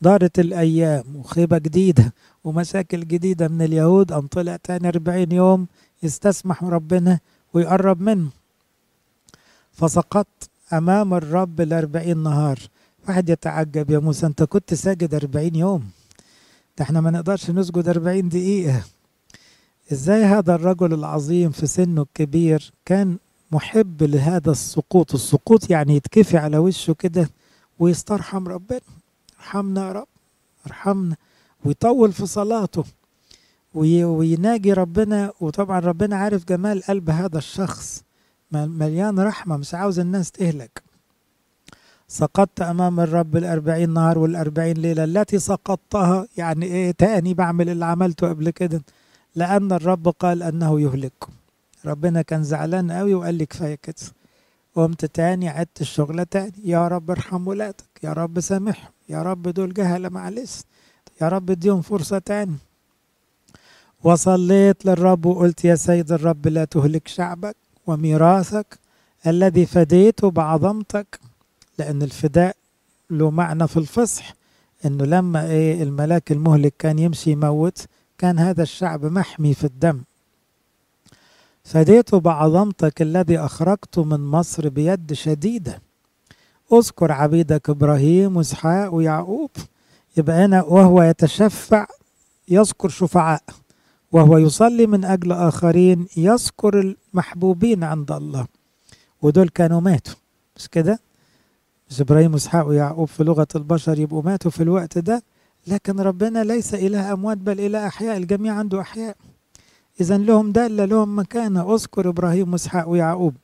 دارت 0.00 0.38
الأيام 0.38 1.04
وخيبة 1.16 1.58
جديدة 1.58 2.12
ومشاكل 2.44 3.00
جديدة 3.00 3.48
من 3.48 3.62
اليهود 3.62 4.12
أم 4.12 4.26
طلع 4.26 4.56
تاني 4.56 4.88
40 4.88 5.32
يوم 5.32 5.66
يستسمح 6.02 6.64
ربنا 6.64 7.20
ويقرب 7.54 8.00
منه. 8.00 8.30
فسقطت 9.72 10.50
أمام 10.72 11.14
الرب 11.14 11.60
الأربعين 11.60 12.18
نهار. 12.18 12.58
واحد 13.08 13.28
يتعجب 13.28 13.90
يا 13.90 13.98
موسى 13.98 14.26
أنت 14.26 14.42
كنت 14.42 14.74
ساجد 14.74 15.14
أربعين 15.14 15.54
يوم. 15.54 15.90
ده 16.78 16.84
إحنا 16.84 17.00
ما 17.00 17.10
نقدرش 17.10 17.50
نسجد 17.50 17.88
40 17.88 18.28
دقيقة. 18.28 18.82
إزاي 19.92 20.24
هذا 20.24 20.54
الرجل 20.54 20.94
العظيم 20.94 21.50
في 21.50 21.66
سنه 21.66 22.02
الكبير 22.02 22.72
كان 22.84 23.18
محب 23.52 24.02
لهذا 24.02 24.50
السقوط؟ 24.50 25.14
السقوط 25.14 25.70
يعني 25.70 25.96
يتكفي 25.96 26.36
على 26.36 26.58
وشه 26.58 26.92
كده 26.92 27.30
ويسترحم 27.78 28.48
ربنا. 28.48 28.80
ارحمنا 29.38 29.86
يا 29.88 29.92
رب 29.92 30.06
ارحمنا 30.66 31.16
ويطول 31.64 32.12
في 32.12 32.26
صلاته. 32.26 32.84
ويناجي 33.74 34.72
ربنا 34.72 35.32
وطبعا 35.40 35.80
ربنا 35.80 36.16
عارف 36.16 36.44
جمال 36.44 36.82
قلب 36.82 37.10
هذا 37.10 37.38
الشخص. 37.38 38.02
مليان 38.52 39.20
رحمة 39.20 39.56
مش 39.56 39.74
عاوز 39.74 39.98
الناس 39.98 40.30
تهلك. 40.30 40.82
سقطت 42.08 42.60
أمام 42.60 43.00
الرب 43.00 43.36
الأربعين 43.36 43.90
نهار 43.90 44.18
والأربعين 44.18 44.76
ليلة. 44.76 45.04
التي 45.04 45.38
سقطتها 45.38 46.26
يعني 46.36 46.66
إيه 46.66 46.90
تاني 46.90 47.34
بعمل 47.34 47.68
اللي 47.68 47.84
عملته 47.84 48.28
قبل 48.28 48.50
كده؟ 48.50 48.82
لأن 49.34 49.72
الرب 49.72 50.08
قال 50.08 50.42
أنه 50.42 50.80
يهلككم 50.80 51.32
ربنا 51.84 52.22
كان 52.22 52.42
زعلان 52.42 52.92
قوي 52.92 53.14
وقال 53.14 53.34
لي 53.34 53.46
كفاية 53.46 53.74
كده. 53.74 53.94
قمت 54.74 55.04
تاني 55.04 55.48
عدت 55.48 55.80
الشغلة 55.80 56.22
تاني. 56.22 56.52
يا 56.64 56.88
رب 56.88 57.10
ارحم 57.10 57.48
ولادك. 57.48 57.84
يا 58.02 58.12
رب 58.12 58.40
سامحهم. 58.40 58.92
يا 59.08 59.22
رب 59.22 59.42
دول 59.48 59.74
جهلة 59.74 60.08
معلش. 60.08 60.62
يا 61.20 61.28
رب 61.28 61.50
اديهم 61.50 61.80
فرصة 61.80 62.18
تاني. 62.18 62.56
وصليت 64.04 64.86
للرب 64.86 65.26
وقلت 65.26 65.64
يا 65.64 65.74
سيد 65.74 66.12
الرب 66.12 66.48
لا 66.48 66.64
تهلك 66.64 67.08
شعبك 67.08 67.56
وميراثك 67.86 68.78
الذي 69.26 69.66
فديته 69.66 70.30
بعظمتك 70.30 71.20
لأن 71.78 72.02
الفداء 72.02 72.56
له 73.10 73.30
معنى 73.30 73.68
في 73.68 73.76
الفصح 73.76 74.34
إنه 74.86 75.04
لما 75.04 75.46
إيه 75.46 75.82
الملاك 75.82 76.32
المهلك 76.32 76.74
كان 76.78 76.98
يمشي 76.98 77.30
يموت 77.30 77.86
كان 78.18 78.38
هذا 78.38 78.62
الشعب 78.62 79.04
محمي 79.04 79.54
في 79.54 79.64
الدم. 79.64 80.00
فديت 81.64 82.14
بعظمتك 82.14 83.02
الذي 83.02 83.38
أخرجته 83.38 84.04
من 84.04 84.20
مصر 84.20 84.68
بيد 84.68 85.12
شديدة. 85.12 85.82
أذكر 86.72 87.12
عبيدك 87.12 87.70
إبراهيم 87.70 88.36
وإسحاق 88.36 88.94
ويعقوب 88.94 89.50
يبقى 90.16 90.44
هنا 90.44 90.62
وهو 90.62 91.02
يتشفع 91.02 91.86
يذكر 92.48 92.88
شفعاء. 92.88 93.42
وهو 94.12 94.38
يصلي 94.38 94.86
من 94.86 95.04
أجل 95.04 95.32
آخرين 95.32 96.06
يذكر 96.16 96.80
المحبوبين 96.80 97.84
عند 97.84 98.12
الله. 98.12 98.46
ودول 99.22 99.48
كانوا 99.48 99.80
ماتوا. 99.80 100.14
مش 100.56 100.68
كده؟ 100.68 101.00
مش 101.90 102.00
إبراهيم 102.00 102.32
وإسحاق 102.32 102.66
ويعقوب 102.66 103.08
في 103.08 103.24
لغة 103.24 103.46
البشر 103.56 103.98
يبقوا 103.98 104.22
ماتوا 104.22 104.50
في 104.50 104.62
الوقت 104.62 104.98
ده؟ 104.98 105.22
لكن 105.66 106.00
ربنا 106.00 106.44
ليس 106.44 106.74
إله 106.74 107.12
أموات 107.12 107.38
بل 107.38 107.60
إله 107.60 107.86
أحياء 107.86 108.16
الجميع 108.16 108.54
عنده 108.54 108.80
أحياء. 108.80 109.16
إذا 110.00 110.18
لهم 110.18 110.52
دالة 110.52 110.84
لهم 110.84 111.18
مكانة. 111.18 111.74
أذكر 111.74 112.08
إبراهيم 112.08 112.52
وإسحاق 112.52 112.88
ويعقوب. 112.88 113.34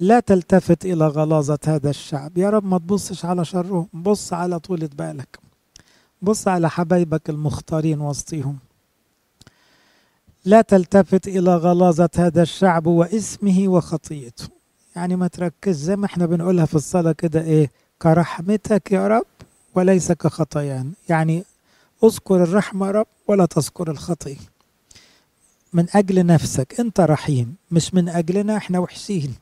لا 0.00 0.20
تلتفت 0.20 0.84
إلى 0.84 1.06
غلاظة 1.06 1.58
هذا 1.66 1.90
الشعب. 1.90 2.38
يا 2.38 2.50
رب 2.50 2.64
ما 2.64 2.78
تبصش 2.78 3.24
على 3.24 3.44
شرهم. 3.44 3.88
بص 3.94 4.32
على 4.32 4.58
طولة 4.58 4.88
بالك. 4.98 5.38
بص 6.22 6.48
على 6.48 6.70
حبايبك 6.70 7.30
المختارين 7.30 8.00
وسطيهم. 8.00 8.58
لا 10.44 10.60
تلتفت 10.60 11.28
إلى 11.28 11.56
غلاظة 11.56 12.08
هذا 12.16 12.42
الشعب 12.42 12.86
واسمه 12.86 13.64
وخطيته. 13.68 14.48
يعني 14.96 15.16
ما 15.16 15.26
تركز 15.28 15.76
زي 15.76 15.96
ما 15.96 16.06
إحنا 16.06 16.26
بنقولها 16.26 16.64
في 16.66 16.74
الصلاة 16.74 17.12
كده 17.12 17.40
إيه؟ 17.40 17.70
كرحمتك 18.02 18.92
يا 18.92 19.08
رب 19.08 19.26
وليس 19.74 20.12
كخطايانا 20.12 20.90
يعني 21.08 21.44
اذكر 22.04 22.42
الرحمة 22.42 22.86
يا 22.86 22.90
رب 22.92 23.06
ولا 23.28 23.46
تذكر 23.46 23.90
الخطية 23.90 24.36
من 25.72 25.86
أجل 25.94 26.26
نفسك 26.26 26.80
أنت 26.80 27.00
رحيم 27.00 27.54
مش 27.70 27.94
من 27.94 28.08
أجلنا 28.08 28.56
إحنا 28.56 28.78
وحشين. 28.78 29.34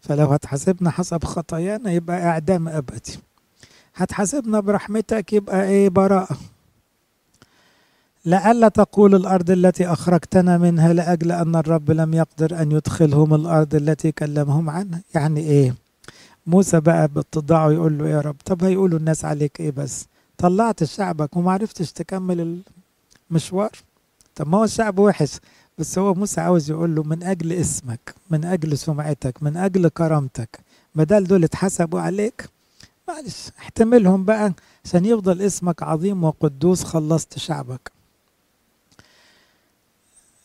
فلو 0.00 0.26
هتحاسبنا 0.26 0.90
حسب 0.90 1.24
خطايانا 1.24 1.92
يبقى 1.92 2.22
إعدام 2.22 2.68
أبدي. 2.68 3.18
هتحاسبنا 3.94 4.60
برحمتك 4.60 5.32
يبقى 5.32 5.64
إيه؟ 5.68 5.88
براءة. 5.88 6.36
لئلا 8.24 8.68
تقول 8.68 9.14
الأرض 9.14 9.50
التي 9.50 9.86
أخرجتنا 9.86 10.58
منها 10.58 10.92
لأجل 10.92 11.32
أن 11.32 11.56
الرب 11.56 11.90
لم 11.90 12.14
يقدر 12.14 12.62
أن 12.62 12.72
يدخلهم 12.72 13.34
الأرض 13.34 13.74
التي 13.74 14.12
كلمهم 14.12 14.70
عنها. 14.70 15.00
يعني 15.14 15.40
إيه؟ 15.40 15.74
موسى 16.46 16.80
بقى 16.80 17.08
باتضاعه 17.08 17.70
يقول 17.70 17.98
له 17.98 18.08
يا 18.08 18.20
رب 18.20 18.36
طب 18.44 18.64
هيقولوا 18.64 18.98
الناس 18.98 19.24
عليك 19.24 19.60
إيه 19.60 19.70
بس؟ 19.70 20.06
طلعت 20.38 20.84
شعبك 20.84 21.36
وما 21.36 21.52
عرفتش 21.52 21.92
تكمل 21.92 22.62
المشوار؟ 23.30 23.70
طب 24.36 24.48
ما 24.48 24.58
هو 24.58 24.64
الشعب 24.64 24.98
وحش 24.98 25.38
بس 25.78 25.98
هو 25.98 26.14
موسى 26.14 26.40
عاوز 26.40 26.70
يقول 26.70 26.94
له 26.94 27.02
من 27.02 27.22
أجل 27.22 27.52
اسمك 27.52 28.14
من 28.30 28.44
أجل 28.44 28.78
سمعتك 28.78 29.42
من 29.42 29.56
أجل 29.56 29.88
كرامتك 29.88 30.58
بدل 30.94 31.24
دول 31.24 31.44
اتحسبوا 31.44 32.00
عليك؟ 32.00 32.48
معلش 33.08 33.50
احتملهم 33.58 34.24
بقى 34.24 34.52
عشان 34.84 35.04
يفضل 35.04 35.42
اسمك 35.42 35.82
عظيم 35.82 36.24
وقدوس 36.24 36.84
خلصت 36.84 37.38
شعبك. 37.38 37.92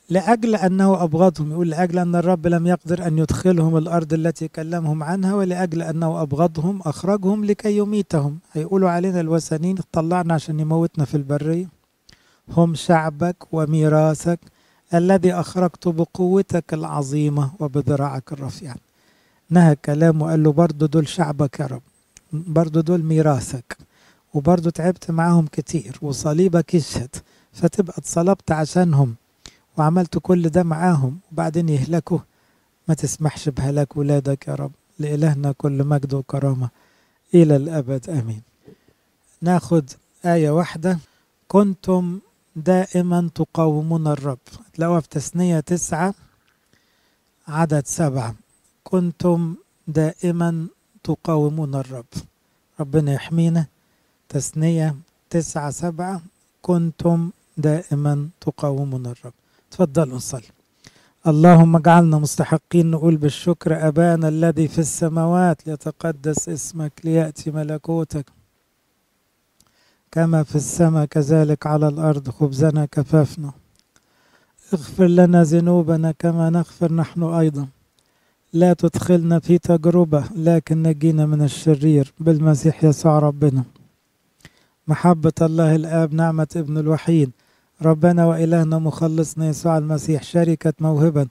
لأجل 0.09 0.55
أنه 0.55 1.03
أبغضهم 1.03 1.51
يقول 1.51 1.69
لأجل 1.69 1.99
أن 1.99 2.15
الرب 2.15 2.47
لم 2.47 2.67
يقدر 2.67 3.07
أن 3.07 3.17
يدخلهم 3.17 3.77
الأرض 3.77 4.13
التي 4.13 4.47
كلمهم 4.47 5.03
عنها 5.03 5.35
ولأجل 5.35 5.81
أنه 5.81 6.21
أبغضهم 6.21 6.81
أخرجهم 6.81 7.45
لكي 7.45 7.77
يميتهم. 7.77 8.39
هيقولوا 8.53 8.89
علينا 8.89 9.19
الوثنيين 9.19 9.77
طلعنا 9.91 10.33
عشان 10.33 10.59
يموتنا 10.59 11.05
في 11.05 11.17
البرية. 11.17 11.69
هم 12.57 12.75
شعبك 12.75 13.35
وميراثك 13.51 14.39
الذي 14.93 15.33
أخرجت 15.33 15.87
بقوتك 15.87 16.73
العظيمة 16.73 17.51
وبذراعك 17.59 18.33
الرفيعة. 18.33 18.75
نهى 19.49 19.75
كلامه 19.75 20.25
وقال 20.25 20.43
له 20.43 20.51
برضو 20.51 20.85
دول 20.85 21.07
شعبك 21.07 21.59
يا 21.59 21.65
رب 21.65 21.81
برضو 22.33 22.81
دول 22.81 23.03
ميراثك 23.03 23.77
وبرضو 24.33 24.69
تعبت 24.69 25.11
معاهم 25.11 25.45
كتير 25.51 25.97
وصليبك 26.01 26.73
يشهد 26.73 27.15
فتبقى 27.53 27.93
اتصلبت 27.97 28.51
عشانهم. 28.51 29.15
وعملت 29.77 30.17
كل 30.17 30.49
ده 30.49 30.63
معاهم 30.63 31.19
وبعدين 31.31 31.69
يهلكوا 31.69 32.19
ما 32.87 32.93
تسمحش 32.93 33.49
بهلاك 33.49 33.97
ولادك 33.97 34.47
يا 34.47 34.55
رب 34.55 34.71
لإلهنا 34.99 35.51
كل 35.51 35.83
مجد 35.83 36.13
وكرامة. 36.13 36.69
إلى 37.33 37.55
الأبد 37.55 38.09
آمين. 38.09 38.41
ناخد 39.41 39.89
آية 40.25 40.49
واحدة. 40.49 40.99
كنتم 41.47 42.19
دائما 42.55 43.29
تقاومون 43.35 44.07
الرب. 44.07 44.37
تلاقوها 44.73 44.99
في 44.99 45.09
تثنية 45.09 45.59
تسعة 45.59 46.13
عدد 47.47 47.85
سبعة. 47.85 48.35
كنتم 48.83 49.55
دائما 49.87 50.67
تقاومون 51.03 51.75
الرب. 51.75 52.05
ربنا 52.79 53.13
يحمينا. 53.13 53.65
تثنية 54.29 54.95
تسعة 55.29 55.71
سبعة. 55.71 56.21
كنتم 56.61 57.31
دائما 57.57 58.29
تقاومون 58.41 59.05
الرب. 59.05 59.36
تفضلوا 59.71 60.15
نصلي 60.15 60.49
اللهم 61.27 61.75
اجعلنا 61.75 62.17
مستحقين 62.17 62.91
نقول 62.91 63.17
بالشكر 63.17 63.87
أبانا 63.87 64.27
الذي 64.27 64.67
في 64.67 64.79
السماوات 64.79 65.67
ليتقدس 65.67 66.49
اسمك 66.49 66.91
ليأتي 67.03 67.51
ملكوتك. 67.51 68.25
كما 70.11 70.43
في 70.43 70.55
السماء 70.55 71.05
كذلك 71.05 71.67
على 71.67 71.87
الأرض 71.87 72.29
خبزنا 72.29 72.85
كفافنا. 72.85 73.51
اغفر 74.73 75.07
لنا 75.07 75.43
ذنوبنا 75.43 76.11
كما 76.19 76.49
نغفر 76.49 76.93
نحن 76.93 77.23
أيضا. 77.23 77.67
لا 78.53 78.73
تدخلنا 78.73 79.39
في 79.39 79.57
تجربة 79.57 80.23
لكن 80.35 80.83
نجينا 80.83 81.25
من 81.25 81.41
الشرير 81.41 82.13
بالمسيح 82.19 82.83
يسوع 82.83 83.19
ربنا. 83.19 83.63
محبة 84.87 85.33
الله 85.41 85.75
الآب 85.75 86.13
نعمة 86.13 86.47
ابن 86.55 86.77
الوحيد. 86.77 87.31
ربنا 87.81 88.25
وإلهنا 88.25 88.77
مخلصنا 88.79 89.47
يسوع 89.47 89.77
المسيح 89.77 90.23
شركة 90.23 90.73
موهبة 90.79 91.27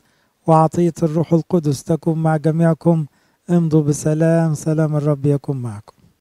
وعطية 0.47 0.93
الروح 1.03 1.33
القدس 1.33 1.85
تكون 1.85 2.23
مع 2.23 2.37
جميعكم. 2.37 3.07
امضوا 3.51 3.83
بسلام 3.83 4.55
سلام 4.55 4.97
الرب 4.97 5.27
يكون 5.27 5.57
معكم. 5.57 5.96